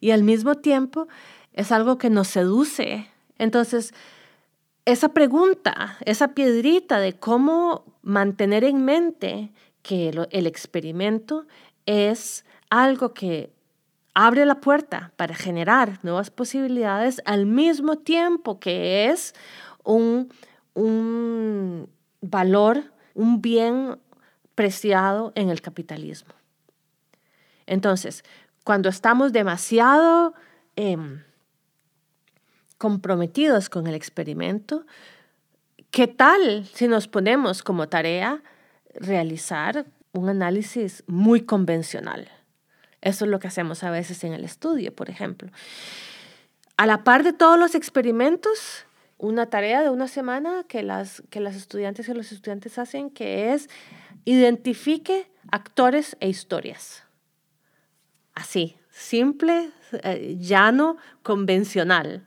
Y 0.00 0.12
al 0.12 0.22
mismo 0.22 0.54
tiempo 0.56 1.08
es 1.52 1.72
algo 1.72 1.98
que 1.98 2.10
nos 2.10 2.28
seduce. 2.28 3.08
Entonces, 3.38 3.92
esa 4.84 5.10
pregunta, 5.10 5.98
esa 6.04 6.28
piedrita 6.28 6.98
de 6.98 7.12
cómo 7.12 7.84
mantener 8.02 8.64
en 8.64 8.84
mente 8.84 9.52
que 9.82 10.10
el 10.30 10.46
experimento 10.46 11.46
es 11.86 12.44
algo 12.70 13.14
que 13.14 13.52
abre 14.14 14.44
la 14.44 14.60
puerta 14.60 15.12
para 15.16 15.34
generar 15.34 15.98
nuevas 16.02 16.30
posibilidades 16.30 17.22
al 17.24 17.46
mismo 17.46 17.96
tiempo 17.96 18.58
que 18.58 19.06
es 19.06 19.34
un, 19.84 20.32
un 20.74 21.88
valor, 22.20 22.84
un 23.14 23.40
bien 23.40 23.98
preciado 24.60 25.32
en 25.36 25.48
el 25.48 25.62
capitalismo. 25.62 26.34
Entonces, 27.64 28.24
cuando 28.62 28.90
estamos 28.90 29.32
demasiado 29.32 30.34
em, 30.76 31.22
comprometidos 32.76 33.70
con 33.70 33.86
el 33.86 33.94
experimento, 33.94 34.84
¿qué 35.90 36.08
tal 36.08 36.66
si 36.74 36.88
nos 36.88 37.08
ponemos 37.08 37.62
como 37.62 37.88
tarea 37.88 38.42
realizar 38.92 39.86
un 40.12 40.28
análisis 40.28 41.04
muy 41.06 41.40
convencional? 41.40 42.28
Eso 43.00 43.24
es 43.24 43.30
lo 43.30 43.38
que 43.38 43.48
hacemos 43.48 43.82
a 43.82 43.90
veces 43.90 44.22
en 44.24 44.34
el 44.34 44.44
estudio, 44.44 44.94
por 44.94 45.08
ejemplo. 45.08 45.50
A 46.76 46.84
la 46.84 47.02
par 47.02 47.22
de 47.22 47.32
todos 47.32 47.58
los 47.58 47.74
experimentos, 47.74 48.84
una 49.16 49.46
tarea 49.46 49.80
de 49.80 49.88
una 49.88 50.06
semana 50.06 50.66
que 50.68 50.82
las, 50.82 51.22
que 51.30 51.40
las 51.40 51.56
estudiantes 51.56 52.10
y 52.10 52.12
los 52.12 52.30
estudiantes 52.30 52.78
hacen, 52.78 53.08
que 53.08 53.54
es 53.54 53.70
Identifique 54.24 55.30
actores 55.50 56.16
e 56.20 56.28
historias. 56.28 57.04
Así, 58.34 58.76
simple, 58.90 59.70
eh, 59.92 60.36
llano, 60.38 60.96
convencional. 61.22 62.26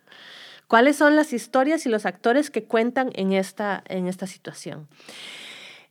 ¿Cuáles 0.68 0.96
son 0.96 1.16
las 1.16 1.34
historias 1.34 1.86
y 1.86 1.90
los 1.90 2.06
actores 2.06 2.50
que 2.50 2.64
cuentan 2.64 3.12
en 3.14 3.34
esta, 3.34 3.84
en 3.88 4.08
esta 4.08 4.28
situación? 4.28 4.88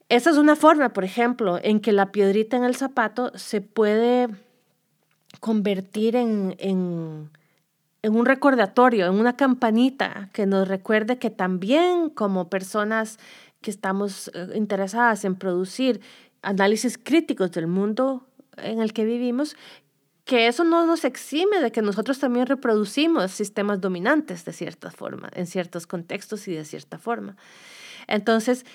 Esa 0.08 0.30
es 0.30 0.36
una 0.36 0.56
forma, 0.56 0.92
por 0.92 1.04
ejemplo, 1.04 1.58
en 1.62 1.80
que 1.80 1.92
la 1.92 2.12
piedrita 2.12 2.56
en 2.56 2.64
el 2.64 2.76
zapato 2.76 3.32
se 3.36 3.60
puede 3.60 4.28
convertir 5.40 6.16
en, 6.16 6.54
en, 6.58 7.30
en, 8.02 8.16
un 8.16 8.26
recordatorio, 8.26 9.06
en 9.06 9.14
una 9.14 9.36
campanita 9.36 10.28
que 10.32 10.46
nos 10.46 10.68
recuerde 10.68 11.18
que 11.18 11.30
también 11.30 12.10
como 12.10 12.50
personas 12.50 13.18
que 13.62 13.70
estamos 13.70 14.30
eh, 14.34 14.48
interesadas 14.54 15.24
en 15.24 15.36
producir 15.36 16.00
análisis 16.42 16.98
críticos 16.98 17.52
del 17.52 17.66
mundo 17.66 18.26
en 18.58 18.82
el 18.82 18.92
que 18.92 19.04
vivimos, 19.04 19.56
que 20.24 20.46
eso 20.46 20.64
no 20.64 20.86
nos 20.86 21.04
exime 21.04 21.60
de 21.60 21.72
que 21.72 21.82
nosotros 21.82 22.18
también 22.18 22.46
reproducimos 22.46 23.30
sistemas 23.32 23.80
dominantes 23.80 24.44
de 24.44 24.52
cierta 24.52 24.90
forma, 24.90 25.30
en 25.34 25.46
ciertos 25.46 25.86
contextos 25.86 26.46
y 26.48 26.54
de 26.54 26.64
cierta 26.64 26.98
forma. 26.98 27.36
Entonces, 28.06 28.66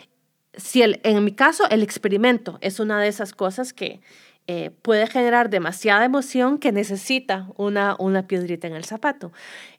si 0.55 0.81
en 0.83 1.23
mi 1.23 1.33
caso 1.33 1.69
el 1.69 1.83
experimento 1.83 2.57
es 2.61 2.79
una 2.79 2.99
de 2.99 3.07
esas 3.07 3.33
cosas 3.33 3.73
que 3.73 4.01
eh, 4.49 4.71
puede 4.81 5.07
generar 5.07 5.49
demasiada 5.49 6.05
emoción 6.05 6.57
que 6.57 6.71
necesita 6.71 7.49
una, 7.57 7.97
una 7.99 8.27
piedrita 8.27 8.65
en 8.67 8.75
el 8.75 8.85
zapato. 8.85 9.33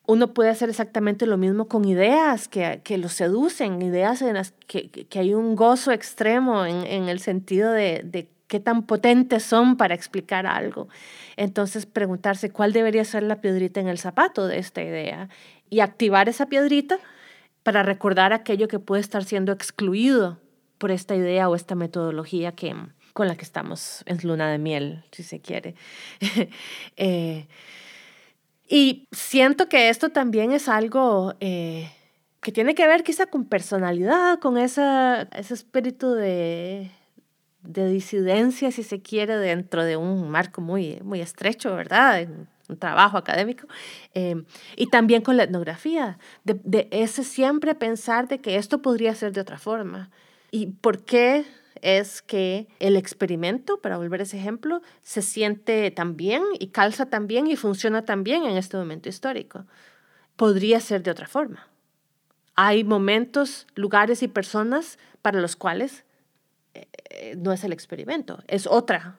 Uno 0.09 0.33
puede 0.33 0.49
hacer 0.49 0.71
exactamente 0.71 1.27
lo 1.27 1.37
mismo 1.37 1.69
con 1.69 1.85
ideas 1.85 2.49
que, 2.49 2.81
que 2.83 2.97
lo 2.97 3.11
seducen, 3.11 3.83
ideas 3.83 4.23
en 4.23 4.35
las 4.35 4.53
que, 4.67 4.89
que 4.89 5.19
hay 5.19 5.35
un 5.35 5.55
gozo 5.55 5.93
extremo 5.93 6.65
en, 6.65 6.87
en 6.87 7.11
el 7.11 7.21
sentido 7.21 7.71
de, 7.71 8.01
de 8.03 8.27
qué 8.47 8.59
tan 8.59 8.85
potentes 8.85 9.43
son 9.43 9.77
para 9.77 9.95
explicar 9.95 10.47
algo. 10.47 10.89
Entonces, 11.37 11.85
preguntarse 11.85 12.51
cuál 12.51 12.73
debería 12.73 13.05
ser 13.05 13.23
la 13.23 13.43
piedrita 13.43 13.81
en 13.81 13.89
el 13.89 13.99
zapato 13.99 14.47
de 14.47 14.59
esta 14.59 14.83
idea 14.83 15.29
y 15.69 15.81
activar 15.81 16.31
esa 16.31 16.47
piedrita 16.47 16.99
para 17.63 17.83
recordar 17.83 18.33
aquello 18.33 18.67
que 18.67 18.79
puede 18.79 19.03
estar 19.03 19.25
siendo 19.25 19.53
excluido 19.53 20.41
por 20.79 20.91
esta 20.91 21.15
idea 21.15 21.51
o 21.51 21.55
esta 21.55 21.75
metodología 21.75 22.53
que, 22.53 22.75
con 23.13 23.29
la 23.29 23.37
que 23.37 23.45
estamos 23.45 24.03
en 24.07 24.19
luna 24.23 24.51
de 24.51 24.59
miel, 24.59 25.05
si 25.13 25.23
se 25.23 25.41
quiere. 25.41 25.75
Eh, 26.97 27.47
y 28.69 29.09
siento 29.13 29.69
que 29.69 29.89
esto 29.89 30.11
también 30.11 30.53
es 30.53 30.69
algo 30.69 31.35
eh, 31.41 31.91
que 32.41 32.53
tiene 32.53 32.75
que 32.75 32.87
ver 32.87 33.03
quizá 33.03 33.27
con 33.27 33.47
personalidad, 33.47 34.39
con 34.39 34.59
esa, 34.59 35.23
ese 35.33 35.55
espíritu 35.55 36.13
de, 36.13 36.91
de 37.63 37.89
disidencia, 37.89 38.71
si 38.71 38.83
se 38.83 39.01
quiere, 39.01 39.37
dentro 39.39 39.85
de 39.85 39.97
un 39.97 40.31
marco 40.31 40.61
muy, 40.61 41.01
muy 41.03 41.21
estrecho, 41.21 41.75
¿verdad? 41.75 42.29
un 42.69 42.77
trabajo 42.77 43.17
académico, 43.17 43.67
eh, 44.13 44.45
y 44.77 44.89
también 44.89 45.23
con 45.23 45.39
la 45.39 45.45
etnografía, 45.45 46.19
de, 46.45 46.61
de, 46.65 46.89
ese 46.91 47.25
siempre 47.25 47.75
pensar 47.75 48.29
de 48.29 48.41
que 48.41 48.57
esto 48.57 48.83
podría 48.83 49.15
ser 49.15 49.33
de 49.33 49.41
otra 49.41 49.59
forma. 49.59 50.11
¿Y 50.51 50.67
por 50.67 51.03
qué 51.03 51.47
es 51.83 52.23
que 52.23 52.69
el 52.81 52.97
experimento, 52.97 53.81
para 53.81 53.97
volver 53.97 54.21
a 54.21 54.23
ese 54.25 54.39
ejemplo, 54.39 54.83
se 55.03 55.23
siente 55.23 55.91
también 55.91 56.43
y 56.59 56.69
calza 56.69 57.07
también 57.07 57.47
y 57.47 57.57
funciona 57.57 58.05
también 58.05 58.45
en 58.45 58.57
este 58.57 58.77
momento 58.77 59.09
histórico. 59.09 59.65
Podría 60.37 60.81
ser 60.81 61.03
de 61.03 61.11
otra 61.11 61.27
forma. 61.27 61.69
Hay 62.55 62.85
momentos, 62.85 63.67
lugares 63.75 64.23
y 64.23 64.29
personas 64.29 64.99
para 65.23 65.41
los 65.41 65.57
cuales 65.57 66.05
eh, 66.75 67.35
no 67.37 67.53
es 67.53 67.65
el 67.65 67.73
experimento, 67.73 68.43
es 68.49 68.67
otra, 68.67 69.19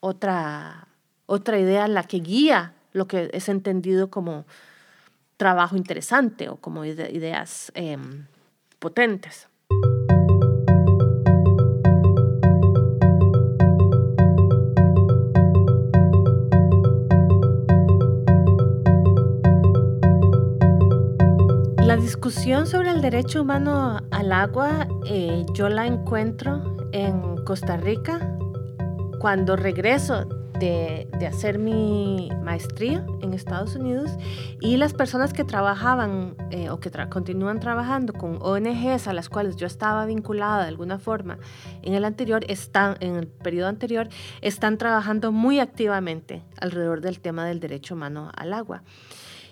otra, 0.00 0.88
otra 1.26 1.58
idea 1.58 1.88
la 1.88 2.04
que 2.04 2.18
guía 2.18 2.74
lo 2.92 3.06
que 3.06 3.28
es 3.32 3.48
entendido 3.48 4.08
como 4.08 4.46
trabajo 5.36 5.76
interesante 5.76 6.48
o 6.48 6.56
como 6.56 6.84
ideas 6.84 7.70
em, 7.74 8.26
potentes. 8.78 9.48
Discusión 22.24 22.66
sobre 22.66 22.90
el 22.90 23.02
derecho 23.02 23.42
humano 23.42 23.98
al 24.10 24.32
agua 24.32 24.88
eh, 25.04 25.44
yo 25.52 25.68
la 25.68 25.86
encuentro 25.86 26.88
en 26.92 27.36
Costa 27.44 27.76
Rica. 27.76 28.18
Cuando 29.20 29.56
regreso 29.56 30.24
de, 30.58 31.06
hacer 31.28 31.58
mi 31.58 32.30
maestría 32.42 33.04
en 33.20 33.34
Estados 33.34 33.76
Unidos 33.76 34.10
y 34.58 34.78
las 34.78 34.94
personas 34.94 35.34
que 35.34 35.44
trabajaban 35.44 36.34
eh, 36.50 36.70
o 36.70 36.80
que 36.80 36.90
continúan 37.10 37.60
trabajando 37.60 38.14
con 38.14 38.38
ONGs 38.40 39.06
a 39.06 39.12
las 39.12 39.28
cuales 39.28 39.56
yo 39.56 39.66
estaba 39.66 40.06
vinculada 40.06 40.62
de 40.62 40.68
alguna 40.68 40.98
forma 40.98 41.36
en 41.82 41.92
el 41.92 42.06
anterior 42.06 42.42
están 42.48 42.96
en 43.00 43.16
el 43.16 43.26
periodo 43.26 43.68
anterior 43.68 44.08
están 44.40 44.78
trabajando 44.78 45.30
muy 45.30 45.60
activamente 45.60 46.42
alrededor 46.58 47.02
del 47.02 47.20
tema 47.20 47.44
del 47.44 47.60
derecho 47.60 47.94
humano 47.94 48.30
al 48.34 48.54
agua. 48.54 48.82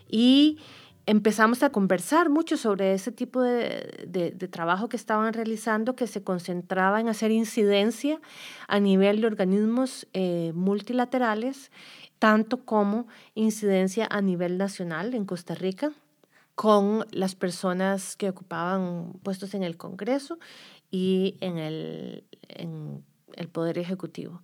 Y 0.08 0.58
empezamos 1.06 1.62
a 1.62 1.70
conversar 1.70 2.30
mucho 2.30 2.56
sobre 2.56 2.94
ese 2.94 3.10
tipo 3.12 3.42
de, 3.42 4.48
trabajo 4.50 4.88
que 4.88 4.96
estaban 4.96 5.32
realizando, 5.32 5.96
que 5.96 6.06
se 6.06 6.22
concentraba 6.22 7.00
en 7.00 7.08
hacer 7.08 7.30
incidencia 7.30 8.20
a 8.68 8.78
nivel 8.80 9.20
de 9.20 9.26
organismos 9.26 10.06
eh, 10.12 10.52
multilaterales, 10.54 11.70
tanto 12.18 12.64
como 12.64 13.06
incidencia 13.34 14.06
a 14.10 14.20
nivel 14.20 14.58
nacional 14.58 15.14
en 15.14 15.24
Costa 15.24 15.54
Rica, 15.54 15.92
con 16.54 17.06
las 17.10 17.34
personas 17.34 18.16
que 18.16 18.28
ocupaban 18.28 19.14
puestos 19.22 19.54
en 19.54 19.62
el 19.62 19.76
Congreso 19.76 20.38
y 20.90 21.36
en 21.40 21.58
el, 21.58 22.24
en 22.48 23.02
el 23.34 23.48
Poder 23.48 23.78
Ejecutivo. 23.78 24.42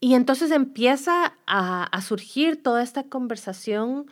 Y 0.00 0.14
entonces 0.14 0.50
empieza 0.50 1.38
a, 1.46 1.84
a 1.84 2.02
surgir 2.02 2.62
toda 2.62 2.82
esta 2.82 3.04
conversación 3.04 4.06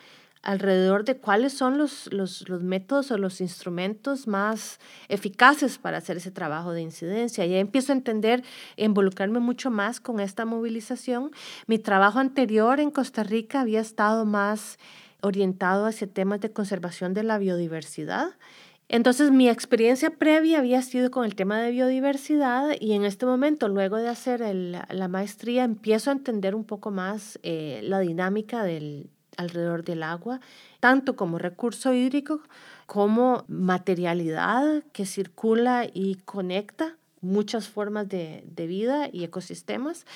alrededor 0.47 1.05
de 1.05 1.17
cuáles 1.17 1.53
son 1.55 1.77
los, 1.77 2.09
los, 2.13 2.49
los, 2.49 2.63
métodos 2.63 3.11
o 3.11 3.19
los 3.19 3.41
instrumentos 3.41 4.29
más 4.29 4.79
eficaces 5.09 5.77
para 5.77 5.99
hacer 5.99 6.19
ese 6.19 6.31
trabajo 6.31 6.73
de 6.73 6.83
incidencia. 6.83 7.45
Y 7.45 7.55
ahí 7.55 7.59
empiezo 7.59 7.93
a 7.93 7.97
entender, 7.97 8.45
involucrarme 8.77 9.41
mucho 9.41 9.73
más 9.73 9.99
con 9.99 10.21
esta 10.21 10.45
movilización. 10.45 11.33
Mi 11.67 11.81
trabajo 11.81 12.21
anterior 12.21 12.79
en 12.79 12.93
Costa 12.93 13.25
Rica 13.25 13.61
había 13.61 13.81
estado 13.81 14.25
más 14.25 14.79
orientado 15.21 15.85
hacia 15.85 16.07
temas 16.07 16.41
de 16.41 16.53
conservación 16.53 17.13
de 17.13 17.25
la 17.25 17.39
biodiversidad. 17.39 18.29
Entonces 18.89 19.33
mi 19.33 19.49
experiencia 19.49 20.11
previa 20.11 20.61
había 20.61 20.81
sido 20.81 21.11
con 21.11 21.25
el 21.25 21.35
tema 21.35 21.61
de 21.61 21.73
biodiversidad 21.73 22.69
y 22.79 22.93
en 22.93 23.05
este 23.05 23.27
momento, 23.27 23.67
luego 23.67 23.97
de 23.97 24.09
hacer 24.09 24.43
la 24.55 25.09
maestría, 25.09 25.65
empiezo 25.65 26.11
a 26.11 26.13
entender 26.13 26.55
un 26.55 26.63
poco 26.63 26.93
más 26.93 27.41
eh, 27.43 27.81
la 27.83 27.99
dinámica 27.99 28.63
del, 28.63 29.11
alrededor 29.37 29.85
del 29.85 30.03
agua, 30.03 30.41
tanto 30.81 31.17
como 31.17 31.39
recurso 31.39 31.93
hídrico 31.93 32.41
como 32.87 33.45
materialidad 33.49 34.85
que 34.93 35.07
circula 35.07 35.87
y 35.93 36.17
conecta 36.25 36.97
muchas 37.21 37.69
formas 37.69 38.09
de, 38.09 38.45
vida 38.57 39.09
y 39.13 39.25
ecosistemas 39.25 40.07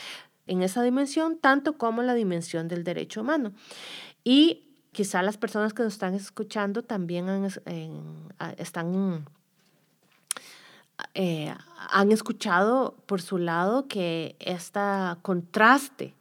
en 0.46 0.62
esa 0.62 0.82
dimensión, 0.82 1.36
tanto 1.38 1.76
como 1.76 2.02
la 2.02 2.14
dimensión 2.14 2.68
del 2.68 2.84
derecho 2.84 3.20
humano. 3.20 3.52
Y 4.24 4.64
quizá 4.92 5.22
las 5.22 5.36
personas 5.36 5.74
que 5.74 5.82
nos 5.82 5.94
están 5.94 6.14
escuchando 6.14 6.82
también 6.82 7.28
han, 7.28 7.48
están, 8.56 9.26
eh, 11.14 11.54
han 11.90 12.12
escuchado 12.12 12.96
por 13.06 13.20
su 13.20 13.38
lado 13.38 13.88
que 13.88 14.36
este 14.38 14.80
contraste 15.22 16.14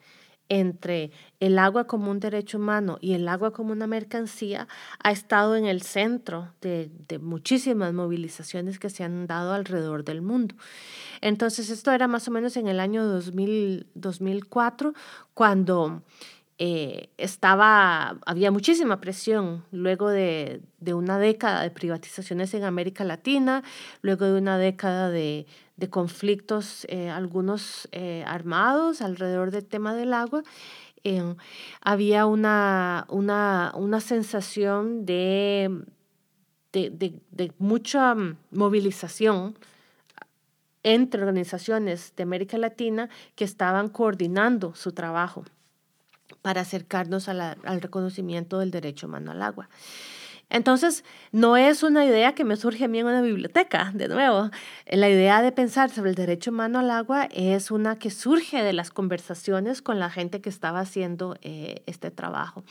entre 0.49 1.11
el 1.39 1.57
agua 1.57 1.85
como 1.85 2.11
un 2.11 2.19
derecho 2.19 2.57
humano 2.57 2.97
y 2.99 3.13
el 3.13 3.27
agua 3.27 3.51
como 3.53 3.71
una 3.71 3.87
mercancía 3.87 4.67
ha 5.01 5.11
estado 5.11 5.55
en 5.55 5.65
el 5.65 5.83
centro 5.83 6.51
de, 6.61 6.89
muchísimas 7.21 7.93
movilizaciones 7.93 8.79
que 8.79 8.89
se 8.89 9.03
han 9.03 9.27
dado 9.27 9.53
alrededor 9.53 10.03
del 10.03 10.21
mundo. 10.21 10.55
Entonces, 11.21 11.69
esto 11.69 11.91
era 11.91 12.07
más 12.07 12.27
o 12.27 12.31
menos 12.31 12.57
en 12.57 12.67
el 12.67 12.79
año 12.79 13.05
2004, 13.05 14.93
cuando 15.33 16.01
eh, 16.61 17.09
estaba, 17.17 18.19
había 18.25 18.51
muchísima 18.51 18.99
presión 18.99 19.63
luego 19.71 20.09
de, 20.09 20.61
una 20.93 21.17
década 21.17 21.63
de 21.63 21.71
privatizaciones 21.71 22.53
en 22.53 22.65
América 22.65 23.05
Latina, 23.05 23.63
luego 24.01 24.25
de 24.25 24.37
una 24.37 24.57
década 24.57 25.09
de, 25.09 25.47
de 25.77 25.89
conflictos, 25.89 26.85
eh, 26.89 27.09
algunos 27.09 27.87
eh, 27.93 28.25
armados 28.27 29.01
alrededor 29.01 29.51
del 29.51 29.65
tema 29.65 29.95
del 29.95 30.13
agua, 30.13 30.43
había 31.81 32.25
una, 32.25 33.05
una, 33.07 33.71
una 33.75 34.01
sensación 34.01 35.05
de, 35.05 35.85
de, 36.73 36.89
de, 37.31 37.53
mucha 37.57 38.15
movilización 38.51 39.57
entre 40.83 41.21
organizaciones 41.23 42.13
de 42.17 42.23
América 42.23 42.57
Latina 42.57 43.09
que 43.35 43.45
estaban 43.45 43.87
coordinando 43.87 44.75
su 44.75 44.91
trabajo 44.91 45.45
para 46.41 46.61
acercarnos 46.61 47.29
al 47.29 47.81
reconocimiento 47.81 48.59
del 48.59 48.71
derecho 48.71 49.07
humano 49.07 49.31
al 49.31 49.41
agua. 49.41 49.69
Entonces, 50.49 51.03
no 51.31 51.57
es 51.57 51.83
una 51.83 52.05
idea 52.05 52.33
que 52.33 52.43
me 52.43 52.55
surge 52.55 52.85
a 52.85 52.87
mí 52.87 52.99
en 52.99 53.05
una 53.05 53.21
biblioteca, 53.21 53.91
de 53.93 54.07
nuevo. 54.07 54.49
La 54.87 55.07
idea 55.07 55.43
de 55.43 55.51
pensar 55.51 55.91
sobre 55.91 56.09
el 56.09 56.15
derecho 56.15 56.49
humano 56.49 56.79
al 56.79 56.89
agua 56.89 57.29
es 57.31 57.69
una 57.69 57.99
que 57.99 58.09
surge 58.09 58.63
de 58.63 58.73
las 58.73 58.89
conversaciones 58.89 59.83
con 59.83 59.99
la 59.99 60.09
gente 60.09 60.41
que 60.41 60.49
estaba 60.49 60.79
haciendo 60.79 61.37
eh, 61.41 61.83
este 61.85 62.09
trabajo 62.09 62.63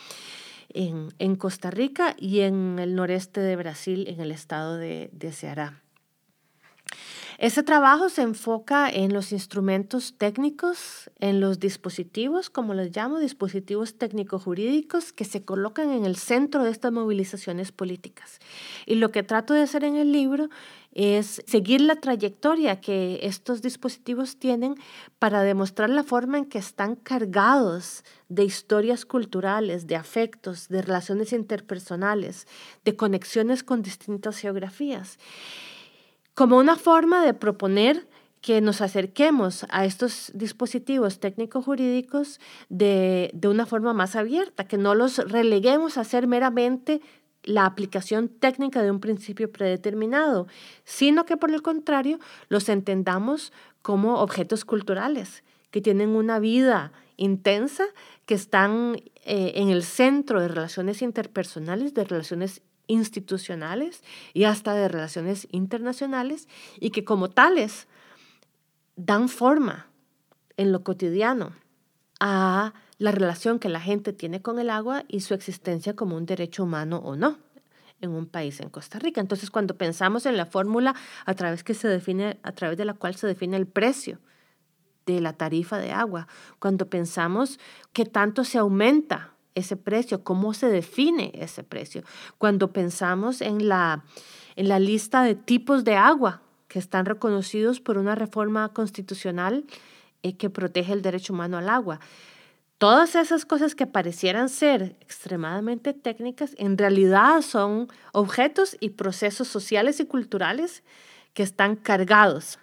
en, 0.70 1.14
en, 1.20 1.36
Costa 1.36 1.70
Rica 1.70 2.14
y 2.18 2.40
en 2.40 2.78
el 2.80 2.96
noreste 2.96 3.40
de 3.40 3.54
Brasil, 3.54 4.06
en 4.08 4.20
el 4.20 4.32
estado 4.32 4.76
de, 4.76 5.08
de 5.12 5.32
Ceará. 5.32 5.80
Ese 7.38 7.62
trabajo 7.62 8.08
se 8.08 8.22
enfoca 8.22 8.90
en 8.90 9.12
los 9.12 9.30
instrumentos 9.30 10.12
técnicos, 10.18 11.08
en 11.20 11.40
los 11.40 11.60
dispositivos, 11.60 12.50
como 12.50 12.74
les 12.74 12.96
llamo, 12.96 13.20
dispositivos 13.20 13.94
técnico-jurídicos 13.94 15.12
que 15.12 15.24
se 15.24 15.44
colocan 15.44 15.92
en 15.92 16.04
el 16.04 16.16
centro 16.16 16.64
de 16.64 16.72
estas 16.72 16.90
movilizaciones 16.90 17.70
políticas. 17.70 18.40
Y 18.86 18.96
lo 18.96 19.12
que 19.12 19.22
trato 19.22 19.54
de 19.54 19.62
hacer 19.62 19.84
en 19.84 19.94
el 19.94 20.10
libro 20.10 20.48
es 20.90 21.40
seguir 21.46 21.80
la 21.80 21.94
trayectoria 21.94 22.80
que 22.80 23.20
estos 23.22 23.62
dispositivos 23.62 24.36
tienen 24.38 24.74
para 25.20 25.42
demostrar 25.42 25.90
la 25.90 26.02
forma 26.02 26.38
en 26.38 26.44
que 26.44 26.58
están 26.58 26.96
cargados 26.96 28.02
de 28.28 28.42
historias 28.42 29.04
culturales, 29.04 29.86
de 29.86 29.94
afectos, 29.94 30.66
de 30.66 30.82
relaciones 30.82 31.32
interpersonales, 31.32 32.48
de 32.84 32.96
conexiones 32.96 33.62
con 33.62 33.82
distintas 33.82 34.38
geografías 34.38 35.20
como 36.38 36.56
una 36.56 36.76
forma 36.76 37.24
de 37.24 37.34
proponer 37.34 38.06
que 38.40 38.60
nos 38.60 38.80
acerquemos 38.80 39.66
a 39.70 39.84
estos 39.84 40.30
dispositivos 40.36 41.18
técnico-jurídicos 41.18 42.38
de, 42.68 43.32
una 43.42 43.66
forma 43.66 43.92
más 43.92 44.14
abierta, 44.14 44.62
que 44.62 44.78
no 44.78 44.94
los 44.94 45.18
releguemos 45.18 45.98
a 45.98 46.04
ser 46.04 46.28
meramente 46.28 47.00
la 47.42 47.66
aplicación 47.66 48.28
técnica 48.28 48.84
de 48.84 48.92
un 48.92 49.00
principio 49.00 49.50
predeterminado, 49.50 50.46
sino 50.84 51.24
que 51.24 51.36
por 51.36 51.50
el 51.50 51.60
contrario 51.60 52.20
los 52.48 52.68
entendamos 52.68 53.52
como 53.82 54.20
objetos 54.20 54.64
culturales, 54.64 55.42
que 55.72 55.80
tienen 55.80 56.10
una 56.10 56.38
vida 56.38 56.92
intensa, 57.16 57.82
que 58.26 58.34
están 58.34 59.02
eh, 59.24 59.54
en 59.56 59.70
el 59.70 59.82
centro 59.82 60.40
de 60.40 60.46
relaciones 60.46 61.02
interpersonales, 61.02 61.94
de 61.94 62.04
relaciones 62.04 62.62
institucionales 62.88 64.02
y 64.34 64.44
hasta 64.44 64.74
de 64.74 64.88
relaciones 64.88 65.46
internacionales 65.52 66.48
y 66.80 66.90
que 66.90 67.04
como 67.04 67.30
tales 67.30 67.86
dan 68.96 69.28
forma 69.28 69.86
en 70.56 70.72
lo 70.72 70.82
cotidiano 70.82 71.52
a 72.18 72.74
la 72.98 73.12
relación 73.12 73.60
que 73.60 73.68
la 73.68 73.80
gente 73.80 74.12
tiene 74.12 74.42
con 74.42 74.58
el 74.58 74.70
agua 74.70 75.04
y 75.06 75.20
su 75.20 75.34
existencia 75.34 75.94
como 75.94 76.16
un 76.16 76.26
derecho 76.26 76.64
humano 76.64 76.98
o 76.98 77.14
no. 77.14 77.38
en 78.00 78.10
un 78.10 78.26
país 78.26 78.60
en 78.60 78.68
Costa 78.70 79.00
Rica. 79.00 79.20
Entonces, 79.20 79.50
cuando 79.50 79.76
pensamos 79.76 80.24
en 80.24 80.36
la 80.36 80.46
fórmula 80.46 80.94
a 81.26 81.34
través, 81.34 81.64
que 81.64 81.74
se 81.74 81.88
define, 81.88 82.38
a 82.44 82.52
través 82.52 82.78
de 82.78 82.84
la 82.84 82.94
cual 82.94 83.16
se 83.16 83.26
define 83.26 83.56
el 83.56 83.66
precio 83.66 84.20
de 85.04 85.20
la 85.20 85.32
tarifa 85.32 85.78
de 85.78 85.90
agua, 85.90 86.28
cuando 86.60 86.88
pensamos 86.88 87.58
qué 87.92 88.04
tanto 88.04 88.44
se 88.44 88.58
aumenta 88.58 89.34
ese 89.58 89.76
precio, 89.76 90.24
cómo 90.24 90.54
se 90.54 90.68
define 90.68 91.32
ese 91.34 91.62
precio, 91.62 92.02
cuando 92.38 92.72
pensamos 92.72 93.40
en 93.40 93.68
la, 93.68 94.04
en 94.56 94.68
la 94.68 94.78
lista 94.78 95.22
de 95.22 95.34
tipos 95.34 95.84
de 95.84 95.96
agua 95.96 96.42
que 96.68 96.78
están 96.78 97.06
reconocidos 97.06 97.80
por 97.80 97.98
una 97.98 98.14
reforma 98.14 98.72
constitucional 98.72 99.64
eh, 100.22 100.36
que 100.36 100.50
protege 100.50 100.92
el 100.92 101.02
derecho 101.02 101.32
humano 101.32 101.58
al 101.58 101.68
agua. 101.68 102.00
Todas 102.78 103.16
esas 103.16 103.44
cosas 103.44 103.74
que 103.74 103.86
parecieran 103.88 104.48
ser 104.48 104.96
extremadamente 105.00 105.92
técnicas, 105.92 106.54
en 106.58 106.78
realidad 106.78 107.42
son 107.42 107.88
objetos 108.12 108.76
y 108.78 108.90
procesos 108.90 109.48
sociales 109.48 109.98
y 109.98 110.06
culturales 110.06 110.84
que 111.34 111.42
están 111.42 111.74
cargados 111.74 112.58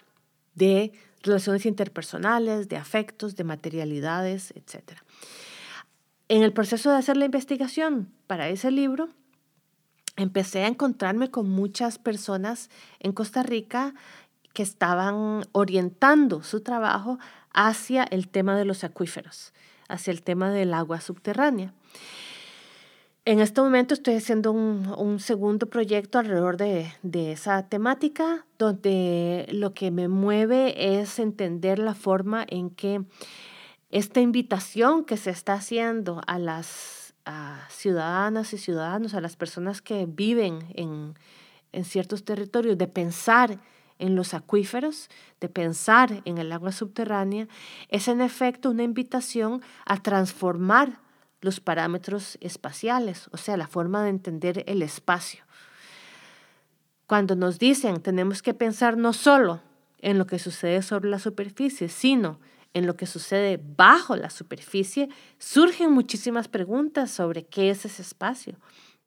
de 0.53 0.93
relaciones 1.21 1.65
interpersonales, 1.65 2.69
de 2.69 2.77
afectos, 2.77 3.35
de 3.35 3.43
materialidades, 3.43 4.51
etc. 4.51 4.99
En 6.27 6.43
el 6.43 6.53
proceso 6.53 6.91
de 6.91 6.97
hacer 6.97 7.17
la 7.17 7.25
investigación 7.25 8.11
para 8.27 8.49
ese 8.49 8.71
libro, 8.71 9.09
empecé 10.15 10.63
a 10.63 10.67
encontrarme 10.67 11.29
con 11.29 11.49
muchas 11.49 11.99
personas 11.99 12.69
en 12.99 13.11
Costa 13.11 13.43
Rica 13.43 13.93
que 14.53 14.63
estaban 14.63 15.45
orientando 15.51 16.41
su 16.41 16.61
trabajo 16.61 17.19
hacia 17.53 18.03
el 18.03 18.27
tema 18.27 18.57
de 18.57 18.65
los 18.65 18.83
acuíferos 18.83 19.53
hacia 19.87 20.11
el 20.11 20.21
tema 20.21 20.51
del 20.51 20.73
agua 20.73 21.01
subterránea. 21.01 21.73
En 23.25 23.39
este 23.39 23.61
momento 23.61 23.95
estoy 23.95 24.15
haciendo 24.15 24.51
un, 24.51 25.19
segundo 25.19 25.67
proyecto 25.67 26.19
alrededor 26.19 26.57
de, 26.57 26.91
de, 27.01 27.31
esa 27.31 27.67
temática, 27.67 28.45
donde 28.59 29.47
lo 29.51 29.73
que 29.73 29.89
me 29.89 30.07
mueve 30.07 30.99
es 30.99 31.17
entender 31.17 31.79
la 31.79 31.95
forma 31.95 32.45
en 32.47 32.69
que 32.69 33.03
esta 33.89 34.19
invitación 34.19 35.05
que 35.05 35.17
se 35.17 35.29
está 35.29 35.53
haciendo 35.53 36.21
a 36.27 36.39
las 36.39 37.13
ciudadanas 37.69 38.53
y 38.53 38.57
ciudadanos, 38.57 39.15
a 39.15 39.21
las 39.21 39.35
personas 39.35 39.81
que 39.81 40.05
viven 40.07 40.59
en, 40.75 41.15
en 41.71 41.85
ciertos 41.85 42.23
territorios, 42.23 42.77
de 42.77 42.87
pensar 42.87 43.59
en 43.97 44.15
los 44.15 44.33
acuíferos, 44.33 45.09
de 45.39 45.49
pensar 45.49 46.21
en 46.25 46.37
el 46.37 46.51
agua 46.51 46.71
subterránea, 46.71 47.47
es 47.89 48.07
en 48.07 48.21
efecto 48.21 48.69
una 48.69 48.83
invitación 48.83 49.61
a 49.85 50.01
transformar 50.01 50.99
los 51.41 51.59
parámetros 51.59 52.37
espaciales, 52.41 53.29
o 53.31 53.37
sea, 53.37 53.57
la 53.57 53.67
forma 53.67 54.03
de 54.03 54.09
entender 54.09 54.63
el 54.67 54.81
espacio. 54.81 55.43
Cuando 57.07 57.35
nos 57.35 57.59
dicen 57.59 58.01
tenemos 58.01 58.41
que 58.41 58.53
pensar 58.53 58.97
no 58.97 59.13
solo 59.13 59.61
en 59.99 60.17
lo 60.17 60.25
que 60.25 60.39
sucede 60.39 60.81
sobre 60.81 61.09
la 61.09 61.19
superficie, 61.19 61.87
sino 61.87 62.39
en 62.75 62.85
lo 62.85 62.95
que 62.95 63.07
sucede 63.07 63.59
bajo 63.77 64.15
la 64.15 64.29
superficie, 64.29 65.09
surgen 65.39 65.91
muchísimas 65.91 66.47
preguntas 66.49 67.09
sobre 67.09 67.45
qué 67.45 67.71
es 67.71 67.85
ese 67.85 68.01
espacio, 68.01 68.59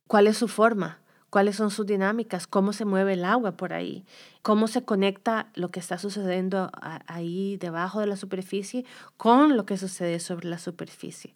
cuál 0.07 0.27
es 0.27 0.39
su 0.39 0.49
forma, 0.49 1.01
cuáles 1.29 1.57
son 1.57 1.71
sus 1.71 1.85
dinámicas, 1.87 2.47
cómo 2.47 2.73
se 2.73 2.87
mueve 2.87 3.13
el 3.13 3.25
agua 3.27 3.59
por 3.59 3.75
ahí, 3.75 4.07
cómo 4.41 4.69
se 4.69 4.85
conecta 4.85 5.51
lo 5.55 5.71
que 5.71 5.81
está 5.81 5.99
sucediendo 5.99 6.71
ahí 7.07 7.59
debajo 7.59 8.01
de 8.01 8.07
la 8.07 8.17
superficie 8.17 8.87
con 9.19 9.55
lo 9.55 9.67
que 9.67 9.77
sucede 9.77 10.19
sobre 10.19 10.49
la 10.49 10.59
superficie. 10.59 11.35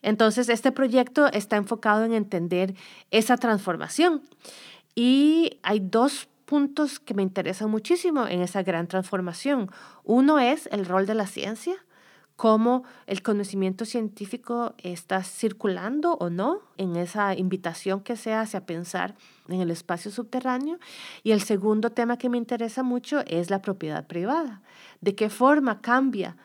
Entonces, 0.00 0.48
este 0.48 0.70
proyecto 0.70 1.26
está 1.32 1.56
enfocado 1.56 2.04
en 2.04 2.12
entender 2.12 2.76
esa 3.10 3.36
transformación 3.36 4.22
y 4.94 5.58
hay 5.64 5.80
dos 5.80 6.28
puntos 6.54 7.00
que 7.00 7.14
me 7.14 7.24
interesan 7.24 7.68
muchísimo 7.68 8.28
en 8.28 8.40
esa 8.40 8.62
gran 8.62 8.86
transformación. 8.86 9.72
Uno 10.04 10.38
es 10.38 10.68
el 10.70 10.86
rol 10.86 11.04
de 11.04 11.16
la 11.16 11.26
ciencia 11.26 11.74
cómo 12.36 12.84
el 13.08 13.24
conocimiento 13.24 13.84
científico 13.84 14.76
está 14.78 15.24
circulando 15.24 16.14
o 16.14 16.30
no 16.30 16.60
en 16.76 16.94
esa 16.94 17.34
invitación 17.34 18.02
que 18.02 18.14
se 18.14 18.32
hace 18.32 18.56
a 18.56 18.66
pensar 18.66 19.16
en 19.48 19.62
el 19.62 19.72
espacio 19.72 20.12
subterráneo. 20.12 20.78
Y 21.24 21.32
el 21.32 21.40
segundo 21.40 21.90
tema 21.90 22.18
que 22.18 22.28
me 22.28 22.38
interesa 22.38 22.84
mucho 22.84 23.24
es 23.26 23.50
la 23.50 23.60
propiedad 23.60 24.06
privada. 24.06 24.62
¿De 25.00 25.16
qué 25.16 25.30
forma 25.30 25.80
cambia 25.80 26.36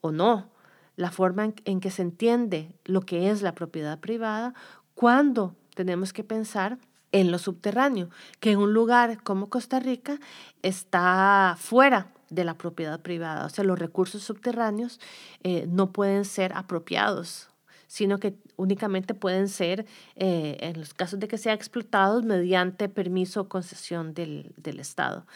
o 0.00 0.12
no 0.12 0.48
la 0.96 1.10
forma 1.10 1.52
en, 1.66 1.80
que 1.80 1.90
se 1.90 2.00
entiende 2.00 2.74
lo 2.86 3.02
que 3.02 3.28
es 3.28 3.42
la 3.42 3.54
propiedad 3.54 4.00
privada 4.00 4.54
cuando 4.94 5.54
tenemos 5.74 6.14
que 6.14 6.24
pensar 6.24 6.78
en 7.12 7.30
lo 7.30 7.38
subterráneo, 7.38 8.10
que 8.40 8.52
en 8.52 8.58
un 8.58 8.72
lugar 8.72 9.22
como 9.22 9.48
Costa 9.48 9.80
Rica 9.80 10.18
está 10.62 11.56
fuera 11.58 12.12
de 12.30 12.44
la 12.44 12.54
propiedad 12.54 13.00
privada. 13.00 13.46
O 13.46 13.48
sea, 13.48 13.64
los 13.64 13.78
recursos 13.78 14.22
subterráneos 14.22 15.00
eh, 15.42 15.66
no 15.68 15.92
pueden 15.92 16.24
ser 16.24 16.52
apropiados, 16.54 17.48
sino 17.86 18.18
que 18.18 18.36
únicamente 18.56 19.14
pueden 19.14 19.48
ser, 19.48 19.86
eh, 20.16 20.58
en 20.60 20.78
los 20.78 20.92
casos 20.92 21.18
de 21.18 21.28
que 21.28 21.38
sean 21.38 21.56
explotados, 21.56 22.24
mediante 22.24 22.88
permiso 22.88 23.42
o 23.42 23.48
concesión 23.48 24.12
del, 24.12 24.52
del 24.56 24.78
Estado. 24.78 25.26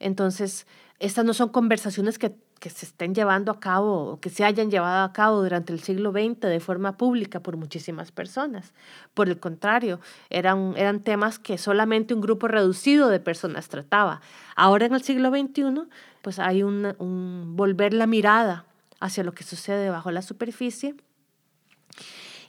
Entonces, 0.00 0.66
estas 0.98 1.24
no 1.24 1.34
son 1.34 1.50
conversaciones 1.50 2.18
que 2.18 2.34
que 2.60 2.70
se 2.70 2.86
estén 2.86 3.14
llevando 3.14 3.52
a 3.52 3.60
cabo 3.60 4.12
o 4.12 4.20
que 4.20 4.30
se 4.30 4.44
hayan 4.44 4.70
llevado 4.70 5.04
a 5.04 5.12
cabo 5.12 5.42
durante 5.42 5.72
el 5.72 5.80
siglo 5.80 6.12
XX 6.12 6.40
de 6.40 6.60
forma 6.60 6.96
pública 6.96 7.40
por 7.40 7.56
muchísimas 7.56 8.10
personas. 8.10 8.72
Por 9.12 9.28
el 9.28 9.38
contrario, 9.38 10.00
eran, 10.30 10.74
eran 10.76 11.00
temas 11.00 11.38
que 11.38 11.58
solamente 11.58 12.14
un 12.14 12.20
grupo 12.20 12.48
reducido 12.48 13.08
de 13.08 13.20
personas 13.20 13.68
trataba. 13.68 14.20
Ahora 14.56 14.86
en 14.86 14.94
el 14.94 15.02
siglo 15.02 15.30
XXI, 15.30 15.82
pues 16.22 16.38
hay 16.38 16.62
un, 16.62 16.94
un 16.98 17.54
volver 17.56 17.92
la 17.92 18.06
mirada 18.06 18.64
hacia 19.00 19.24
lo 19.24 19.32
que 19.32 19.44
sucede 19.44 19.90
bajo 19.90 20.10
la 20.10 20.22
superficie. 20.22 20.94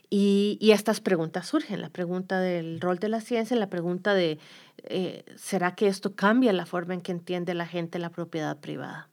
Y, 0.08 0.56
y, 0.60 0.70
estas 0.70 1.00
preguntas 1.00 1.48
surgen, 1.48 1.80
la 1.80 1.90
pregunta 1.90 2.38
del 2.38 2.80
rol 2.80 3.00
de 3.00 3.08
la 3.08 3.20
ciencia, 3.20 3.56
la 3.56 3.68
pregunta 3.68 4.14
de, 4.14 4.38
eh, 4.84 5.24
¿será 5.34 5.74
que 5.74 5.88
esto 5.88 6.14
cambia 6.14 6.52
la 6.52 6.64
forma 6.64 6.94
en 6.94 7.00
que 7.00 7.10
entiende 7.10 7.54
la 7.54 7.66
gente 7.66 7.98
la 7.98 8.10
propiedad 8.10 8.56
privada? 8.58 9.08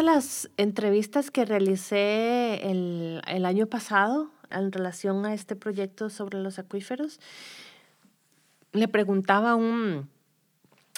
De 0.00 0.06
las 0.06 0.48
entrevistas 0.56 1.30
que 1.30 1.44
realicé 1.44 2.70
el, 2.70 3.20
el, 3.26 3.44
año 3.44 3.66
pasado 3.66 4.30
en 4.50 4.72
relación 4.72 5.26
a 5.26 5.34
este 5.34 5.56
proyecto 5.56 6.08
sobre 6.08 6.38
los 6.38 6.58
acuíferos, 6.58 7.20
le 8.72 8.88
preguntaba 8.88 9.50
a 9.50 9.54
un, 9.56 10.08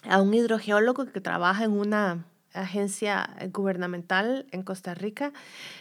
a 0.09 0.23
un 0.23 0.33
hidrogeólogo 0.33 1.07
que 1.07 1.21
trabaja 1.21 1.65
en 1.65 1.73
una 1.73 2.27
agencia 2.53 3.35
gubernamental 3.53 4.47
en 4.53 4.63
Costa 4.63 4.95
Rica, 4.95 5.33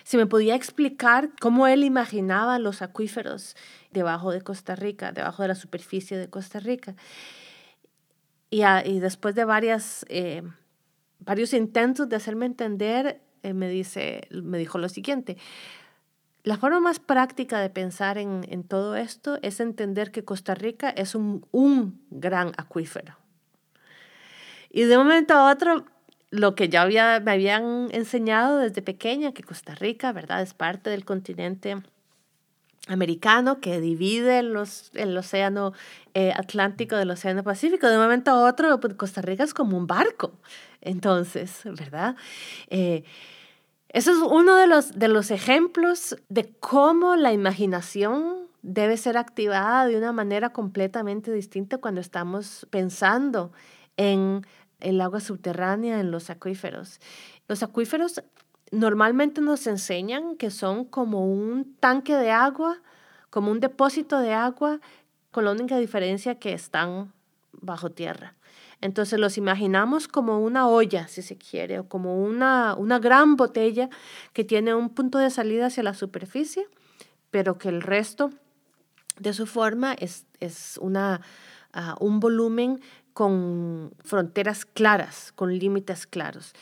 si 0.04 0.18
me 0.18 0.26
podía 0.26 0.56
explicar 0.56 1.30
cómo 1.40 1.68
él 1.68 1.84
imaginaba 1.84 2.58
los 2.58 2.82
acuíferos 2.82 3.56
debajo 3.92 4.32
de 4.32 4.42
Costa 4.42 4.76
Rica, 4.76 5.12
debajo 5.12 5.44
de 5.44 5.50
la 5.50 5.56
superficie 5.56 6.18
de 6.18 6.28
Costa 6.28 6.60
Rica. 6.60 6.96
Y, 8.50 8.64
y 8.64 9.00
después 9.00 9.36
de 9.36 9.46
varias 9.46 10.08
eh, 10.10 10.42
varios 11.22 11.54
intentos 11.54 12.10
de 12.10 12.16
hacerme 12.16 12.46
entender, 12.46 13.22
eh, 13.44 13.54
me, 13.54 13.70
dice, 13.70 14.28
me 14.32 14.58
dijo 14.58 14.78
lo 14.78 14.90
siguiente. 14.90 15.38
La 16.44 16.58
forma 16.58 16.80
más 16.80 17.00
práctica 17.00 17.60
de 17.60 17.70
pensar 17.70 18.18
en, 18.18 18.46
en, 18.50 18.64
todo 18.64 18.96
esto 18.96 19.38
es 19.42 19.60
entender 19.60 20.12
que 20.12 20.26
Costa 20.26 20.56
Rica 20.56 20.90
es 20.90 21.14
un, 21.14 21.46
un 21.52 22.02
gran 22.10 22.52
acuífero. 22.58 23.16
Y 24.72 24.84
de 24.84 24.98
un 24.98 25.04
momento 25.04 25.34
a 25.36 25.52
otro, 25.52 25.86
lo 26.32 26.56
que 26.56 26.70
ya 26.70 26.82
había, 26.82 27.20
me 27.20 27.32
habían 27.32 27.90
enseñado 27.92 28.58
desde 28.58 28.82
pequeña, 28.82 29.34
que 29.34 29.44
Costa 29.44 29.76
Rica, 29.76 30.12
¿verdad?, 30.14 30.42
es 30.42 30.54
parte 30.54 30.90
del 30.90 31.06
continente 31.06 31.84
americano 32.88 33.60
que 33.60 33.80
divide 33.80 34.42
los, 34.42 34.92
el 34.96 35.16
océano 35.16 35.74
eh, 36.14 36.34
Atlántico 36.36 36.96
del 36.96 37.12
océano 37.12 37.44
Pacífico. 37.44 37.88
De 37.88 37.98
un 37.98 38.04
momento 38.04 38.32
a 38.32 38.50
otro, 38.50 38.80
pues, 38.80 38.96
Costa 38.96 39.22
Rica 39.22 39.44
es 39.44 39.54
como 39.54 39.78
un 39.78 39.88
barco. 39.88 40.34
Entonces, 40.82 41.62
¿verdad? 41.64 42.16
Eh, 42.70 43.04
eso 43.90 44.12
es 44.12 44.18
uno 44.18 44.56
de 44.56 44.68
los, 44.68 44.98
de 44.98 45.08
los 45.08 45.32
ejemplos 45.32 46.16
de 46.30 46.50
cómo 46.60 47.16
la 47.16 47.34
imaginación 47.34 48.48
debe 48.62 48.96
ser 48.98 49.18
activada 49.18 49.86
de 49.86 49.98
una 49.98 50.12
manera 50.12 50.54
completamente 50.54 51.32
distinta 51.34 51.78
cuando 51.78 52.00
estamos 52.00 52.68
pensando 52.70 53.52
en 53.98 54.46
el 54.80 55.02
agua 55.02 55.20
subterránea, 55.20 56.00
en 56.00 56.12
los 56.12 56.30
acuíferos. 56.30 57.00
Los 57.48 57.64
acuíferos 57.64 58.24
normalmente 58.72 59.42
nos 59.42 59.68
enseñan 59.68 60.38
que 60.38 60.52
son 60.52 60.86
como 60.86 61.26
un 61.26 61.76
tanque 61.80 62.16
de 62.16 62.32
agua, 62.32 62.82
como 63.30 63.52
un 63.52 63.60
depósito 63.60 64.20
de 64.20 64.34
agua 64.34 64.80
con 65.32 65.46
la 65.46 65.52
única 65.52 65.78
diferencia 65.78 66.36
que 66.36 66.54
están 66.54 67.14
bajo 67.52 67.90
tierra. 67.90 68.36
Entonces 68.82 69.20
los 69.20 69.38
imaginamos 69.38 70.08
como 70.08 70.40
una 70.40 70.68
olla, 70.68 71.08
si 71.08 71.22
se 71.22 71.38
quiere, 71.38 71.80
o 71.80 71.88
como 71.88 72.22
una, 72.22 72.76
una 72.76 73.00
gran 73.00 73.36
botella 73.36 73.90
que 74.34 74.44
tiene 74.44 74.74
un 74.74 74.90
punto 74.90 75.20
de 75.20 75.30
salida 75.30 75.68
hacia 75.68 75.84
la 75.84 75.94
superficie, 75.94 76.68
pero 77.30 77.58
que 77.58 77.70
el 77.70 77.82
resto 77.82 78.32
de 79.20 79.34
su 79.34 79.46
forma 79.46 79.94
es, 79.94 80.26
es 80.40 80.80
una, 80.82 81.22
ah, 81.74 81.96
un 82.00 82.20
volumen 82.20 82.82
con 83.14 83.94
fronteras 84.04 84.66
claras, 84.66 85.32
con 85.36 85.58
límites 85.58 86.08
claros. 86.08 86.54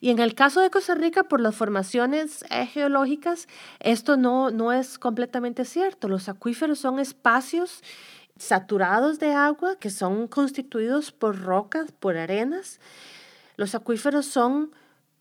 Y 0.00 0.10
en 0.10 0.18
el 0.18 0.34
caso 0.34 0.60
de 0.60 0.70
Costa 0.70 0.94
Rica, 0.94 1.24
por 1.24 1.40
las 1.40 1.54
formaciones 1.54 2.44
eh, 2.50 2.66
geológicas, 2.66 3.48
esto 3.80 4.16
no, 4.16 4.50
no 4.50 4.72
es 4.72 4.98
completamente 4.98 5.64
cierto. 5.64 6.08
Los 6.08 6.28
acuíferos 6.28 6.78
son 6.78 7.00
espacios 7.00 7.82
saturados 8.38 9.18
de 9.18 9.32
agua 9.32 9.76
que 9.76 9.90
son 9.90 10.28
constituidos 10.28 11.12
por 11.12 11.40
rocas, 11.40 11.92
por 11.92 12.16
arenas. 12.16 12.80
Los 13.56 13.74
acuíferos 13.74 14.26
son 14.26 14.72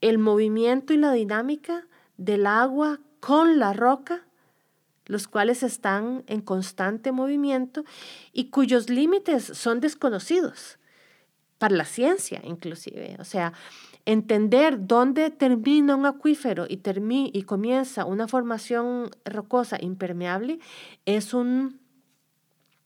el 0.02 0.18
movimiento 0.18 0.94
y 0.94 0.98
la 0.98 1.12
dinámica 1.14 1.88
del 2.18 2.46
agua 2.46 3.00
con 3.20 3.60
la 3.60 3.74
roca, 3.74 4.26
los 5.06 5.28
cuales 5.28 5.64
están 5.64 6.24
en 6.28 6.42
constante 6.42 7.12
movimiento 7.12 7.86
y 8.34 8.50
cuyos 8.50 8.90
límites 8.90 9.44
son 9.44 9.80
desconocidos 9.80 10.78
para 11.58 11.76
la 11.76 11.86
ciencia 11.86 12.42
inclusive. 12.44 13.16
O 13.20 13.24
sea, 13.24 13.54
entender 14.06 14.88
dónde 14.88 15.30
termina 15.30 15.96
un 15.96 16.06
acuífero 16.06 16.66
y, 16.68 16.82
y 17.34 17.44
comienza 17.44 18.06
una 18.06 18.28
formación 18.28 19.10
rocosa 19.24 19.78
impermeable 19.80 20.60
es 21.06 21.34
un 21.34 21.80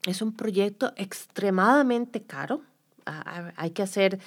es 0.06 0.22
un 0.22 0.34
proyecto 0.34 0.94
extremadamente 0.96 2.22
caro. 2.22 2.62
Hay 3.56 3.72
que 3.72 3.82
hacer 3.82 4.20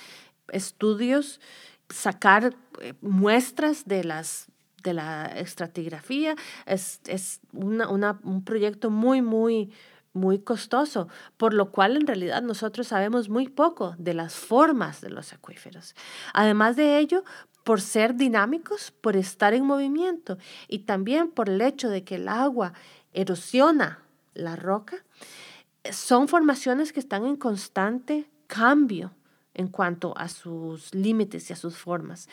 estudios, 0.48 1.40
sacar 1.88 2.54
eh, 2.80 2.94
muestras 3.00 3.84
de, 3.84 4.04
las, 4.04 4.46
de 4.82 4.94
la 4.94 5.26
estratigrafía. 5.26 6.34
Es, 6.66 7.00
es 7.06 7.40
un 7.52 8.42
proyecto 8.44 8.90
muy, 8.90 9.22
muy, 9.22 9.72
muy 10.12 10.40
costoso, 10.40 11.08
por 11.36 11.54
lo 11.54 11.70
cual 11.70 11.96
en 11.96 12.06
realidad 12.06 12.42
nosotros 12.42 12.88
sabemos 12.88 13.28
muy 13.28 13.48
poco 13.48 13.94
de 13.98 14.14
las 14.14 14.34
formas 14.34 15.00
de 15.00 15.10
los 15.10 15.32
acuíferos. 15.32 15.94
Además 16.34 16.76
de 16.76 16.98
ello, 16.98 17.24
por 17.64 17.80
ser 17.80 18.16
dinámicos, 18.16 18.92
por 19.00 19.16
estar 19.16 19.54
en 19.54 19.64
movimiento 19.64 20.38
y 20.68 20.80
también 20.80 21.30
por 21.30 21.48
el 21.48 21.60
hecho 21.60 21.88
de 21.88 22.04
que 22.04 22.16
el 22.16 22.28
agua 22.28 22.72
erosiona 23.12 24.00
la 24.34 24.56
roca, 24.56 25.04
son 25.90 26.28
formaciones 26.28 26.92
que 26.92 27.00
están 27.00 27.24
en 27.26 27.36
constante 27.36 28.30
cambio 28.46 29.12
en 29.54 29.68
cuanto 29.68 30.16
a 30.16 30.28
sus 30.28 30.94
límites 30.94 31.50
y 31.50 31.52
a 31.52 31.56
sus 31.56 31.76
formas. 31.76 32.28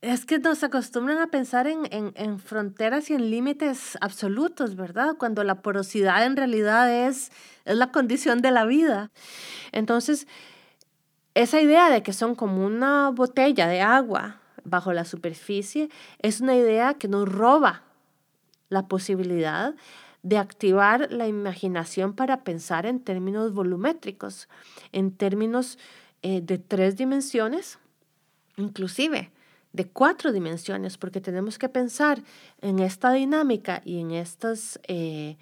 Es 0.00 0.24
que 0.24 0.38
nos 0.38 0.62
acostumbran 0.62 1.18
a 1.18 1.26
pensar 1.26 1.66
en, 1.66 1.80
en, 1.90 2.38
fronteras 2.38 3.10
y 3.10 3.14
en 3.14 3.30
límites 3.30 3.98
absolutos, 4.00 4.76
¿verdad? 4.76 5.16
Cuando 5.18 5.42
la 5.42 5.60
porosidad 5.60 6.24
en 6.24 6.36
realidad 6.36 7.08
es, 7.08 7.32
es 7.64 7.76
la 7.76 7.90
condición 7.90 8.40
de 8.40 8.52
la 8.52 8.64
vida. 8.64 9.10
Entonces, 9.72 10.28
esa 11.34 11.60
idea 11.60 11.90
de 11.90 12.04
que 12.04 12.12
son 12.12 12.36
como 12.36 12.64
una 12.64 13.10
botella 13.10 13.66
de 13.66 13.80
agua 13.80 14.40
bajo 14.62 14.92
la 14.92 15.04
superficie 15.04 15.88
es 16.20 16.40
una 16.40 16.54
idea 16.54 16.94
que 16.94 17.08
nos 17.08 17.28
roba 17.28 17.82
la 18.68 18.86
posibilidad 18.86 19.74
de 20.28 20.36
activar 20.36 21.10
la 21.10 21.26
imaginación 21.26 22.12
para 22.12 22.44
pensar 22.44 22.84
en 22.84 23.00
términos 23.00 23.54
volumétricos, 23.54 24.46
en 24.92 25.10
términos 25.10 25.78
eh, 26.20 26.42
de 26.42 26.58
tres 26.58 26.98
dimensiones, 26.98 27.78
inclusive 28.58 29.30
de 29.72 29.86
cuatro 29.86 30.30
dimensiones, 30.30 30.98
porque 30.98 31.22
tenemos 31.22 31.58
que 31.58 31.70
pensar 31.70 32.22
en 32.60 32.78
esta 32.78 33.10
dinámica 33.12 33.80
y 33.86 34.00
en 34.00 34.10
estos 34.10 34.78
eh, 34.86 35.38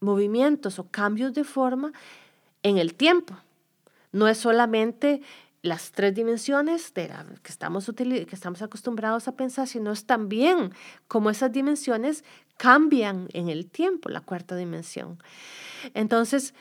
movimientos 0.00 0.80
o 0.80 0.88
cambios 0.88 1.32
de 1.32 1.44
forma 1.44 1.92
en 2.64 2.78
el 2.78 2.94
tiempo. 2.94 3.36
No 4.10 4.26
es 4.26 4.38
solamente 4.38 5.22
las 5.64 5.92
tres 5.92 6.14
dimensiones 6.14 6.92
de 6.92 7.08
la, 7.08 7.24
que, 7.42 7.50
estamos 7.50 7.90
que 7.96 8.28
estamos 8.30 8.60
acostumbrados 8.60 9.28
a 9.28 9.32
pensar, 9.32 9.66
sino 9.66 9.94
también 9.94 10.74
cómo 11.08 11.30
esas 11.30 11.52
dimensiones 11.52 12.22
cambian 12.58 13.28
en 13.32 13.48
el 13.48 13.70
tiempo, 13.70 14.10
la 14.10 14.20
cuarta 14.20 14.56
dimensión. 14.56 15.18
Entonces, 15.94 16.52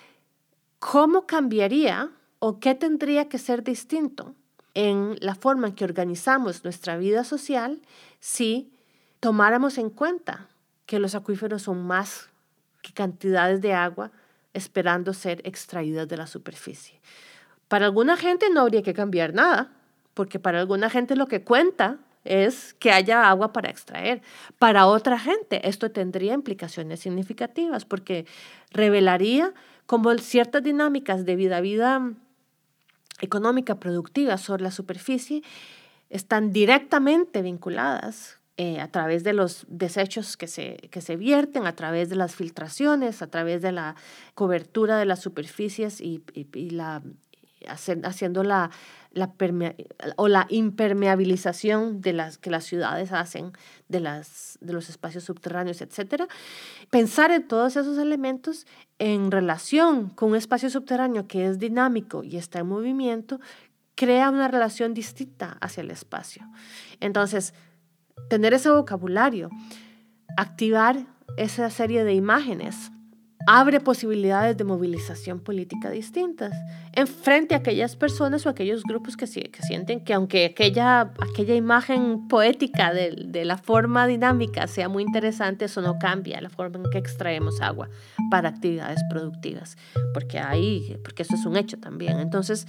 ¿cómo 0.79 1.27
cambiaría 1.27 2.11
o 2.39 2.61
qué 2.61 2.75
tendría 2.75 3.27
que 3.27 3.39
ser 3.39 3.65
distinto 3.65 4.35
en 4.73 5.17
la 5.19 5.35
forma 5.35 5.67
en 5.67 5.75
que 5.75 5.83
organizamos 5.83 6.63
nuestra 6.63 6.95
vida 6.95 7.25
social 7.25 7.81
si 8.21 8.71
tomáramos 9.19 9.77
en 9.77 9.89
cuenta 9.89 10.47
que 10.85 10.99
los 10.99 11.13
acuíferos 11.13 11.63
son 11.63 11.85
más 11.85 12.29
que 12.81 12.93
cantidades 12.93 13.59
de 13.59 13.73
agua 13.73 14.11
esperando 14.53 15.13
ser 15.13 15.41
extraídas 15.43 16.07
de 16.07 16.15
la 16.15 16.25
superficie? 16.25 17.01
Para 17.73 17.87
alguna 17.87 18.17
gente 18.17 18.51
no 18.51 18.61
habría 18.61 18.83
que 18.83 18.93
cambiar 18.93 19.33
nada, 19.33 19.71
porque 20.13 20.37
para 20.37 20.59
alguna 20.59 20.91
gente 20.91 21.15
lo 21.15 21.25
que 21.25 21.43
cuenta 21.43 21.97
es 22.23 22.75
que 22.75 22.91
haya 22.91 23.27
agua 23.27 23.51
para 23.51 23.71
extraer. 23.71 24.21
Para 24.59 24.85
otra 24.85 25.17
gente 25.17 25.67
esto 25.67 25.89
tendría 25.89 26.35
implicaciones 26.35 26.99
significativas 26.99 27.83
porque 27.83 28.27
revelaría 28.69 29.55
como 29.87 30.15
ciertas 30.19 30.61
dinámicas 30.61 31.25
de 31.25 31.35
vida 31.35 31.61
vida 31.61 32.11
económica 33.21 33.79
productiva 33.79 34.37
sobre 34.37 34.61
la 34.61 34.69
superficie 34.69 35.41
están 36.11 36.53
directamente 36.53 37.41
vinculadas 37.41 38.37
eh, 38.57 38.81
a 38.81 38.87
través 38.89 39.23
de 39.23 39.33
los 39.33 39.65
desechos 39.67 40.37
que 40.37 40.45
se, 40.45 40.75
que 40.91 41.01
se 41.01 41.15
vierten, 41.15 41.65
a 41.65 41.75
través 41.75 42.09
de 42.09 42.17
las 42.17 42.35
filtraciones, 42.35 43.23
a 43.23 43.31
través 43.31 43.63
de 43.63 43.71
la 43.71 43.95
cobertura 44.35 44.99
de 44.99 45.05
las 45.05 45.21
superficies 45.21 46.01
y 46.01 46.21
la 46.69 47.01
haciendo 47.67 48.43
la, 48.43 48.71
la 49.11 49.33
o 50.15 50.27
la 50.27 50.45
impermeabilización 50.49 52.01
de 52.01 52.13
las 52.13 52.37
que 52.37 52.49
las 52.49 52.63
ciudades 52.63 53.11
hacen 53.11 53.51
de, 53.87 53.99
las, 53.99 54.57
de 54.61 54.73
los 54.73 54.89
espacios 54.89 55.23
subterráneos, 55.23 55.81
etc. 55.81 56.23
Pensar 56.89 57.31
en 57.31 57.47
todos 57.47 57.75
esos 57.75 57.97
elementos 57.97 58.65
en 58.99 59.31
relación 59.31 60.09
con 60.09 60.31
un 60.31 60.35
espacio 60.35 60.69
subterráneo 60.69 61.27
que 61.27 61.45
es 61.45 61.59
dinámico 61.59 62.23
y 62.23 62.37
está 62.37 62.59
en 62.59 62.67
movimiento, 62.67 63.39
crea 63.95 64.29
una 64.29 64.47
relación 64.47 64.93
distinta 64.93 65.57
hacia 65.61 65.81
el 65.81 65.91
espacio. 65.91 66.49
Entonces, 66.99 67.53
tener 68.29 68.53
ese 68.53 68.69
vocabulario, 68.69 69.49
activar 70.37 71.05
esa 71.37 71.69
serie 71.69 72.03
de 72.03 72.13
imágenes, 72.13 72.91
abre 73.47 73.79
posibilidades 73.79 74.57
de 74.57 74.63
movilización 74.63 75.39
política 75.39 75.89
distintas 75.89 76.53
en 76.93 77.07
frente 77.07 77.55
a 77.55 77.57
aquellas 77.57 77.95
personas 77.95 78.45
o 78.45 78.49
aquellos 78.49 78.83
grupos 78.83 79.17
que, 79.17 79.25
que 79.25 79.61
sienten 79.61 80.03
que 80.03 80.13
aunque 80.13 80.45
aquella, 80.45 81.13
aquella 81.19 81.55
imagen 81.55 82.27
poética 82.27 82.93
de, 82.93 83.11
de, 83.27 83.45
la 83.45 83.57
forma 83.57 84.07
dinámica 84.07 84.67
sea 84.67 84.89
muy 84.89 85.03
interesante, 85.03 85.65
eso 85.65 85.81
no 85.81 85.97
cambia 85.99 86.39
la 86.41 86.49
forma 86.49 86.77
en 86.77 86.89
que 86.91 86.97
extraemos 86.97 87.61
agua 87.61 87.89
para 88.29 88.49
actividades 88.49 89.01
productivas, 89.09 89.77
porque 90.13 90.39
ahí, 90.39 90.97
porque 91.03 91.23
eso 91.23 91.35
es 91.35 91.45
un 91.45 91.57
hecho 91.57 91.77
también. 91.77 92.19
Entonces, 92.19 92.67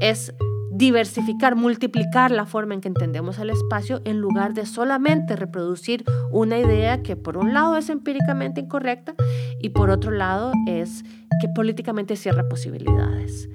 es 0.00 0.34
diversificar, 0.70 1.56
multiplicar 1.56 2.30
la 2.30 2.46
forma 2.46 2.74
en 2.74 2.80
que 2.80 2.88
entendemos 2.88 3.38
el 3.38 3.50
espacio 3.50 4.00
en 4.04 4.18
lugar 4.18 4.54
de 4.54 4.66
solamente 4.66 5.36
reproducir 5.36 6.04
una 6.30 6.58
idea 6.58 7.02
que 7.02 7.16
por 7.16 7.36
un 7.36 7.52
lado 7.52 7.76
es 7.76 7.90
empíricamente 7.90 8.60
incorrecta 8.60 9.14
y 9.60 9.70
por 9.70 9.90
otro 9.90 10.10
lado 10.10 10.52
es 10.66 11.04
que 11.40 11.48
políticamente 11.48 12.16
cierra 12.16 12.48
posibilidades. 12.48 13.48